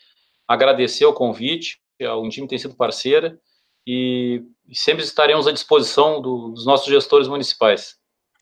agradecer 0.47 1.07
o 1.07 1.13
convite, 1.13 1.79
a 2.03 2.15
Undime 2.15 2.47
tem 2.47 2.59
sido 2.59 2.75
parceira, 2.75 3.35
e, 3.87 4.43
e 4.69 4.77
sempre 4.77 5.03
estaremos 5.03 5.47
à 5.47 5.51
disposição 5.51 6.21
do, 6.21 6.49
dos 6.49 6.67
nossos 6.67 6.85
gestores 6.85 7.27
municipais. 7.27 7.95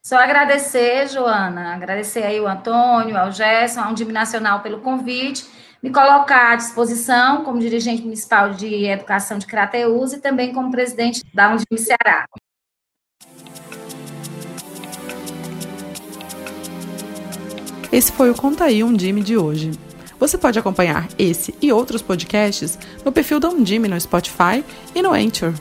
Só 0.03 0.17
agradecer, 0.17 1.07
Joana, 1.07 1.73
agradecer 1.73 2.23
aí 2.23 2.41
o 2.41 2.47
Antônio, 2.47 3.17
ao 3.17 3.31
Gerson, 3.31 3.79
ao 3.79 3.91
Undime 3.91 4.11
Nacional 4.11 4.59
pelo 4.59 4.81
convite, 4.81 5.45
me 5.85 5.91
colocar 5.91 6.53
à 6.53 6.55
disposição 6.55 7.43
como 7.43 7.59
dirigente 7.59 8.01
municipal 8.01 8.49
de 8.49 8.85
educação 8.85 9.37
de 9.37 9.45
Crateus 9.45 10.13
e 10.13 10.17
também 10.17 10.51
como 10.51 10.71
presidente 10.71 11.21
da 11.31 11.51
Undime 11.51 11.77
Ceará. 11.77 12.25
Esse 17.91 18.11
foi 18.11 18.31
o 18.31 18.35
Conta 18.35 18.63
aí 18.63 18.83
Undime 18.83 19.21
de 19.21 19.37
hoje. 19.37 19.73
Você 20.19 20.39
pode 20.39 20.57
acompanhar 20.57 21.07
esse 21.19 21.53
e 21.61 21.71
outros 21.71 22.01
podcasts 22.01 22.79
no 23.05 23.11
perfil 23.11 23.39
da 23.39 23.49
Undime 23.49 23.87
no 23.87 24.01
Spotify 24.01 24.65
e 24.95 25.03
no 25.03 25.13
Anchor. 25.13 25.53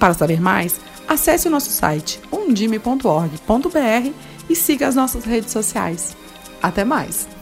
Para 0.00 0.14
saber 0.14 0.40
mais, 0.40 0.80
acesse 1.06 1.46
o 1.46 1.50
nosso 1.50 1.70
site 1.70 2.18
undime.org.br 2.32 4.10
e 4.50 4.56
siga 4.56 4.88
as 4.88 4.96
nossas 4.96 5.24
redes 5.24 5.52
sociais. 5.52 6.16
Até 6.60 6.84
mais! 6.84 7.33